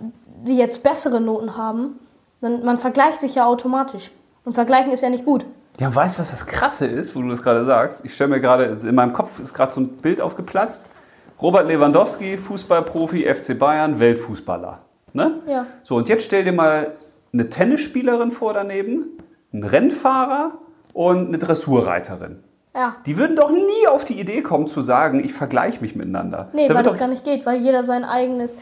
die 0.46 0.58
jetzt 0.58 0.84
bessere 0.84 1.20
Noten 1.20 1.58
haben, 1.58 2.00
dann 2.42 2.64
man 2.64 2.80
vergleicht 2.80 3.20
sich 3.20 3.36
ja 3.36 3.46
automatisch. 3.46 4.12
Und 4.46 4.54
vergleichen 4.54 4.92
ist 4.92 5.02
ja 5.02 5.10
nicht 5.10 5.26
gut. 5.26 5.46
Ja, 5.80 5.94
weißt 5.94 6.18
du, 6.18 6.22
was 6.22 6.32
das 6.32 6.46
Krasse 6.46 6.86
ist, 6.86 7.16
wo 7.16 7.22
du 7.22 7.30
das 7.30 7.42
gerade 7.42 7.66
sagst? 7.66 8.04
Ich 8.04 8.14
stelle 8.14 8.32
mir 8.32 8.42
gerade, 8.42 8.66
in 8.66 8.96
meinem 8.96 9.14
Kopf 9.14 9.40
ist 9.40 9.54
gerade 9.54 9.72
so 9.72 9.82
ein 9.82 9.98
Bild 9.98 10.20
aufgeplatzt. 10.20 10.86
Robert 11.42 11.68
Lewandowski, 11.68 12.38
Fußballprofi, 12.38 13.24
FC 13.34 13.58
Bayern, 13.58 14.00
Weltfußballer. 14.00 14.80
Ne? 15.14 15.42
Ja. 15.48 15.66
So, 15.84 15.96
und 15.96 16.10
jetzt 16.10 16.26
stell 16.26 16.44
dir 16.44 16.52
mal 16.52 16.94
eine 17.34 17.50
Tennisspielerin 17.50 18.32
vor 18.32 18.54
daneben, 18.54 19.18
einen 19.54 19.64
Rennfahrer 19.64 20.60
und 20.94 21.28
eine 21.30 21.38
Dressurreiterin. 21.38 22.44
Ja. 22.76 22.98
Die 23.06 23.18
würden 23.18 23.36
doch 23.36 23.52
nie 23.52 23.88
auf 23.90 24.06
die 24.06 24.20
Idee 24.20 24.42
kommen 24.42 24.68
zu 24.68 24.82
sagen, 24.82 25.24
ich 25.24 25.34
vergleiche 25.34 25.82
mich 25.82 25.96
miteinander. 25.96 26.50
Nee, 26.54 26.68
Da 26.68 26.76
weil 26.76 26.84
das 26.84 26.98
gar 26.98 27.08
nicht 27.08 27.24
geht, 27.24 27.46
weil 27.46 27.62
jeder 27.62 27.84
sein 27.84 28.04
eigenes. 28.06 28.56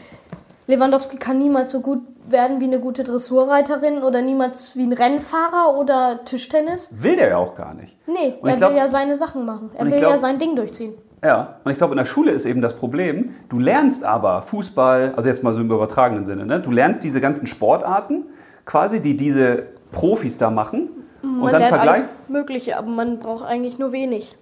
Lewandowski 0.66 1.16
kann 1.16 1.38
niemals 1.38 1.70
so 1.70 1.80
gut 1.80 2.00
werden 2.28 2.60
wie 2.60 2.64
eine 2.64 2.78
gute 2.78 3.04
Dressurreiterin 3.04 4.02
oder 4.02 4.20
niemals 4.22 4.76
wie 4.76 4.82
ein 4.84 4.92
Rennfahrer 4.92 5.76
oder 5.78 6.24
Tischtennis. 6.26 6.90
will 6.92 7.16
der 7.16 7.28
ja 7.30 7.36
auch 7.38 7.54
gar 7.54 7.74
nicht. 7.74 7.96
Nee, 8.06 8.34
Und 8.40 8.48
er 8.50 8.56
glaub- 8.56 8.70
will 8.70 8.76
ja 8.78 8.88
seine 8.88 9.16
Sachen 9.16 9.44
machen. 9.46 9.70
Er 9.74 9.86
will 9.90 9.98
glaub- 9.98 10.12
ja 10.12 10.18
sein 10.18 10.38
Ding 10.38 10.54
durchziehen. 10.56 10.94
Ja, 11.22 11.56
und 11.64 11.72
ich 11.72 11.78
glaube, 11.78 11.94
in 11.94 11.98
der 11.98 12.04
Schule 12.04 12.30
ist 12.30 12.46
eben 12.46 12.62
das 12.62 12.76
Problem, 12.76 13.34
du 13.48 13.58
lernst 13.58 14.04
aber 14.04 14.42
Fußball, 14.42 15.14
also 15.16 15.28
jetzt 15.28 15.42
mal 15.42 15.52
so 15.52 15.60
im 15.60 15.70
übertragenen 15.70 16.24
Sinne, 16.24 16.46
ne? 16.46 16.60
du 16.60 16.70
lernst 16.70 17.02
diese 17.02 17.20
ganzen 17.20 17.46
Sportarten 17.46 18.26
quasi, 18.64 19.00
die 19.00 19.16
diese 19.16 19.64
Profis 19.90 20.38
da 20.38 20.50
machen 20.50 20.90
Man 21.22 21.42
und 21.42 21.52
dann 21.52 21.60
lernt 21.60 21.74
vergleichst. 21.74 22.02
alles 22.02 22.16
Mögliche, 22.28 22.76
aber 22.76 22.88
man 22.88 23.18
braucht 23.18 23.44
eigentlich 23.44 23.78
nur 23.78 23.92
wenig. 23.92 24.36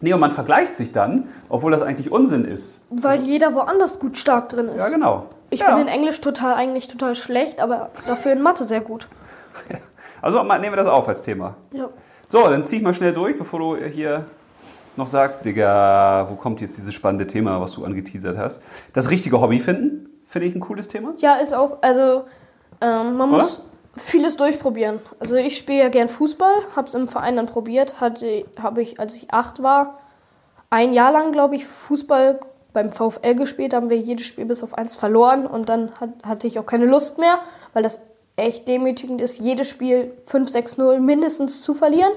Nee, 0.00 0.12
und 0.12 0.20
man 0.20 0.32
vergleicht 0.32 0.74
sich 0.74 0.90
dann, 0.90 1.28
obwohl 1.48 1.70
das 1.70 1.82
eigentlich 1.82 2.10
Unsinn 2.10 2.44
ist. 2.44 2.80
Weil 2.90 3.20
jeder 3.22 3.54
woanders 3.54 4.00
gut 4.00 4.16
stark 4.16 4.48
drin 4.48 4.68
ist. 4.68 4.78
Ja, 4.78 4.88
genau. 4.88 5.26
Ich 5.50 5.60
ja. 5.60 5.76
bin 5.76 5.86
in 5.86 5.88
Englisch 5.88 6.20
total 6.20 6.54
eigentlich 6.54 6.88
total 6.88 7.14
schlecht, 7.14 7.60
aber 7.60 7.90
dafür 8.06 8.32
in 8.32 8.42
Mathe 8.42 8.64
sehr 8.64 8.80
gut. 8.80 9.08
Also 10.22 10.40
nehmen 10.40 10.70
wir 10.70 10.76
das 10.76 10.86
auf 10.86 11.08
als 11.08 11.22
Thema. 11.22 11.56
Ja. 11.72 11.88
So, 12.28 12.48
dann 12.48 12.64
zieh 12.64 12.76
ich 12.76 12.82
mal 12.82 12.94
schnell 12.94 13.12
durch, 13.12 13.36
bevor 13.36 13.58
du 13.58 13.76
hier 13.84 14.26
noch 14.96 15.06
sagst, 15.06 15.44
Digga, 15.44 16.26
wo 16.30 16.34
kommt 16.34 16.60
jetzt 16.60 16.76
dieses 16.76 16.94
spannende 16.94 17.26
Thema, 17.26 17.60
was 17.60 17.72
du 17.72 17.84
angeteasert 17.84 18.36
hast. 18.36 18.62
Das 18.92 19.10
richtige 19.10 19.40
Hobby 19.40 19.60
finden, 19.60 20.10
finde 20.26 20.48
ich 20.48 20.54
ein 20.54 20.60
cooles 20.60 20.88
Thema. 20.88 21.14
Ja, 21.18 21.36
ist 21.36 21.54
auch, 21.54 21.78
also 21.82 22.24
ähm, 22.80 23.16
man 23.16 23.30
muss 23.30 23.62
vieles 23.96 24.36
durchprobieren. 24.36 25.00
Also 25.18 25.34
ich 25.36 25.56
spiele 25.56 25.80
ja 25.80 25.88
gern 25.88 26.08
Fußball, 26.08 26.54
hab's 26.76 26.94
im 26.94 27.08
Verein 27.08 27.36
dann 27.36 27.46
probiert, 27.46 28.00
hatte 28.00 28.44
habe 28.60 28.82
ich, 28.82 28.98
als 28.98 29.16
ich 29.16 29.32
acht 29.32 29.62
war, 29.62 29.98
ein 30.70 30.94
Jahr 30.94 31.12
lang, 31.12 31.32
glaube 31.32 31.56
ich, 31.56 31.66
Fußball 31.66 32.40
beim 32.72 32.90
VfL 32.90 33.34
gespielt, 33.34 33.74
haben 33.74 33.90
wir 33.90 33.98
jedes 33.98 34.26
Spiel 34.26 34.46
bis 34.46 34.62
auf 34.62 34.78
eins 34.78 34.96
verloren 34.96 35.46
und 35.46 35.68
dann 35.68 35.92
hat, 36.00 36.10
hatte 36.24 36.46
ich 36.46 36.58
auch 36.58 36.64
keine 36.64 36.86
Lust 36.86 37.18
mehr, 37.18 37.40
weil 37.74 37.82
das 37.82 38.02
echt 38.36 38.66
demütigend 38.66 39.20
ist, 39.20 39.38
jedes 39.38 39.68
Spiel 39.68 40.12
5-6-0 40.26 41.00
mindestens 41.00 41.60
zu 41.60 41.74
verlieren. 41.74 42.12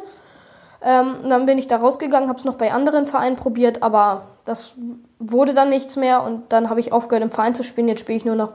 Ähm, 0.88 1.15
dann 1.28 1.48
bin 1.48 1.58
ich 1.58 1.67
da 1.67 1.78
rausgegangen, 1.78 2.30
habe 2.30 2.38
es 2.38 2.45
noch 2.45 2.56
bei 2.56 2.71
anderen 2.71 3.08
Vereinen 3.08 3.36
probiert, 3.36 3.82
aber 3.82 4.28
das 4.45 4.76
wurde 5.17 5.56
dann 5.56 5.69
nichts 5.69 5.95
mehr 5.95 6.21
und 6.21 6.43
dann 6.54 6.69
habe 6.69 6.80
ich 6.80 6.93
aufgehört 6.93 7.24
im 7.24 7.32
Verein 7.32 7.56
zu 7.56 7.63
spielen. 7.63 7.88
Jetzt 7.88 8.02
spiele 8.02 8.17
ich 8.17 8.26
nur 8.26 8.36
noch 8.36 8.54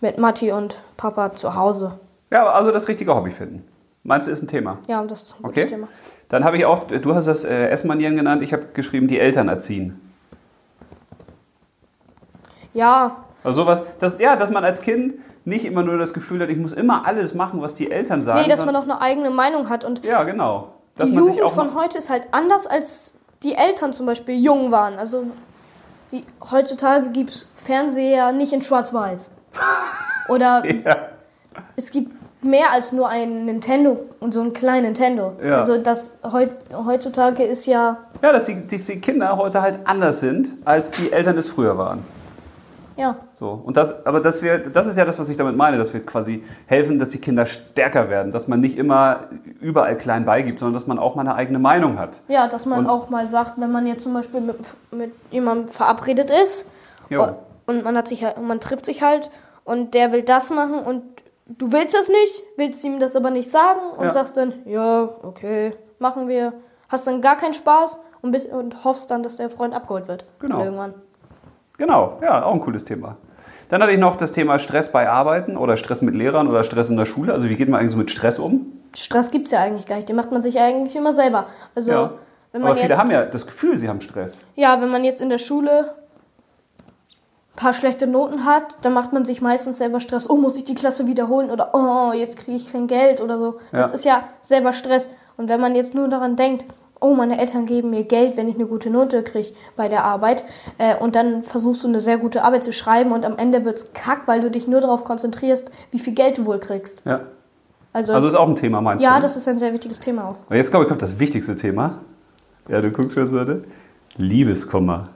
mit 0.00 0.16
Matti 0.16 0.52
und 0.52 0.76
Papa 0.96 1.34
zu 1.34 1.56
Hause. 1.56 1.98
Ja, 2.30 2.48
also 2.50 2.70
das 2.70 2.86
richtige 2.86 3.12
Hobby 3.14 3.32
finden. 3.32 3.64
Meinst 4.04 4.28
du, 4.28 4.32
ist 4.32 4.42
ein 4.42 4.48
Thema? 4.48 4.78
Ja, 4.86 5.02
das 5.04 5.22
ist 5.22 5.34
ein 5.36 5.42
gutes 5.42 5.58
Okay. 5.64 5.66
Thema. 5.66 5.88
Dann 6.28 6.44
habe 6.44 6.56
ich 6.56 6.64
auch, 6.64 6.84
du 6.84 7.14
hast 7.14 7.26
das 7.26 7.42
äh, 7.44 7.66
Essmanieren 7.68 8.14
genannt, 8.16 8.42
ich 8.42 8.52
habe 8.52 8.66
geschrieben, 8.74 9.08
die 9.08 9.18
Eltern 9.18 9.48
erziehen. 9.48 10.00
Ja, 12.74 13.16
Also 13.44 13.62
sowas, 13.62 13.82
das, 13.98 14.18
ja, 14.18 14.36
dass 14.36 14.50
man 14.50 14.64
als 14.64 14.80
Kind 14.80 15.14
nicht 15.44 15.64
immer 15.64 15.82
nur 15.82 15.98
das 15.98 16.14
Gefühl 16.14 16.40
hat, 16.42 16.48
ich 16.48 16.56
muss 16.56 16.72
immer 16.72 17.06
alles 17.06 17.34
machen, 17.34 17.60
was 17.60 17.74
die 17.74 17.90
Eltern 17.90 18.22
sagen. 18.22 18.40
nee, 18.40 18.48
dass 18.48 18.64
man 18.64 18.76
auch 18.76 18.84
eine 18.84 19.00
eigene 19.00 19.30
Meinung 19.30 19.68
hat 19.68 19.84
und 19.84 20.04
Ja, 20.04 20.22
genau. 20.22 20.68
Dass 20.96 21.08
die 21.08 21.14
man 21.14 21.24
sich 21.24 21.36
Jugend 21.36 21.50
auch 21.50 21.54
von 21.54 21.74
heute 21.74 21.98
ist 21.98 22.10
halt 22.10 22.28
anders, 22.32 22.66
als 22.66 23.14
die 23.42 23.54
Eltern 23.54 23.92
zum 23.92 24.06
Beispiel 24.06 24.42
jung 24.42 24.70
waren. 24.70 24.98
Also 24.98 25.24
wie, 26.10 26.24
heutzutage 26.50 27.10
gibt 27.10 27.30
es 27.30 27.48
Fernseher 27.54 28.32
nicht 28.32 28.52
in 28.52 28.62
Schwarz-Weiß. 28.62 29.30
Oder 30.28 30.64
ja, 30.64 30.96
es 31.76 31.90
gibt 31.90 32.12
mehr 32.44 32.70
als 32.72 32.92
nur 32.92 33.08
ein 33.08 33.44
Nintendo 33.44 34.00
und 34.20 34.34
so 34.34 34.40
ein 34.40 34.52
kleinen 34.52 34.86
Nintendo. 34.86 35.34
Ja. 35.42 35.60
Also 35.60 35.78
das 35.78 36.18
heut, 36.24 36.50
heutzutage 36.72 37.44
ist 37.44 37.66
ja 37.66 37.98
ja 38.22 38.32
dass, 38.32 38.46
die, 38.46 38.66
dass 38.66 38.86
die 38.86 39.00
Kinder 39.00 39.36
heute 39.36 39.62
halt 39.62 39.80
anders 39.84 40.20
sind, 40.20 40.52
als 40.64 40.92
die 40.92 41.12
Eltern 41.12 41.36
es 41.36 41.48
früher 41.48 41.76
waren. 41.76 42.04
Ja 42.96 43.16
So. 43.34 43.50
Und 43.64 43.76
das, 43.76 44.04
aber 44.06 44.20
das, 44.20 44.42
wir, 44.42 44.58
das 44.58 44.86
ist 44.86 44.96
ja 44.96 45.04
das, 45.04 45.18
was 45.18 45.28
ich 45.28 45.36
damit 45.36 45.56
meine, 45.56 45.78
dass 45.78 45.92
wir 45.94 46.04
quasi 46.04 46.44
helfen, 46.66 46.98
dass 46.98 47.08
die 47.10 47.18
Kinder 47.20 47.46
stärker 47.46 48.08
werden, 48.10 48.32
dass 48.32 48.48
man 48.48 48.60
nicht 48.60 48.76
immer 48.78 49.20
überall 49.60 49.96
klein 49.96 50.24
beigibt, 50.24 50.58
sondern 50.60 50.74
dass 50.74 50.86
man 50.86 50.98
auch 50.98 51.14
mal 51.14 51.22
eine 51.22 51.34
eigene 51.34 51.58
Meinung 51.58 51.98
hat. 51.98 52.20
ja, 52.28 52.48
dass 52.48 52.66
man 52.66 52.80
Und- 52.80 52.86
auch 52.90 53.08
mal 53.10 53.26
sagt, 53.26 53.52
wenn 53.60 53.72
man 53.72 53.86
jetzt 53.86 54.02
zum 54.02 54.14
Beispiel 54.14 54.40
mit, 54.40 54.56
mit 54.90 55.12
jemandem 55.30 55.68
verabredet 55.68 56.30
ist 56.30 56.68
Jo. 57.08 57.36
und 57.66 57.84
man 57.84 57.96
hat 57.96 58.08
sich 58.08 58.24
halt, 58.24 58.36
und 58.36 58.46
man 58.46 58.60
trifft 58.60 58.86
sich 58.86 59.02
halt 59.02 59.30
und 59.64 59.94
der 59.94 60.12
will 60.12 60.22
das 60.22 60.50
machen 60.50 60.78
und 60.80 61.02
du 61.46 61.72
willst 61.72 61.94
das 61.94 62.08
nicht, 62.08 62.42
willst 62.56 62.84
ihm 62.84 62.98
das 63.00 63.16
aber 63.16 63.30
nicht 63.30 63.50
sagen 63.50 63.80
und 63.96 64.04
Ja. 64.06 64.10
sagst 64.10 64.36
dann, 64.36 64.52
ja, 64.64 65.08
okay, 65.22 65.74
machen 65.98 66.28
wir, 66.28 66.52
hast 66.88 67.06
dann 67.06 67.20
gar 67.22 67.36
keinen 67.36 67.54
Spaß 67.54 67.98
und, 68.22 68.30
bist, 68.30 68.50
und 68.52 68.84
hoffst 68.84 69.10
dann, 69.10 69.22
dass 69.22 69.36
der 69.36 69.50
Freund 69.50 69.74
abgeholt 69.74 70.08
wird. 70.08 70.24
Genau. 70.38 70.62
Irgendwann. 70.64 70.94
Genau, 71.78 72.18
ja, 72.22 72.44
auch 72.44 72.52
ein 72.54 72.60
cooles 72.60 72.84
Thema. 72.84 73.16
Dann 73.68 73.82
hatte 73.82 73.92
ich 73.92 73.98
noch 73.98 74.16
das 74.16 74.32
Thema 74.32 74.58
Stress 74.58 74.92
bei 74.92 75.08
Arbeiten 75.08 75.56
oder 75.56 75.76
Stress 75.76 76.02
mit 76.02 76.14
Lehrern 76.14 76.46
oder 76.48 76.62
Stress 76.62 76.90
in 76.90 76.96
der 76.98 77.06
Schule. 77.06 77.32
Also 77.32 77.48
wie 77.48 77.56
geht 77.56 77.68
man 77.68 77.80
eigentlich 77.80 77.92
so 77.92 77.96
mit 77.98 78.10
Stress 78.10 78.38
um? 78.38 78.66
Stress 78.94 79.30
gibt 79.30 79.46
es 79.46 79.52
ja 79.52 79.60
eigentlich 79.60 79.86
gar 79.86 79.96
nicht, 79.96 80.08
den 80.08 80.16
macht 80.16 80.30
man 80.30 80.42
sich 80.42 80.58
eigentlich 80.60 80.94
immer 80.94 81.12
selber. 81.12 81.46
Also, 81.74 81.92
Ja. 81.92 82.12
wenn 82.52 82.60
man 82.60 82.72
Aber 82.72 82.76
viele 82.78 82.90
jetzt, 82.90 82.98
haben 82.98 83.10
ja 83.10 83.24
das 83.24 83.46
Gefühl, 83.46 83.78
sie 83.78 83.88
haben 83.88 84.02
Stress. 84.02 84.42
Ja, 84.56 84.78
wenn 84.82 84.90
man 84.90 85.04
jetzt 85.04 85.22
in 85.22 85.30
der 85.30 85.38
Schule 85.38 85.94
ein 87.54 87.56
paar 87.56 87.72
schlechte 87.72 88.06
Noten 88.06 88.44
hat, 88.44 88.76
dann 88.82 88.92
macht 88.92 89.14
man 89.14 89.24
sich 89.24 89.40
meistens 89.40 89.78
selber 89.78 90.00
Stress. 90.00 90.28
Oh, 90.28 90.36
muss 90.36 90.58
ich 90.58 90.64
die 90.66 90.74
Klasse 90.74 91.06
wiederholen? 91.06 91.50
Oder 91.50 91.70
oh, 91.74 92.12
jetzt 92.12 92.36
kriege 92.36 92.56
ich 92.58 92.70
kein 92.70 92.86
Geld 92.86 93.22
oder 93.22 93.38
so. 93.38 93.58
Das 93.72 93.90
Ja. 93.90 93.94
ist 93.94 94.04
ja 94.04 94.24
selber 94.42 94.72
Stress. 94.74 95.08
Und 95.38 95.48
wenn 95.48 95.60
man 95.60 95.74
jetzt 95.74 95.94
nur 95.94 96.08
daran 96.08 96.36
denkt, 96.36 96.66
oh, 97.02 97.14
meine 97.14 97.38
Eltern 97.38 97.66
geben 97.66 97.90
mir 97.90 98.04
Geld, 98.04 98.36
wenn 98.36 98.48
ich 98.48 98.54
eine 98.54 98.66
gute 98.66 98.90
Note 98.90 99.22
kriege 99.22 99.50
bei 99.76 99.88
der 99.88 100.04
Arbeit, 100.04 100.44
äh, 100.78 100.96
und 100.96 101.16
dann 101.16 101.42
versuchst 101.42 101.84
du 101.84 101.88
eine 101.88 102.00
sehr 102.00 102.18
gute 102.18 102.44
Arbeit 102.44 102.64
zu 102.64 102.72
schreiben 102.72 103.12
und 103.12 103.24
am 103.26 103.36
Ende 103.36 103.64
wird's 103.64 103.88
kack, 103.92 104.22
weil 104.26 104.40
du 104.40 104.50
dich 104.50 104.66
nur 104.66 104.80
darauf 104.80 105.04
konzentrierst, 105.04 105.70
wie 105.90 105.98
viel 105.98 106.14
Geld 106.14 106.38
du 106.38 106.46
wohl 106.46 106.58
kriegst. 106.58 107.02
Ja. 107.04 107.20
Also, 107.92 108.14
Also 108.14 108.28
ist 108.28 108.34
auch 108.34 108.48
ein 108.48 108.56
Thema, 108.56 108.80
meinst 108.80 109.04
ja, 109.04 109.16
du? 109.16 109.22
das 109.22 109.36
ist 109.36 109.46
ein 109.48 109.58
sehr 109.58 109.72
wichtiges 109.72 110.00
Thema 110.00 110.28
auch. 110.28 110.36
Und 110.48 110.56
jetzt 110.56 110.70
glaube 110.70 110.84
ich, 110.84 110.88
kommt 110.88 111.02
das 111.02 111.18
wichtigste 111.18 111.56
Thema. 111.56 111.98
Ja, 112.68 112.80
du 112.80 112.90
guckst 112.90 113.16
jetzt 113.16 113.32
heute. 113.32 113.64
Liebeskummer. 114.16 115.08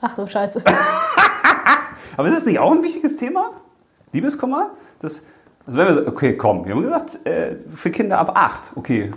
Ach 0.00 0.16
so, 0.16 0.26
scheiße. 0.26 0.62
Aber 2.16 2.28
ist 2.28 2.36
das 2.36 2.46
nicht 2.46 2.58
auch 2.58 2.72
ein 2.72 2.82
wichtiges 2.82 3.16
Thema? 3.16 3.50
Liebeskummer? 4.12 4.70
Das, 5.00 5.24
also 5.66 5.78
wenn 5.78 5.86
wir 5.86 5.94
sagen, 5.94 6.08
okay, 6.08 6.36
komm, 6.36 6.64
wir 6.64 6.74
haben 6.74 6.82
gesagt, 6.82 7.24
äh, 7.26 7.56
für 7.74 7.90
Kinder 7.90 8.18
ab 8.18 8.32
8, 8.34 8.72
okay. 8.76 9.12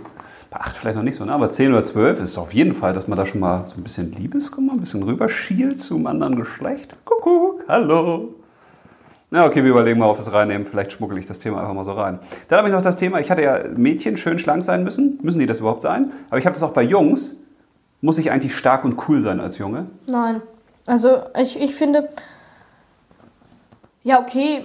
Bei 0.50 0.60
8 0.60 0.76
vielleicht 0.76 0.96
noch 0.96 1.02
nicht 1.02 1.16
so, 1.16 1.24
ne? 1.24 1.32
aber 1.32 1.50
10 1.50 1.72
oder 1.72 1.84
12 1.84 2.22
ist 2.22 2.30
es 2.30 2.38
auf 2.38 2.54
jeden 2.54 2.72
Fall, 2.72 2.94
dass 2.94 3.06
man 3.06 3.18
da 3.18 3.26
schon 3.26 3.40
mal 3.40 3.66
so 3.66 3.74
ein 3.76 3.82
bisschen 3.82 4.12
Liebeskummer, 4.12 4.72
ein 4.72 4.80
bisschen 4.80 5.02
rüberschielt 5.02 5.80
zum 5.80 6.06
anderen 6.06 6.36
Geschlecht. 6.36 6.94
Kuckuck, 7.04 7.64
hallo. 7.68 8.34
Na, 9.30 9.44
okay, 9.44 9.62
wir 9.62 9.70
überlegen 9.72 9.98
mal, 9.98 10.08
ob 10.08 10.16
wir 10.16 10.20
es 10.20 10.32
reinnehmen. 10.32 10.66
Vielleicht 10.66 10.92
schmuggle 10.92 11.18
ich 11.18 11.26
das 11.26 11.38
Thema 11.38 11.60
einfach 11.60 11.74
mal 11.74 11.84
so 11.84 11.92
rein. 11.92 12.18
Dann 12.48 12.58
habe 12.58 12.68
ich 12.68 12.74
noch 12.74 12.80
das 12.80 12.96
Thema, 12.96 13.20
ich 13.20 13.30
hatte 13.30 13.42
ja 13.42 13.62
Mädchen 13.76 14.16
schön 14.16 14.38
schlank 14.38 14.64
sein 14.64 14.84
müssen. 14.84 15.18
Müssen 15.22 15.38
die 15.38 15.46
das 15.46 15.60
überhaupt 15.60 15.82
sein? 15.82 16.10
Aber 16.30 16.38
ich 16.38 16.46
habe 16.46 16.54
das 16.54 16.62
auch 16.62 16.72
bei 16.72 16.82
Jungs. 16.82 17.36
Muss 18.00 18.16
ich 18.16 18.30
eigentlich 18.30 18.56
stark 18.56 18.84
und 18.84 18.96
cool 19.06 19.20
sein 19.20 19.40
als 19.40 19.58
Junge? 19.58 19.86
Nein. 20.06 20.40
Also 20.86 21.18
ich, 21.36 21.60
ich 21.60 21.74
finde, 21.74 22.08
ja 24.02 24.18
okay, 24.22 24.64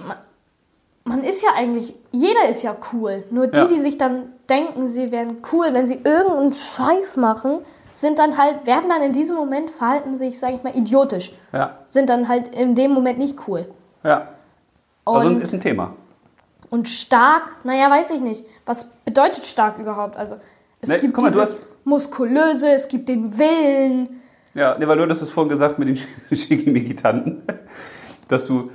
man, 1.04 1.22
ist 1.24 1.42
ja 1.42 1.50
eigentlich, 1.54 1.94
jeder 2.12 2.48
ist 2.48 2.62
ja 2.62 2.76
cool. 2.92 3.24
Nur 3.30 3.46
die, 3.46 3.58
Ja. 3.58 3.66
die 3.66 3.78
sich 3.78 3.98
dann 3.98 4.32
denken, 4.48 4.86
sie 4.86 5.12
wären 5.12 5.38
cool, 5.52 5.68
wenn 5.72 5.86
sie 5.86 6.00
irgendeinen 6.02 6.54
Scheiß 6.54 7.16
machen, 7.16 7.58
sind 7.92 8.18
dann 8.18 8.36
halt, 8.38 8.66
werden 8.66 8.88
dann 8.90 9.02
in 9.02 9.12
diesem 9.12 9.36
Moment, 9.36 9.70
verhalten 9.70 10.16
sich, 10.16 10.38
sage 10.38 10.54
ich 10.56 10.62
mal, 10.64 10.76
idiotisch. 10.76 11.32
Ja. 11.52 11.78
Sind 11.90 12.08
dann 12.08 12.28
halt 12.28 12.48
in 12.54 12.74
dem 12.74 12.90
Moment 12.92 13.18
nicht 13.18 13.36
cool. 13.46 13.68
Ja. 14.02 14.28
Und, 15.04 15.16
Also 15.16 15.28
ist 15.38 15.52
ein 15.54 15.60
Thema. 15.60 15.94
und 16.70 16.88
stark, 16.88 17.56
naja, 17.64 17.90
weiß 17.90 18.10
ich 18.12 18.20
nicht. 18.20 18.44
Was 18.66 18.84
bedeutet 19.04 19.44
stark 19.46 19.78
überhaupt? 19.78 20.16
Also 20.16 20.36
es 20.80 20.88
Ne, 20.88 20.98
gibt 20.98 21.16
mal, 21.16 21.28
dieses 21.28 21.56
Muskulöse, 21.84 22.72
es 22.72 22.88
gibt 22.88 23.08
den 23.08 23.38
Willen. 23.38 24.20
Ja, 24.54 24.76
nee, 24.78 24.86
weil 24.88 24.96
du 24.96 25.02
hattest 25.04 25.22
es 25.22 25.30
vorhin 25.30 25.50
gesagt 25.50 25.78
mit 25.78 25.88
den 25.88 25.96
Schickimicki-Tanten, 26.36 27.42
dass 28.28 28.46
du 28.46 28.70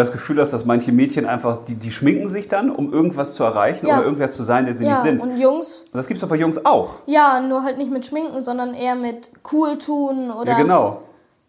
das 0.00 0.12
Gefühl 0.12 0.40
hast, 0.40 0.52
dass 0.52 0.64
manche 0.64 0.92
Mädchen 0.92 1.26
einfach, 1.26 1.58
die, 1.64 1.74
die 1.74 1.90
schminken 1.90 2.28
sich 2.28 2.48
dann, 2.48 2.70
um 2.70 2.92
irgendwas 2.92 3.34
zu 3.34 3.44
erreichen 3.44 3.86
Ja. 3.86 3.96
oder 3.96 4.04
irgendwer 4.04 4.30
zu 4.30 4.42
sein, 4.42 4.64
der 4.64 4.74
sie 4.74 4.84
Ja, 4.84 4.90
nicht 4.92 5.02
sind. 5.02 5.20
und 5.22 5.36
Jungs 5.38 5.80
Und 5.92 5.98
das 5.98 6.06
gibt 6.06 6.16
es 6.16 6.20
doch 6.22 6.28
bei 6.28 6.36
Jungs 6.36 6.64
auch. 6.64 7.00
Ja, 7.06 7.40
nur 7.40 7.62
halt 7.62 7.78
nicht 7.78 7.90
mit 7.90 8.06
Schminken, 8.06 8.42
sondern 8.42 8.74
eher 8.74 8.94
mit 8.94 9.30
cool 9.52 9.76
tun 9.78 10.30
oder 10.30 10.50
Ja, 10.52 10.56
genau. 10.56 11.02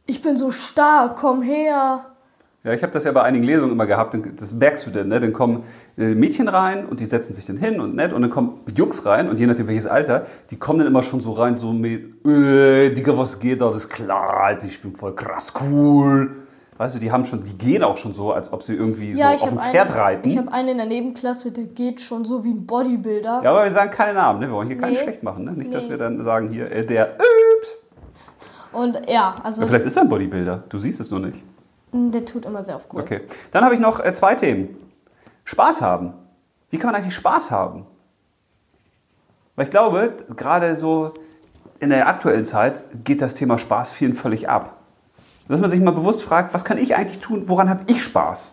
ich 0.05 0.21
bin 0.21 0.35
so 0.37 0.51
stark, 0.51 1.15
komm 1.17 1.41
her. 1.41 2.05
Ja, 2.65 2.71
ich 2.71 2.81
habe 2.81 2.93
das 2.93 3.03
ja 3.03 3.11
bei 3.11 3.23
einigen 3.23 3.43
Lesungen 3.43 3.73
immer 3.73 3.85
gehabt, 3.85 4.15
das 4.37 4.53
merkst 4.53 4.85
du 4.87 4.89
denn, 4.91 5.09
ne? 5.09 5.19
Dann 5.19 5.33
kommen 5.33 5.63
äh, 5.97 6.15
Mädchen 6.15 6.47
rein 6.47 6.85
und 6.85 7.01
die 7.01 7.05
setzen 7.05 7.33
sich 7.33 7.45
dann 7.45 7.57
hin 7.57 7.81
und 7.81 7.93
nett 7.93 8.13
und 8.13 8.21
dann 8.21 8.31
kommen 8.31 8.61
Jungs 8.73 9.05
rein 9.05 9.27
und 9.29 9.37
je 9.37 9.45
nachdem 9.47 9.67
welches 9.67 9.85
Alter, 9.85 10.25
die 10.49 10.55
kommen 10.55 10.79
dann 10.79 10.87
immer 10.87 11.03
schon 11.03 11.19
so 11.19 11.33
rein, 11.33 11.57
so 11.57 11.73
mit, 11.73 12.25
äh, 12.25 12.91
Digga, 12.91 13.17
was 13.17 13.37
geht 13.39 13.59
da, 13.59 13.67
das 13.67 13.79
ist 13.79 13.89
klar, 13.89 14.43
Alter, 14.45 14.65
ich 14.65 14.81
bin 14.81 14.95
voll 14.95 15.13
krass 15.13 15.51
cool. 15.61 16.42
Weißt 16.77 16.95
du, 16.95 16.99
die 16.99 17.11
haben 17.11 17.23
schon, 17.23 17.43
die 17.43 17.55
gehen 17.57 17.83
auch 17.83 17.97
schon 17.97 18.13
so, 18.15 18.33
als 18.33 18.51
ob 18.51 18.63
sie 18.63 18.73
irgendwie 18.73 19.13
Ja, 19.13 19.37
so 19.37 19.43
auf 19.45 19.49
dem 19.51 19.59
Pferd 19.59 19.89
einen, 19.91 19.99
reiten. 19.99 20.29
ich 20.29 20.37
habe 20.37 20.51
einen 20.51 20.69
in 20.69 20.77
der 20.77 20.87
Nebenklasse, 20.87 21.51
der 21.51 21.65
geht 21.65 22.01
schon 22.01 22.25
so 22.25 22.43
wie 22.43 22.51
ein 22.51 22.65
Bodybuilder. 22.65 23.41
Ja, 23.43 23.51
aber 23.51 23.63
wir 23.65 23.71
sagen 23.71 23.91
keine 23.91 24.13
Namen, 24.15 24.39
ne? 24.39 24.47
Wir 24.47 24.53
wollen 24.55 24.67
hier 24.67 24.77
keinen 24.77 24.93
Nee. 24.93 24.99
schlecht 24.99 25.21
machen, 25.21 25.43
ne? 25.43 25.51
Nicht, 25.51 25.71
dass 25.73 25.83
Nee. 25.83 25.91
wir 25.91 25.97
dann 25.99 26.23
sagen 26.23 26.49
hier, 26.49 26.71
äh, 26.71 26.83
der 26.85 27.15
Üps. 27.15 27.77
Und 28.71 28.99
ja, 29.07 29.35
also 29.43 29.61
Ja, 29.61 29.67
vielleicht 29.67 29.85
ist 29.85 29.95
er 29.97 30.01
ein 30.03 30.09
Bodybuilder. 30.09 30.63
Du 30.69 30.79
siehst 30.79 30.99
es 30.99 31.11
nur 31.11 31.19
nicht. 31.19 31.37
der 31.91 32.25
tut 32.25 32.45
immer 32.47 32.63
sehr 32.63 32.75
auf 32.77 32.87
cool. 32.91 33.01
Okay. 33.01 33.21
Dann 33.51 33.63
habe 33.63 33.75
ich 33.75 33.79
noch 33.79 33.99
äh, 34.03 34.11
zwei 34.13 34.33
Themen. 34.33 34.75
Spaß 35.45 35.81
haben. 35.83 36.13
Wie 36.71 36.79
kann 36.79 36.91
man 36.91 36.99
eigentlich 36.99 37.13
Spaß 37.13 37.51
haben? 37.51 37.85
Weil 39.55 39.65
ich 39.65 39.71
glaube, 39.71 40.13
gerade 40.35 40.75
so 40.75 41.13
in 41.79 41.89
der 41.91 42.07
aktuellen 42.07 42.45
Zeit 42.45 42.83
geht 43.03 43.21
das 43.21 43.35
Thema 43.35 43.59
Spaß 43.59 43.91
vielen 43.91 44.13
völlig 44.15 44.49
ab. 44.49 44.77
Dass 45.47 45.59
man 45.59 45.69
sich 45.69 45.79
mal 45.81 45.91
bewusst 45.91 46.23
fragt, 46.23 46.53
was 46.53 46.63
kann 46.65 46.77
ich 46.77 46.95
eigentlich 46.95 47.19
tun? 47.19 47.43
Woran 47.47 47.69
habe 47.69 47.81
ich 47.87 48.01
Spaß? 48.01 48.51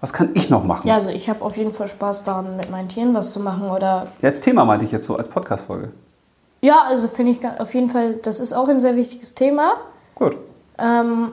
Was 0.00 0.12
kann 0.12 0.30
ich 0.34 0.50
noch 0.50 0.64
machen? 0.64 0.86
Ja, 0.86 0.94
also 0.94 1.08
ich 1.08 1.28
habe 1.28 1.42
auf 1.44 1.56
jeden 1.56 1.72
Fall 1.72 1.88
Spaß 1.88 2.22
daran, 2.22 2.56
mit 2.56 2.70
meinen 2.70 2.88
Tieren 2.88 3.14
was 3.14 3.32
zu 3.32 3.40
machen 3.40 3.70
oder 3.70 4.08
Ja, 4.22 4.28
als 4.28 4.40
Thema 4.40 4.64
meinte 4.64 4.84
ich 4.84 4.92
jetzt 4.92 5.06
so 5.06 5.16
als 5.16 5.28
Podcast-Folge. 5.28 5.90
Ja, 6.60 6.82
also 6.86 7.08
finde 7.08 7.32
ich 7.32 7.40
auf 7.60 7.74
jeden 7.74 7.90
Fall, 7.90 8.14
das 8.14 8.40
ist 8.40 8.52
auch 8.52 8.68
ein 8.68 8.78
sehr 8.80 8.96
wichtiges 8.96 9.34
Thema. 9.34 9.74
Gut. 10.14 10.36
Ähm, 10.78 11.32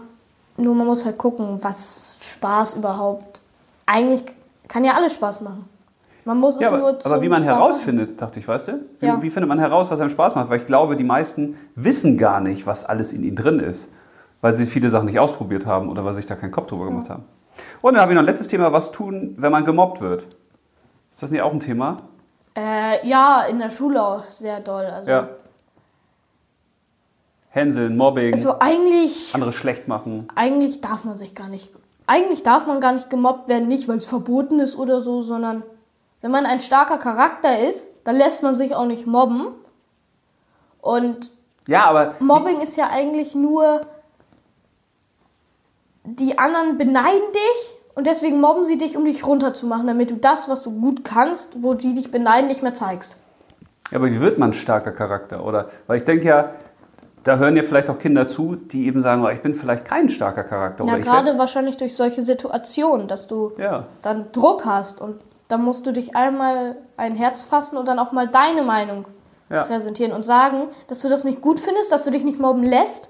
nur 0.58 0.76
man 0.76 0.88
muss 0.88 1.06
halt 1.06 1.18
gucken, 1.18 1.60
was 1.62 2.16
Spaß 2.22 2.76
überhaupt. 2.76 3.42
Eigentlich 3.86 4.24
kann 4.68 4.84
ja 4.84 4.94
alles 4.96 5.14
Spaß 5.14 5.42
machen. 5.42 5.66
Man 6.26 6.40
muss 6.40 6.56
es 6.56 6.62
Ja, 6.62 6.70
aber, 6.70 6.78
nur 6.78 6.98
aber 7.06 7.22
wie 7.22 7.28
man 7.30 7.44
Spaß 7.44 7.58
herausfindet, 7.60 8.22
dachte 8.22 8.40
ich, 8.40 8.48
weißt 8.48 8.70
du? 8.70 8.80
Wie, 9.00 9.06
Ja. 9.08 9.22
wie 9.22 9.30
findet 9.30 9.50
man 9.50 9.60
heraus, 9.60 9.92
was 9.92 10.00
einem 10.00 10.10
Spaß 10.10 10.36
macht? 10.36 10.50
Weil 10.50 10.60
ich 10.62 10.66
glaube, 10.68 10.96
die 10.96 11.04
meisten 11.04 11.58
wissen 11.76 12.18
gar 12.18 12.40
nicht, 12.40 12.66
was 12.66 12.86
alles 12.86 13.12
in 13.12 13.24
ihnen 13.24 13.36
drin 13.36 13.60
ist, 13.60 13.92
weil 14.44 14.52
sie 14.54 14.66
viele 14.66 14.90
Sachen 14.90 15.06
nicht 15.06 15.20
ausprobiert 15.20 15.66
haben 15.66 15.88
oder 15.90 16.04
weil 16.04 16.12
sie 16.12 16.18
sich 16.18 16.26
da 16.26 16.36
keinen 16.36 16.52
Kopf 16.52 16.68
drüber 16.68 16.84
gemacht 16.84 17.10
haben. 17.10 17.24
Und 17.82 17.94
dann 17.94 18.02
habe 18.02 18.12
ich 18.12 18.16
noch 18.16 18.24
ein 18.24 18.26
letztes 18.26 18.50
Thema, 18.50 18.74
was 18.74 18.92
tun, 18.92 19.36
wenn 19.38 19.54
man 19.54 19.64
gemobbt 19.64 20.02
wird. 20.02 20.28
Ist 21.14 21.24
das 21.24 21.32
nicht 21.32 21.42
auch 21.42 21.54
ein 21.54 21.62
Thema? 21.62 22.02
Äh, 22.54 23.08
ja, 23.08 23.46
in 23.46 23.60
der 23.60 23.70
Schule 23.70 24.04
auch 24.04 24.26
sehr 24.30 24.60
doll. 24.60 24.84
Also, 24.84 25.12
Ja. 25.12 25.30
Hänseln, 27.52 27.96
Mobbing, 27.96 28.34
also 28.34 28.60
eigentlich, 28.60 29.34
andere 29.34 29.54
schlecht 29.54 29.88
machen. 29.88 30.28
eigentlich 30.36 30.82
darf 30.82 31.06
man 31.06 31.16
sich 31.18 31.36
gar 31.36 31.48
nicht. 31.48 31.70
Eigentlich 32.06 32.44
darf 32.44 32.68
man 32.68 32.82
gar 32.82 32.92
nicht 32.92 33.10
gemobbt 33.10 33.48
werden, 33.48 33.70
nicht 33.70 33.88
weil 33.88 33.98
es 33.98 34.06
verboten 34.06 34.60
ist 34.60 34.76
oder 34.76 35.00
so, 35.00 35.22
sondern 35.22 35.64
wenn 36.20 36.32
man 36.32 36.46
ein 36.46 36.60
starker 36.60 36.98
Charakter 36.98 37.60
ist, 37.66 37.90
dann 38.04 38.18
lässt 38.18 38.44
man 38.44 38.56
sich 38.56 38.76
auch 38.76 38.86
nicht 38.88 39.08
mobben. 39.08 39.48
Und 40.82 41.30
Ja, 41.66 41.86
aber 41.86 42.16
Mobbing 42.20 42.60
ist 42.60 42.76
ja 42.76 42.90
eigentlich 42.90 43.36
nur, 43.36 43.86
die 46.04 46.38
anderen 46.38 46.78
beneiden 46.78 47.32
dich 47.34 47.78
und 47.96 48.08
deswegen 48.08 48.42
mobben 48.42 48.66
sie 48.66 48.78
dich, 48.78 48.98
um 48.98 49.06
dich 49.06 49.26
runterzumachen, 49.26 49.88
damit 49.88 50.12
du 50.12 50.16
das, 50.16 50.50
was 50.50 50.64
du 50.64 50.72
gut 50.72 51.04
kannst, 51.04 51.62
wo 51.62 51.74
die 51.74 51.94
dich 51.94 52.12
beneiden, 52.12 52.48
nicht 52.48 52.64
mehr 52.64 52.74
zeigst. 52.74 53.16
Ja, 53.92 53.98
aber 53.98 54.08
wie 54.08 54.20
wird 54.20 54.38
man 54.38 54.54
starker 54.54 54.92
Charakter? 54.92 55.46
Oder 55.46 55.70
weil 55.88 55.98
ich 55.98 56.04
denke 56.04 56.28
ja, 56.28 56.52
da 57.24 57.38
hören 57.38 57.56
ja 57.56 57.64
vielleicht 57.64 57.90
auch 57.90 58.00
Kinder 58.00 58.28
zu, 58.28 58.56
die 58.56 58.86
eben 58.88 59.02
sagen, 59.02 59.24
oh, 59.24 59.30
ich 59.30 59.42
bin 59.42 59.56
vielleicht 59.56 59.86
kein 59.86 60.10
starker 60.10 60.44
Charakter. 60.44 60.86
Ja, 60.86 60.98
gerade 60.98 61.38
wahrscheinlich 61.38 61.78
durch 61.78 61.96
solche 61.96 62.22
Situationen, 62.22 63.08
dass 63.08 63.28
du 63.28 63.54
ja. 63.58 63.86
dann 64.02 64.32
Druck 64.34 64.66
hast 64.66 65.00
und 65.00 65.22
dann 65.48 65.64
musst 65.64 65.86
du 65.86 65.94
dich 65.94 66.16
einmal 66.16 66.76
ein 66.98 67.16
Herz 67.16 67.44
fassen 67.44 67.78
und 67.78 67.88
dann 67.88 68.00
auch 68.00 68.12
mal 68.12 68.28
deine 68.28 68.64
Meinung 68.64 69.06
Ja. 69.50 69.64
präsentieren 69.64 70.12
und 70.12 70.24
sagen, 70.24 70.70
dass 70.88 71.02
du 71.02 71.10
das 71.10 71.24
nicht 71.24 71.42
gut 71.42 71.60
findest, 71.60 71.92
dass 71.92 72.04
du 72.04 72.12
dich 72.12 72.24
nicht 72.24 72.40
mobben 72.40 72.64
lässt 72.64 73.10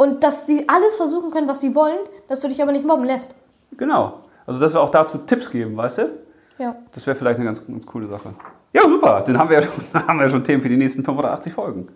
und 0.00 0.24
dass 0.24 0.46
sie 0.46 0.66
alles 0.66 0.96
versuchen 0.96 1.30
können, 1.30 1.46
was 1.46 1.60
sie 1.60 1.74
wollen, 1.74 1.98
dass 2.26 2.40
du 2.40 2.48
dich 2.48 2.62
aber 2.62 2.72
nicht 2.72 2.86
mobben 2.86 3.04
lässt. 3.04 3.34
Genau. 3.76 4.20
Also, 4.46 4.58
dass 4.58 4.72
wir 4.72 4.80
auch 4.80 4.88
dazu 4.88 5.18
Tipps 5.18 5.50
geben, 5.50 5.76
weißt 5.76 5.98
du? 5.98 6.10
Ja. 6.56 6.74
Das 6.92 7.06
wäre 7.06 7.14
vielleicht 7.14 7.36
eine 7.36 7.44
ganz, 7.44 7.66
ganz 7.66 7.84
coole 7.84 8.08
Sache. 8.08 8.32
Ja, 8.72 8.88
super. 8.88 9.22
Dann 9.26 9.36
haben 9.36 9.50
wir 9.50 9.60
ja 9.60 9.66
schon, 9.66 9.84
haben 10.08 10.18
wir 10.18 10.24
ja 10.24 10.30
schon 10.30 10.42
Themen 10.42 10.62
für 10.62 10.70
die 10.70 10.78
nächsten 10.78 11.04
580 11.04 11.52
Folgen. 11.52 11.88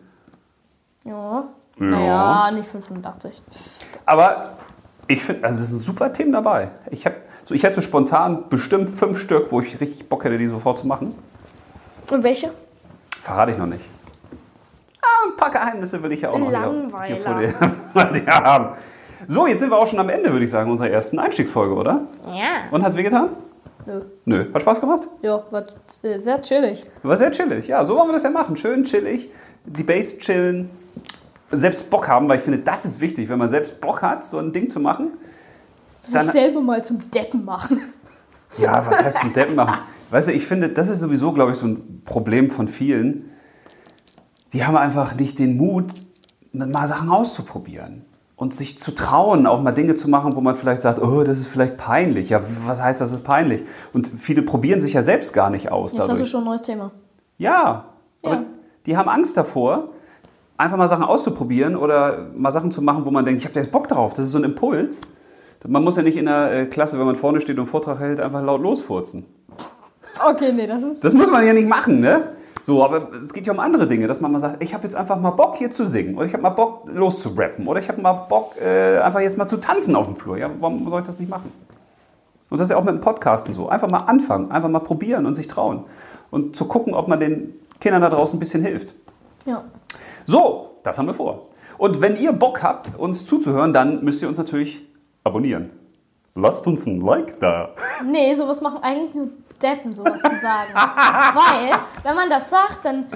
Ja. 1.05 1.45
Naja, 1.79 2.51
nicht 2.53 2.69
85. 2.69 3.41
Aber 4.05 4.51
ich 5.09 5.25
finde, 5.25 5.43
also 5.45 5.59
es 5.63 5.71
sind 5.71 5.81
super 5.81 6.13
Themen 6.13 6.33
dabei. 6.33 6.73
Ich, 6.91 7.07
hab, 7.07 7.15
so, 7.47 7.55
ich 7.55 7.63
hätte 7.63 7.77
so 7.77 7.81
spontan 7.81 8.51
bestimmt 8.51 8.91
fünf 8.91 9.19
Stück, 9.19 9.51
wo 9.51 9.63
ich 9.63 9.81
richtig 9.81 10.11
Bock 10.11 10.25
hätte, 10.25 10.37
die 10.37 10.47
sofort 10.49 10.79
zu 10.79 10.87
machen. 10.87 11.15
Und 12.11 12.23
welche? 12.23 12.51
Verrate 13.23 13.53
ich 13.53 13.57
noch 13.57 13.65
nicht. 13.65 13.87
Ein 15.31 15.37
paar 15.37 15.51
Geheimnisse 15.51 16.03
will 16.03 16.13
ich 16.13 16.23
ja 16.23 16.31
auch 16.31 16.39
noch 16.39 16.51
hier, 16.51 17.07
hier 17.07 17.17
vor 17.19 17.35
dir, 17.39 17.51
vor 17.93 18.05
dir 18.07 18.27
haben. 18.27 18.77
So, 19.29 19.47
jetzt 19.47 19.61
sind 19.61 19.71
wir 19.71 19.79
auch 19.79 19.87
schon 19.87 19.99
am 19.99 20.09
Ende, 20.09 20.31
würde 20.33 20.45
ich 20.45 20.51
sagen, 20.51 20.71
unserer 20.71 20.91
ersten 20.91 21.19
Einstiegsfolge, 21.19 21.75
oder? 21.75 22.03
Ja. 22.27 22.71
Und 22.71 22.83
hat's 22.85 22.97
wehgetan? 22.97 23.31
Nö. 23.87 24.01
Nö. 24.25 24.47
Hat 24.53 24.63
Spaß 24.63 24.81
gemacht? 24.81 25.09
Ja, 25.23 25.43
war 25.51 25.65
sehr 25.91 26.41
chillig. 26.41 26.85
War 27.03 27.17
sehr 27.17 27.31
chillig. 27.31 27.69
Ja, 27.69 27.85
so 27.85 27.97
wollen 27.97 28.09
wir 28.09 28.13
das 28.15 28.23
ja 28.23 28.31
machen. 28.31 28.57
Schön 28.57 28.85
chillig. 28.85 29.31
Die 29.65 29.83
Base 29.83 30.19
chillen. 30.19 30.71
Selbst 31.51 31.91
Bock 31.91 32.09
haben, 32.09 32.29
weil 32.29 32.39
ich 32.39 32.45
finde, 32.45 32.59
das 32.61 32.85
ist 32.85 33.01
wichtig. 33.01 33.29
Wenn 33.29 33.39
man 33.39 33.49
selbst 33.49 33.81
Bock 33.81 34.03
hat, 34.03 34.25
so 34.25 34.39
ein 34.39 34.53
Ding 34.53 34.71
zu 34.71 34.81
machen. 34.81 35.13
Sich 36.03 36.15
Dann- 36.15 36.31
selber 36.31 36.61
mal 36.61 36.85
zum 36.85 36.99
Deppen 37.11 37.45
machen. 37.45 37.81
Ja, 38.59 38.85
was 38.87 39.03
heißt 39.03 39.19
zum 39.19 39.33
Deppen 39.33 39.55
machen? 39.57 39.81
Weißt 40.11 40.29
du, 40.29 40.33
ich 40.33 40.47
finde, 40.47 40.69
das 40.69 40.89
ist 40.89 41.01
sowieso, 41.01 41.33
glaube 41.33 41.53
ich, 41.53 41.59
so 41.59 41.67
ein 41.67 42.03
Problem 42.05 42.51
von 42.51 42.69
vielen. 42.69 43.31
Die 44.55 44.65
haben 44.65 44.77
einfach 44.77 45.15
nicht 45.17 45.39
den 45.39 45.57
Mut, 45.57 45.87
mal 46.53 46.87
Sachen 46.87 47.11
auszuprobieren. 47.11 48.03
Und 48.37 48.53
sich 48.53 48.79
zu 48.79 48.93
trauen, 48.93 49.47
auch 49.47 49.63
mal 49.63 49.71
Dinge 49.73 49.95
zu 49.95 50.11
machen, 50.11 50.35
wo 50.35 50.41
man 50.41 50.57
vielleicht 50.57 50.81
sagt, 50.83 51.01
oh, 51.01 51.23
das 51.23 51.39
ist 51.39 51.47
vielleicht 51.47 51.77
peinlich. 51.77 52.31
Ja, 52.31 52.41
was 52.67 52.83
heißt, 52.83 53.01
das 53.01 53.13
ist 53.13 53.23
peinlich? 53.23 53.63
Und 53.93 54.09
viele 54.09 54.43
probieren 54.43 54.81
sich 54.81 54.93
ja 54.95 55.03
selbst 55.03 55.33
gar 55.33 55.51
nicht 55.51 55.71
aus 55.71 55.93
Jetzt 55.93 56.01
hast 56.01 56.09
du 56.09 56.13
dadurch. 56.15 56.31
schon 56.31 56.41
ein 56.43 56.47
neues 56.47 56.63
Thema. 56.63 56.91
Ja, 57.39 57.85
aber 58.25 58.35
Ja. 58.35 58.43
die 58.87 58.97
haben 58.97 59.09
Angst 59.09 59.37
davor, 59.37 59.91
einfach 60.57 60.77
mal 60.77 60.89
Sachen 60.89 61.05
auszuprobieren 61.05 61.77
oder 61.77 62.27
mal 62.35 62.51
Sachen 62.51 62.73
zu 62.73 62.83
machen, 62.83 63.05
wo 63.05 63.11
man 63.13 63.25
denkt, 63.25 63.39
ich 63.39 63.45
habe 63.45 63.55
da 63.55 63.61
jetzt 63.61 63.71
Bock 63.71 63.87
drauf. 63.87 64.15
Das 64.15 64.25
ist 64.25 64.33
so 64.33 64.39
ein 64.39 64.45
Impuls. 64.45 65.03
Man 65.67 65.83
muss 65.85 65.97
ja 65.97 66.03
nicht 66.03 66.17
in 66.17 66.27
der 66.27 66.53
äh, 66.53 66.67
Klasse, 66.67 66.99
wenn 66.99 67.07
man 67.07 67.17
vorne 67.17 67.41
steht 67.41 67.57
und 67.57 67.61
einen 67.63 67.69
Vortrag 67.69 68.01
hält, 68.01 68.21
einfach 68.21 68.43
laut 68.43 68.61
losfurzen. 68.61 69.25
Okay, 70.29 70.53
nee, 70.53 70.67
das 70.67 70.83
ist. 70.83 71.03
Das 71.05 71.15
muss 71.15 71.31
man 71.31 71.47
ja 71.47 71.53
nicht 71.53 71.69
machen, 71.69 72.01
ne? 72.01 72.34
So, 72.65 72.83
aber 72.83 73.13
es 73.13 73.35
geht 73.35 73.47
ja 73.47 73.53
um 73.53 73.61
andere 73.61 73.87
Dinge, 73.87 74.07
dass 74.07 74.23
man 74.23 74.33
mal 74.33 74.39
sagt, 74.39 74.63
ich 74.63 74.73
habe 74.73 74.85
jetzt 74.85 74.97
einfach 74.97 75.21
mal 75.21 75.33
Bock 75.33 75.57
hier 75.59 75.71
zu 75.71 75.85
singen 75.85 76.17
oder 76.17 76.25
ich 76.25 76.33
habe 76.33 76.43
mal 76.43 76.49
Bock 76.49 76.85
loszurappen 76.87 77.67
oder 77.67 77.79
ich 77.79 77.89
habe 77.91 78.01
mal 78.01 78.13
Bock 78.13 78.57
äh, 78.59 78.97
einfach 79.01 79.21
jetzt 79.21 79.37
mal 79.37 79.47
zu 79.47 79.59
tanzen 79.59 79.95
auf 79.95 80.07
dem 80.07 80.17
Flur. 80.17 80.39
Ja, 80.39 80.51
warum 80.61 80.89
soll 80.89 81.03
ich 81.03 81.07
das 81.07 81.19
nicht 81.19 81.29
machen? 81.29 81.53
Und 82.49 82.59
das 82.59 82.69
ist 82.69 82.71
ja 82.71 82.79
auch 82.79 82.85
mit 82.85 82.95
dem 82.95 83.03
Podcasten 83.03 83.53
so. 83.53 83.69
Einfach 83.69 83.91
mal 83.91 84.05
anfangen, 84.05 84.51
einfach 84.51 84.71
mal 84.71 84.81
probieren 84.81 85.27
und 85.27 85.35
sich 85.35 85.47
trauen 85.47 85.85
und 86.31 86.57
zu 86.57 86.65
gucken, 86.65 86.95
ob 86.95 87.07
man 87.07 87.21
den 87.21 87.53
Kindern 87.81 88.01
da 88.01 88.09
draußen 88.09 88.39
ein 88.39 88.41
bisschen 88.41 88.63
hilft. 88.63 88.95
Ja. 89.45 89.65
So, 90.25 90.79
das 90.85 90.97
haben 90.97 91.07
wir 91.07 91.15
vor. 91.15 91.49
Und 91.77 92.01
wenn 92.01 92.17
ihr 92.17 92.33
Bock 92.33 92.63
habt, 92.63 92.93
uns 92.97 93.27
zuzuhören, 93.27 93.75
dann 93.75 94.03
müsst 94.03 94.23
ihr 94.23 94.29
uns 94.29 94.39
natürlich 94.39 94.81
abonnieren. 95.23 95.69
Lasst 96.35 96.67
uns 96.67 96.87
ein 96.87 97.03
Like 97.03 97.39
da. 97.41 97.75
Nee, 98.11 98.35
sowas 98.35 98.63
machen 98.63 98.83
eigentlich 98.83 99.15
nur 99.15 99.29
Deppen, 99.65 99.95
sowas 99.95 100.21
zu 100.21 100.37
sagen. 100.37 100.73
Weil, 100.75 101.73
wenn 102.05 102.15
man 102.15 102.29
das 102.31 102.51
sagt, 102.51 102.85
dann. 102.85 103.07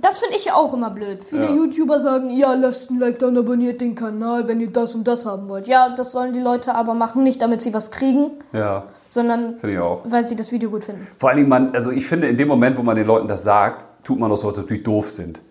Das 0.00 0.18
finde 0.20 0.36
ich 0.36 0.50
auch 0.50 0.72
immer 0.72 0.88
blöd. 0.88 1.22
Viele 1.22 1.44
Ja. 1.44 1.50
YouTuber 1.50 1.98
sagen, 2.00 2.30
ja, 2.30 2.54
lasst 2.54 2.90
ein 2.90 2.98
Like 2.98 3.18
da 3.18 3.26
und 3.26 3.36
abonniert 3.36 3.82
den 3.82 3.94
Kanal, 3.94 4.48
wenn 4.48 4.58
ihr 4.60 4.72
das 4.72 4.94
und 4.94 5.06
das 5.06 5.26
haben 5.26 5.48
wollt. 5.48 5.68
Ja, 5.68 5.90
das 5.90 6.12
sollen 6.12 6.32
die 6.32 6.40
Leute 6.40 6.74
aber 6.74 6.94
machen, 6.94 7.22
nicht 7.22 7.42
damit 7.42 7.60
sie 7.60 7.74
was 7.74 7.90
kriegen, 7.90 8.30
Ja, 8.54 8.84
sondern 9.10 9.56
weil 10.04 10.26
sie 10.26 10.34
das 10.34 10.50
Video 10.50 10.70
gut 10.70 10.84
finden. 10.84 11.06
Vor 11.18 11.28
allen 11.28 11.36
Dingen, 11.36 11.50
man, 11.50 11.74
also 11.74 11.90
ich 11.90 12.06
finde, 12.06 12.26
in 12.28 12.38
dem 12.38 12.48
Moment, 12.48 12.78
wo 12.78 12.82
man 12.82 12.96
den 12.96 13.06
Leuten 13.06 13.28
das 13.28 13.44
sagt, 13.44 13.86
tut 14.02 14.18
man 14.18 14.30
doch 14.30 14.38
so, 14.38 14.48
als 14.48 14.58
ob 14.58 14.66
die 14.68 14.82
doof 14.82 15.10
sind. 15.10 15.42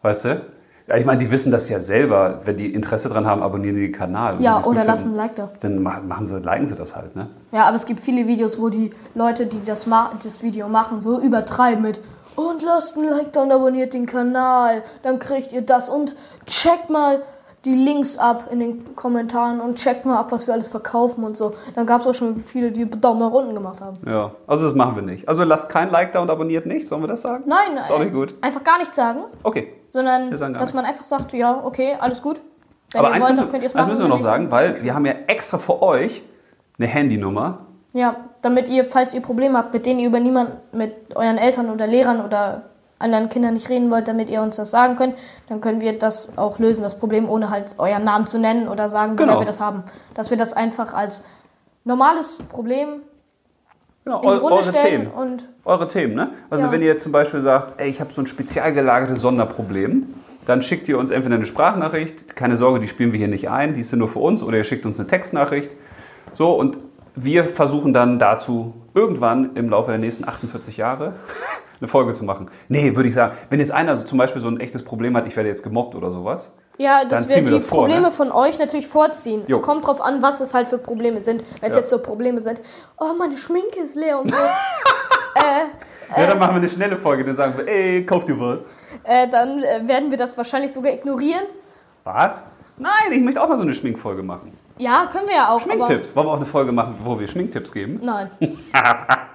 Weißt 0.00 0.24
du? 0.24 0.40
Ja, 0.86 0.96
ich 0.96 1.06
meine, 1.06 1.18
die 1.18 1.30
wissen 1.30 1.50
das 1.50 1.68
ja 1.70 1.80
selber. 1.80 2.40
Wenn 2.44 2.58
die 2.58 2.72
Interesse 2.74 3.08
dran 3.08 3.26
haben, 3.26 3.42
abonnieren 3.42 3.74
die 3.76 3.82
den 3.86 3.92
Kanal. 3.92 4.36
Und 4.36 4.42
Ja, 4.42 4.62
oder 4.64 4.84
lassen 4.84 5.12
ein 5.12 5.16
Like 5.16 5.34
da. 5.36 5.48
Dann 5.62 5.82
ma- 5.82 6.00
machen 6.06 6.26
sie, 6.26 6.38
liken 6.40 6.66
sie 6.66 6.74
das 6.74 6.94
halt, 6.94 7.16
ne? 7.16 7.28
Ja, 7.52 7.64
aber 7.64 7.76
es 7.76 7.86
gibt 7.86 8.00
viele 8.00 8.26
Videos, 8.26 8.60
wo 8.60 8.68
die 8.68 8.90
Leute, 9.14 9.46
die 9.46 9.62
das, 9.64 9.86
das 10.22 10.42
Video 10.42 10.68
machen, 10.68 11.00
so 11.00 11.20
übertreiben 11.20 11.82
mit 11.82 12.00
und 12.36 12.62
lasst 12.62 12.96
ein 12.96 13.04
Like 13.08 13.32
da 13.32 13.42
und 13.42 13.52
abonniert 13.52 13.94
den 13.94 14.04
Kanal, 14.06 14.82
dann 15.02 15.18
kriegt 15.18 15.52
ihr 15.52 15.62
das 15.62 15.88
und 15.88 16.16
checkt 16.46 16.90
mal 16.90 17.22
die 17.64 17.72
Links 17.74 18.18
ab 18.18 18.48
in 18.50 18.60
den 18.60 18.94
Kommentaren 18.94 19.60
und 19.60 19.76
checkt 19.78 20.04
mal 20.04 20.18
ab, 20.18 20.30
was 20.32 20.46
wir 20.46 20.54
alles 20.54 20.68
verkaufen 20.68 21.24
und 21.24 21.36
so. 21.36 21.54
Dann 21.74 21.86
gab 21.86 22.02
es 22.02 22.06
auch 22.06 22.12
schon 22.14 22.36
viele, 22.36 22.70
die 22.72 22.88
Daumen 22.88 23.20
nach 23.20 23.30
unten 23.30 23.54
gemacht 23.54 23.80
haben. 23.80 23.96
Ja, 24.06 24.32
also 24.46 24.66
das 24.66 24.74
machen 24.74 24.96
wir 24.96 25.02
nicht. 25.02 25.28
Also 25.28 25.44
lasst 25.44 25.68
kein 25.68 25.90
Like 25.90 26.12
da 26.12 26.20
und 26.20 26.30
abonniert 26.30 26.66
nicht, 26.66 26.86
sollen 26.86 27.02
wir 27.02 27.08
das 27.08 27.22
sagen? 27.22 27.44
Nein, 27.46 27.76
Ist 27.82 27.90
auch 27.90 28.00
äh, 28.00 28.04
nicht 28.04 28.14
gut. 28.14 28.34
einfach 28.42 28.62
gar 28.64 28.78
nichts 28.78 28.96
sagen, 28.96 29.20
Okay. 29.42 29.72
sondern 29.88 30.30
Wir 30.30 30.38
sagen 30.38 30.52
gar 30.54 30.60
dass 30.60 30.74
man 30.74 30.84
einfach 30.84 31.04
sagt, 31.04 31.32
ja, 31.32 31.62
okay, 31.64 31.96
alles 31.98 32.20
gut. 32.22 32.40
Wenn 32.92 33.00
Aber 33.00 33.08
ihr 33.08 33.14
eins 33.14 33.22
wollt, 33.22 33.30
müssen, 33.32 33.40
dann 33.42 33.50
könnt 33.50 33.62
ihr 33.62 33.66
es 33.68 33.74
eins 33.74 33.80
machen. 33.82 33.88
müssen 33.90 34.02
wir 34.04 34.08
noch 34.08 34.20
sagen, 34.20 34.50
weil 34.50 34.82
wir 34.82 34.94
haben 34.94 35.06
ja 35.06 35.14
extra 35.26 35.58
für 35.58 35.82
euch 35.82 36.22
eine 36.78 36.86
Handynummer. 36.86 37.58
Ja, 37.92 38.16
damit 38.42 38.68
ihr, 38.68 38.84
falls 38.84 39.14
ihr 39.14 39.20
Probleme 39.22 39.56
habt, 39.56 39.72
mit 39.72 39.86
denen 39.86 40.00
ihr 40.00 40.08
über 40.08 40.20
niemanden, 40.20 40.52
mit 40.76 40.92
euren 41.16 41.38
Eltern 41.38 41.70
oder 41.70 41.86
Lehrern 41.86 42.24
oder 42.24 42.62
anderen 42.98 43.28
Kindern 43.28 43.54
nicht 43.54 43.68
reden 43.68 43.90
wollt, 43.90 44.08
damit 44.08 44.30
ihr 44.30 44.40
uns 44.42 44.56
das 44.56 44.70
sagen 44.70 44.96
könnt, 44.96 45.14
dann 45.48 45.60
können 45.60 45.80
wir 45.80 45.98
das 45.98 46.38
auch 46.38 46.58
lösen, 46.58 46.82
das 46.82 46.98
Problem, 46.98 47.28
ohne 47.28 47.50
halt 47.50 47.74
euren 47.78 48.04
Namen 48.04 48.26
zu 48.26 48.38
nennen 48.38 48.68
oder 48.68 48.88
sagen, 48.88 49.16
Genau. 49.16 49.38
wir 49.40 49.46
das 49.46 49.60
haben. 49.60 49.82
Dass 50.14 50.30
wir 50.30 50.36
das 50.36 50.52
einfach 50.54 50.94
als 50.94 51.24
normales 51.84 52.38
Problem 52.48 53.02
Genau, 54.04 54.20
in 54.20 54.22
die 54.22 54.28
eu 54.28 54.38
Runde 54.38 54.54
eure 54.56 54.64
stellen 54.64 55.10
Themen. 55.12 55.42
Eure 55.64 55.88
Themen, 55.88 56.14
ne? 56.14 56.30
Also 56.50 56.64
Ja. 56.66 56.72
wenn 56.72 56.82
ihr 56.82 56.88
jetzt 56.88 57.02
zum 57.02 57.12
Beispiel 57.12 57.40
sagt, 57.40 57.80
ey, 57.80 57.88
ich 57.88 58.00
habe 58.00 58.12
so 58.12 58.20
ein 58.20 58.26
spezial 58.26 58.72
gelagertes 58.72 59.20
Sonderproblem, 59.20 60.14
dann 60.46 60.60
schickt 60.60 60.88
ihr 60.88 60.98
uns 60.98 61.10
entweder 61.10 61.36
eine 61.36 61.46
Sprachnachricht, 61.46 62.36
keine 62.36 62.56
Sorge, 62.58 62.80
die 62.80 62.88
spielen 62.88 63.12
wir 63.12 63.18
hier 63.18 63.28
nicht 63.28 63.48
ein, 63.48 63.72
die 63.74 63.80
ist 63.80 63.90
ja 63.92 63.96
nur 63.96 64.08
für 64.08 64.18
uns, 64.18 64.42
oder 64.42 64.58
ihr 64.58 64.64
schickt 64.64 64.84
uns 64.84 64.98
eine 65.00 65.08
Textnachricht. 65.08 65.74
So, 66.34 66.52
und 66.54 66.76
wir 67.14 67.44
versuchen 67.46 67.94
dann 67.94 68.18
dazu 68.18 68.74
irgendwann 68.92 69.56
im 69.56 69.70
Laufe 69.70 69.90
der 69.90 69.98
nächsten 69.98 70.28
48 70.28 70.76
Jahre 70.76 71.14
eine 71.80 71.88
Folge 71.88 72.12
zu 72.12 72.24
machen. 72.24 72.50
Nee, 72.68 72.94
würde 72.96 73.08
ich 73.08 73.14
sagen, 73.14 73.36
wenn 73.50 73.58
jetzt 73.60 73.72
einer 73.72 73.96
so 73.96 74.04
zum 74.04 74.18
Beispiel 74.18 74.40
so 74.42 74.48
ein 74.48 74.60
echtes 74.60 74.84
Problem 74.84 75.16
hat, 75.16 75.26
ich 75.26 75.36
werde 75.36 75.48
jetzt 75.48 75.62
gemobbt 75.62 75.94
oder 75.94 76.10
sowas, 76.10 76.54
ja, 76.76 77.04
dass 77.04 77.28
Dann 77.28 77.36
wir 77.36 77.44
die 77.44 77.50
das 77.52 77.64
vor, 77.64 77.78
Probleme 77.82 78.02
ne? 78.02 78.10
von 78.10 78.32
euch 78.32 78.58
natürlich 78.58 78.88
vorziehen. 78.88 79.42
Jo. 79.46 79.60
Kommt 79.60 79.86
drauf 79.86 80.00
an, 80.00 80.22
was 80.22 80.40
es 80.40 80.54
halt 80.54 80.66
für 80.66 80.78
Probleme 80.78 81.22
sind. 81.22 81.44
Wenn 81.60 81.70
es 81.70 81.76
Ja. 81.76 81.80
jetzt 81.80 81.90
so 81.90 82.00
Probleme 82.00 82.40
sind, 82.40 82.60
oh, 82.98 83.12
meine 83.16 83.36
Schminke 83.36 83.78
ist 83.80 83.94
leer 83.94 84.18
und 84.18 84.30
so. 84.32 84.36
äh, 86.16 86.20
ja, 86.20 86.26
dann 86.26 86.38
machen 86.40 86.54
wir 86.54 86.60
eine 86.62 86.68
schnelle 86.68 86.96
Folge, 86.96 87.24
dann 87.24 87.36
sagen 87.36 87.54
wir, 87.58 87.68
ey, 87.68 88.04
kauf 88.04 88.24
dir 88.24 88.38
was. 88.40 88.68
äh, 89.04 89.28
dann 89.28 89.62
äh, 89.62 89.86
werden 89.86 90.10
wir 90.10 90.18
das 90.18 90.36
wahrscheinlich 90.36 90.72
sogar 90.72 90.92
ignorieren. 90.92 91.44
Was? 92.02 92.44
Nein, 92.76 92.90
ich 93.12 93.22
möchte 93.22 93.40
auch 93.40 93.48
mal 93.48 93.56
so 93.56 93.62
eine 93.62 93.74
Schminkfolge 93.74 94.24
machen. 94.24 94.52
Ja, 94.76 95.06
können 95.06 95.28
wir 95.28 95.36
ja 95.36 95.50
auch. 95.50 95.60
Schminktipps. 95.60 96.16
Wollen 96.16 96.26
wir 96.26 96.32
auch 96.32 96.36
eine 96.36 96.46
Folge 96.46 96.72
machen, 96.72 96.96
wo 97.04 97.20
wir 97.20 97.28
Schminktipps 97.28 97.70
geben? 97.72 98.00
Nein. 98.02 98.30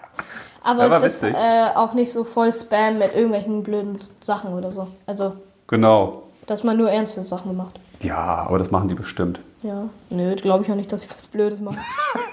aber 0.70 0.88
Ja, 0.88 1.00
das 1.00 1.24
äh, 1.24 1.34
auch 1.76 1.94
nicht 1.94 2.12
so 2.12 2.24
voll 2.24 2.52
Spam 2.54 2.98
mit 3.00 3.14
irgendwelchen 3.16 3.64
blöden 3.64 4.00
Sachen 4.22 4.54
oder 4.54 4.72
so. 4.72 4.88
Also, 5.06 5.34
Genau. 5.68 6.24
dass 6.48 6.64
man 6.64 6.78
nur 6.78 6.90
ernste 6.90 7.24
Sachen 7.24 7.56
macht. 7.58 7.80
Ja, 8.02 8.18
aber 8.48 8.58
das 8.60 8.72
machen 8.72 8.88
die 8.88 8.96
bestimmt. 8.96 9.40
Ja. 9.64 9.90
Nö, 10.10 10.36
glaube 10.36 10.64
ich 10.64 10.72
auch 10.72 10.76
nicht, 10.76 10.92
dass 10.92 11.02
sie 11.04 11.10
was 11.14 11.28
Blödes 11.28 11.60
machen. 11.60 11.80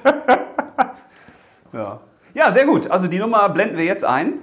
Ja. 1.72 2.00
Ja, 2.34 2.52
sehr 2.52 2.64
gut. 2.64 2.90
Also 2.90 3.06
die 3.06 3.18
Nummer 3.18 3.48
blenden 3.48 3.76
wir 3.76 3.84
jetzt 3.84 4.04
ein. 4.04 4.34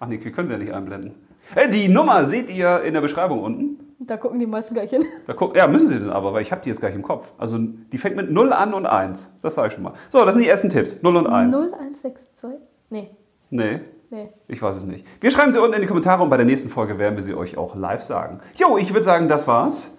Ach 0.00 0.06
nee, 0.08 0.18
wir 0.22 0.32
können 0.32 0.48
sie 0.48 0.54
ja 0.54 0.58
nicht 0.58 0.72
einblenden. 0.72 1.14
Äh, 1.54 1.68
die 1.68 1.88
Nummer 1.88 2.24
seht 2.24 2.50
ihr 2.50 2.82
in 2.82 2.94
der 2.94 3.00
Beschreibung 3.00 3.40
unten. 3.40 3.78
Da 3.98 4.16
gucken 4.16 4.38
die 4.38 4.46
meisten 4.46 4.74
gleich 4.74 4.90
hin. 4.90 5.04
Da 5.26 5.32
guck, 5.32 5.56
ja, 5.56 5.66
müssen 5.68 5.86
sie 5.88 5.98
denn 5.98 6.10
aber, 6.10 6.32
weil 6.32 6.42
ich 6.42 6.52
habe 6.52 6.60
die 6.62 6.68
jetzt 6.68 6.80
gleich 6.80 6.94
im 6.94 7.02
Kopf. 7.02 7.28
Also 7.38 7.56
die 7.58 7.98
fängt 7.98 8.16
mit 8.16 8.30
0 8.30 8.52
an 8.52 8.74
und 8.74 8.84
1. 8.86 9.34
Das 9.42 9.54
sage 9.54 9.68
ich 9.68 9.74
schon 9.74 9.84
mal. 9.84 9.94
So, 10.10 10.24
das 10.24 10.34
sind 10.34 10.42
die 10.44 10.48
ersten 10.50 10.68
Tipps. 10.70 11.02
0 11.02 11.16
und 11.16 11.26
1. 11.28 11.54
0162? 11.56 12.50
Nee, 12.90 13.10
Nee, 13.50 13.80
nee. 14.10 14.28
ich 14.48 14.60
weiß 14.60 14.76
es 14.76 14.84
nicht. 14.84 15.04
Wir 15.20 15.30
schreiben 15.30 15.52
sie 15.52 15.60
unten 15.60 15.74
in 15.74 15.80
die 15.80 15.86
Kommentare 15.86 16.22
und 16.22 16.30
bei 16.30 16.36
der 16.36 16.46
nächsten 16.46 16.68
Folge 16.68 16.98
werden 16.98 17.16
wir 17.16 17.22
sie 17.22 17.34
euch 17.34 17.56
auch 17.56 17.74
live 17.76 18.02
sagen. 18.02 18.40
Jo, 18.56 18.76
ich 18.76 18.92
würde 18.92 19.04
sagen, 19.04 19.28
das 19.28 19.46
war's. 19.46 19.96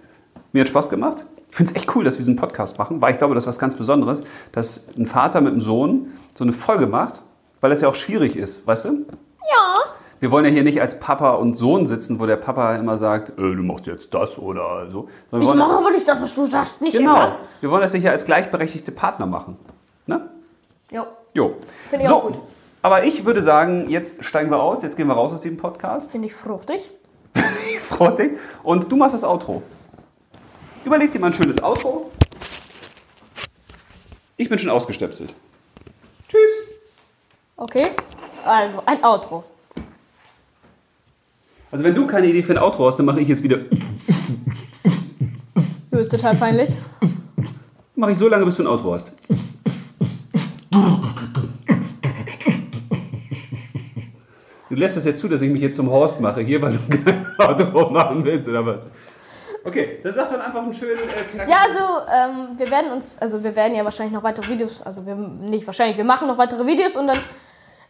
Mir 0.54 0.62
hat 0.62 0.70
Spaß 0.70 0.90
gemacht. 0.90 1.26
Ich 1.50 1.56
finde 1.56 1.72
es 1.72 1.76
echt 1.78 1.96
cool, 1.96 2.04
dass 2.04 2.16
wir 2.16 2.20
diesen 2.20 2.36
Podcast 2.36 2.78
machen, 2.78 3.02
weil 3.02 3.14
ich 3.14 3.18
glaube, 3.20 3.34
das 3.34 3.44
ist 3.46 3.48
was 3.48 3.60
ganz 3.60 3.76
Besonderes, 3.76 4.22
dass 4.52 4.88
ein 4.98 5.06
Vater 5.08 5.42
mit 5.42 5.52
einem 5.54 5.62
Sohn 5.62 6.14
so 6.36 6.44
eine 6.44 6.54
Folge 6.54 6.88
macht, 6.88 7.22
weil 7.62 7.70
das 7.70 7.82
ja 7.82 7.90
auch 7.90 7.96
schwierig 7.96 8.36
ist, 8.36 8.68
weißt 8.68 8.86
du? 8.86 8.90
Ja. 8.90 9.76
Wir 10.20 10.32
wollen 10.32 10.46
ja 10.46 10.52
hier 10.52 10.64
nicht 10.64 10.82
als 10.82 11.00
Papa 11.00 11.32
und 11.36 11.56
Sohn 11.56 11.86
sitzen, 11.88 12.20
wo 12.20 12.26
der 12.26 12.38
Papa 12.38 12.76
immer 12.76 12.98
sagt, 12.98 13.30
äh, 13.30 13.34
du 13.36 13.64
machst 13.64 13.88
jetzt 13.88 14.14
das 14.14 14.38
oder 14.38 14.90
so. 14.92 15.08
Ich 15.32 15.54
mache 15.54 15.78
aber 15.78 15.92
nicht 15.92 16.08
das, 16.08 16.22
was 16.22 16.36
du 16.36 16.46
sagst. 16.46 16.82
Nicht 16.82 16.98
Genau. 16.98 17.16
immer. 17.16 17.36
Wir 17.62 17.70
wollen 17.72 17.82
das 17.82 17.94
ja 17.94 18.00
hier 18.00 18.12
als 18.12 18.26
gleichberechtigte 18.26 18.92
Partner 18.92 19.26
machen. 19.26 19.58
Ne? 20.06 20.30
Jo. 20.92 21.04
Jo. 21.34 21.56
Finde 21.90 22.04
ich 22.04 22.10
so, 22.10 22.16
auch 22.16 22.24
gut. 22.28 22.40
Aber 22.82 23.04
ich 23.04 23.26
würde 23.26 23.42
sagen, 23.42 23.90
jetzt 23.90 24.24
steigen 24.24 24.50
wir 24.50 24.62
aus, 24.62 24.84
jetzt 24.84 24.98
gehen 24.98 25.08
wir 25.08 25.14
raus 25.14 25.34
aus 25.34 25.42
diesem 25.42 25.58
Podcast. 25.58 26.12
Finde 26.12 26.28
ich 26.28 26.34
fruchtig. 26.34 26.90
Dich. 27.36 28.32
Und 28.64 28.92
du 28.92 28.96
machst 28.96 29.16
das 29.16 29.24
Outro. 29.24 29.64
Überleg 30.86 31.12
dir 31.12 31.20
mal 31.20 31.28
ein 31.28 31.34
schönes 31.34 31.62
Outro. 31.62 32.12
Ich 34.38 34.50
bin 34.50 34.60
schon 34.60 34.70
ausgestöpselt. 34.70 35.34
Tschüss. 36.30 36.40
Okay. 37.56 37.88
Also, 38.46 38.82
ein 38.86 39.04
Outro. 39.04 39.44
Also 41.72 41.84
wenn 41.84 41.94
du 41.94 42.08
keine 42.08 42.28
Idee 42.28 42.44
für 42.44 42.54
ein 42.54 42.60
Outro 42.60 42.88
hast, 42.88 42.98
dann 42.98 43.06
mache 43.06 43.20
ich 43.20 43.28
jetzt 43.28 43.44
wieder. 43.44 43.58
Du 45.90 45.98
bist 45.98 46.12
total 46.12 46.36
peinlich. 46.36 46.78
Mache 47.96 48.12
ich 48.12 48.18
so 48.18 48.30
lange, 48.30 48.46
bis 48.46 48.56
du 48.56 48.64
ein 48.64 48.68
Outro 48.68 48.94
hast. 48.94 49.12
lässt 54.78 54.96
es 54.96 55.06
jetzt 55.06 55.20
zu, 55.20 55.28
dass 55.28 55.42
ich 55.42 55.50
mich 55.50 55.62
jetzt 55.62 55.76
zum 55.76 55.90
Horst 55.90 56.22
mache, 56.22 56.42
hier, 56.42 56.62
weil 56.62 56.74
du 56.78 56.98
kein 57.04 57.36
Outro 57.40 57.90
machen 57.90 58.24
willst, 58.24 58.48
oder 58.48 58.66
was? 58.66 58.88
Okay, 59.64 60.00
dann 60.04 60.14
sag 60.14 60.30
dann 60.30 60.40
einfach 60.40 60.62
einen 60.62 60.74
schönen 60.74 61.00
äh. 61.00 61.50
Ja, 61.50 61.58
also 61.68 61.80
ähm, 62.10 62.58
wir 62.58 62.70
werden 62.72 62.92
uns, 62.92 63.18
also 63.20 63.44
wir 63.44 63.56
werden 63.56 63.76
ja 63.76 63.84
wahrscheinlich 63.84 64.14
noch 64.16 64.24
weitere 64.24 64.48
Videos, 64.50 64.82
also 64.82 65.06
wir 65.06 65.16
nicht 65.16 65.66
wahrscheinlich, 65.68 65.98
wir 65.98 66.06
machen 66.06 66.28
noch 66.28 66.38
weitere 66.38 66.66
Videos 66.66 66.96
und 66.96 67.08
dann, 67.08 67.18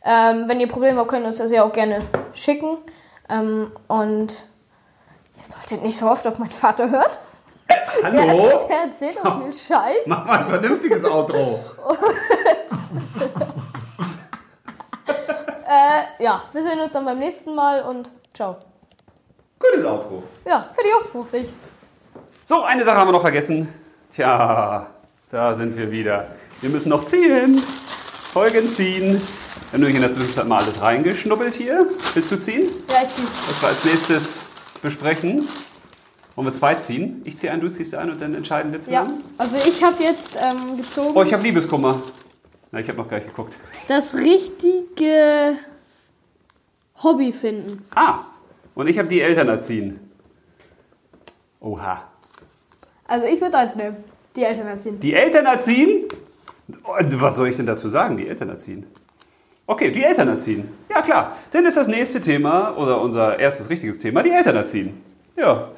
ähm, 0.03 0.45
wenn 0.47 0.59
ihr 0.59 0.67
Probleme 0.67 0.99
habt, 0.99 1.09
könnt 1.09 1.23
ihr 1.23 1.27
uns 1.27 1.37
das 1.37 1.51
ja 1.51 1.63
auch 1.63 1.71
gerne 1.71 2.01
schicken. 2.33 2.77
Ähm, 3.29 3.71
und 3.87 4.43
ihr 5.37 5.45
solltet 5.45 5.83
nicht 5.83 5.97
so 5.97 6.09
oft 6.09 6.25
auf 6.25 6.39
meinen 6.39 6.49
Vater 6.49 6.89
hören. 6.89 7.11
Der, 7.69 8.27
Hallo? 8.27 8.65
der 8.69 8.83
erzählt 8.83 9.17
auch 9.23 9.41
viel 9.41 9.51
Scheiß. 9.51 10.05
Mach 10.05 10.25
mal 10.25 10.37
ein 10.39 10.45
vernünftiges 10.45 11.03
Outro. 11.03 11.59
Äh, 15.67 16.23
ja, 16.23 16.43
wir 16.53 16.63
sehen 16.63 16.79
uns 16.79 16.93
dann 16.93 17.03
beim 17.05 17.19
nächsten 17.19 17.53
Mal 17.53 17.81
und 17.83 18.09
ciao. 18.33 18.55
Gutes 19.59 19.85
Outro. 19.85 20.23
Ja, 20.45 20.61
finde 20.73 20.89
ich 20.89 20.95
auch 20.95 21.09
fruchtig. 21.11 21.49
So, 22.45 22.63
eine 22.63 22.83
Sache 22.85 22.97
haben 22.97 23.07
wir 23.09 23.11
noch 23.13 23.21
vergessen. 23.21 23.67
Tja, 24.13 24.87
da 25.29 25.53
sind 25.53 25.75
wir 25.75 25.91
wieder. 25.91 26.27
Wir 26.61 26.69
müssen 26.69 26.89
noch 26.89 27.03
ziehen. 27.03 27.57
Folgen 27.57 28.67
ziehen. 28.69 29.13
Wir 29.15 29.73
haben 29.73 29.79
nämlich 29.81 29.95
in 29.95 30.01
der 30.01 30.11
Zwischenzeit 30.11 30.47
mal 30.47 30.59
alles 30.61 30.81
reingeschnuppelt 30.81 31.55
hier. 31.55 31.85
Willst 32.13 32.31
du 32.31 32.39
ziehen? 32.39 32.69
Ja, 32.89 33.01
ich 33.03 33.09
zieh. 33.13 33.23
Was 33.47 33.61
wir 33.61 33.67
als 33.69 33.83
nächstes 33.85 34.39
besprechen. 34.81 35.47
Wollen 36.35 36.47
wir 36.47 36.51
zwei 36.53 36.75
ziehen? 36.75 37.21
Ich 37.25 37.37
ziehe 37.37 37.51
einen, 37.51 37.61
du 37.61 37.69
ziehst 37.69 37.93
einen 37.95 38.11
und 38.11 38.21
dann 38.21 38.35
entscheiden 38.35 38.71
wir 38.71 38.79
Ja, 38.79 38.85
zusammen? 39.03 39.23
also 39.39 39.57
ich 39.57 39.83
habe 39.83 40.01
jetzt 40.03 40.37
ähm, 40.41 40.77
gezogen 40.77 41.11
Oh, 41.17 41.23
ich 41.23 41.33
habe 41.33 41.41
Liebeskummer. 41.43 41.99
Ich 42.79 42.87
habe 42.89 42.97
noch 42.97 43.09
gar 43.09 43.17
nicht 43.17 43.27
geguckt. 43.27 43.55
das 43.87 44.15
richtige 44.15 45.57
Hobby 47.03 47.31
finden. 47.31 47.85
Ah, 47.95 48.19
und 48.75 48.87
ich 48.87 48.97
habe 48.97 49.07
die 49.07 49.21
Eltern 49.21 49.47
erziehen. 49.49 49.99
Oha. 51.59 52.03
Also 53.07 53.25
ich 53.25 53.41
würde 53.41 53.57
eins 53.57 53.75
nehmen. 53.75 53.97
Die 54.35 54.43
Eltern 54.43 54.67
erziehen. 54.67 54.99
Die 54.99 55.13
Eltern 55.13 55.45
erziehen? 55.45 56.03
Was 56.93 57.35
soll 57.35 57.47
ich 57.47 57.55
denn 57.55 57.65
dazu 57.65 57.89
sagen? 57.89 58.17
Die 58.17 58.27
Eltern 58.27 58.49
erziehen. 58.49 58.85
Okay, 59.65 59.91
die 59.91 60.03
Eltern 60.03 60.27
erziehen. 60.27 60.69
Ja, 60.89 61.01
klar. 61.01 61.37
Dann 61.51 61.65
ist 61.65 61.77
das 61.77 61.87
nächste 61.87 62.21
Thema 62.21 62.77
oder 62.77 63.01
unser 63.01 63.39
erstes 63.39 63.69
richtiges 63.69 63.99
Thema 63.99 64.21
die 64.23 64.31
Eltern 64.31 64.55
erziehen. 64.55 65.01
Ja, 65.35 65.69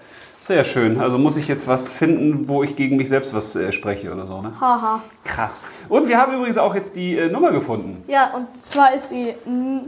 sehr 0.41 0.63
schön. 0.63 0.99
Also 0.99 1.17
muss 1.17 1.37
ich 1.37 1.47
jetzt 1.47 1.67
was 1.67 1.91
finden, 1.93 2.47
wo 2.47 2.63
ich 2.63 2.75
gegen 2.75 2.97
mich 2.97 3.07
selbst 3.09 3.33
was 3.33 3.55
äh, 3.55 3.71
spreche 3.71 4.11
oder 4.11 4.25
so, 4.25 4.41
ne? 4.41 4.51
Haha. 4.59 5.01
Krass. 5.23 5.61
Und 5.89 6.07
wir 6.07 6.17
haben 6.17 6.33
übrigens 6.33 6.57
auch 6.57 6.73
jetzt 6.75 6.95
die 6.95 7.17
äh, 7.17 7.29
Nummer 7.29 7.51
gefunden. 7.51 8.03
Ja, 8.07 8.31
und 8.35 8.47
zwar 8.61 8.93
ist 8.93 9.09
sie 9.09 9.35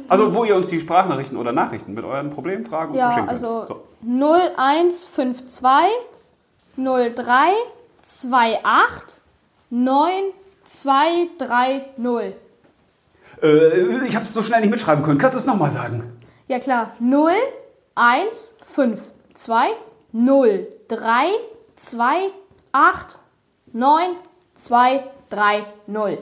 Also, 0.08 0.34
wo 0.36 0.44
ihr 0.44 0.56
uns 0.56 0.68
die 0.68 0.80
Sprachnachrichten 0.80 1.38
oder 1.38 1.52
Nachrichten 1.52 1.94
mit 1.94 2.04
euren 2.06 2.30
Problemen, 2.30 2.66
Fragen 2.66 2.92
und 2.92 2.98
ja, 2.98 3.12
schicken 3.12 3.28
könnt. 3.28 3.44
also 3.44 3.66
So. 3.68 3.84
0152 4.04 5.68
03 6.78 7.54
28 8.64 9.22
9230. 9.70 12.36
Äh, 13.42 14.06
ich 14.08 14.16
habe 14.16 14.26
es 14.26 14.34
so 14.34 14.44
schnell 14.44 14.62
nicht 14.62 14.70
mitschreiben 14.70 15.04
können. 15.04 15.18
Kannst 15.18 15.36
du 15.36 15.40
es 15.40 15.46
nochmal 15.46 15.72
sagen? 15.72 16.04
Ja 16.48 16.60
klar, 16.60 16.92
0152 20.14 20.68
03 20.88 22.32
28 22.72 23.20
9230. 23.74 26.20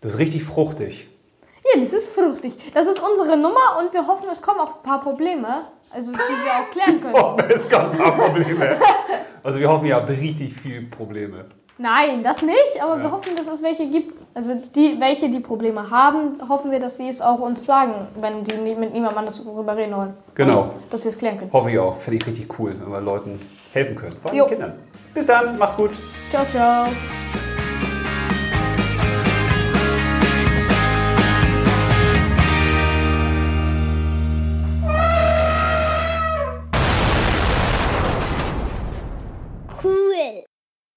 Das 0.00 0.12
ist 0.14 0.18
richtig 0.18 0.42
fruchtig. 0.44 1.08
Ja, 1.74 1.80
das 1.80 1.92
ist 1.92 2.14
fruchtig. 2.14 2.54
Das 2.74 2.86
ist 2.86 3.00
unsere 3.00 3.36
Nummer 3.36 3.78
und 3.80 3.92
wir 3.92 4.06
hoffen, 4.06 4.28
es 4.30 4.40
kommen 4.42 4.60
auch 4.60 4.76
ein 4.76 4.82
paar 4.82 5.00
Probleme, 5.02 5.66
also 5.90 6.12
die 6.12 6.18
wir 6.18 6.60
auch 6.60 6.70
klären 6.70 7.00
können. 7.00 7.14
Oh, 7.14 7.36
es 7.48 7.68
gab 7.68 7.90
ein 7.92 7.98
paar 7.98 8.12
Probleme. 8.12 8.78
Also 9.42 9.58
wir 9.60 9.68
hoffen, 9.70 9.86
ihr 9.86 9.96
habt 9.96 10.08
richtig 10.10 10.54
viele 10.54 10.82
Probleme. 10.82 11.46
Nein, 11.78 12.22
das 12.22 12.42
nicht, 12.42 12.80
aber 12.80 12.98
wir 12.98 13.04
Ja. 13.06 13.10
hoffen, 13.12 13.34
dass 13.36 13.48
es 13.48 13.60
welche 13.62 13.86
gibt. 13.88 14.23
Also 14.36 14.54
die, 14.74 14.96
welche 14.98 15.30
die 15.30 15.38
Probleme 15.38 15.90
haben, 15.90 16.40
hoffen 16.48 16.72
wir, 16.72 16.80
dass 16.80 16.96
sie 16.96 17.08
es 17.08 17.20
auch 17.22 17.38
uns 17.38 17.64
sagen, 17.64 17.92
wenn 18.20 18.42
die 18.42 18.56
nie- 18.56 18.74
mit 18.74 18.92
niemandem 18.92 19.18
anders 19.18 19.40
darüber 19.44 19.76
reden 19.76 19.94
wollen. 19.96 20.14
Genau. 20.34 20.62
Und 20.62 20.70
Dass 20.92 21.04
wir 21.04 21.10
es 21.10 21.18
klären 21.18 21.38
können. 21.38 21.52
Hoffe 21.52 21.70
ich 21.70 21.78
auch. 21.78 21.96
Finde 21.98 22.16
ich 22.18 22.26
richtig 22.26 22.58
cool, 22.58 22.74
wenn 22.80 22.90
wir 22.90 23.00
Leuten 23.00 23.40
helfen 23.72 23.94
können. 23.94 24.16
Vor 24.20 24.30
allem 24.32 24.38
Jo. 24.40 24.46
Kindern. 24.46 24.72
Bis 25.14 25.26
dann, 25.26 25.56
macht's 25.56 25.76
gut. 25.76 25.92
Ciao, 26.30 26.44
ciao. 26.46 26.86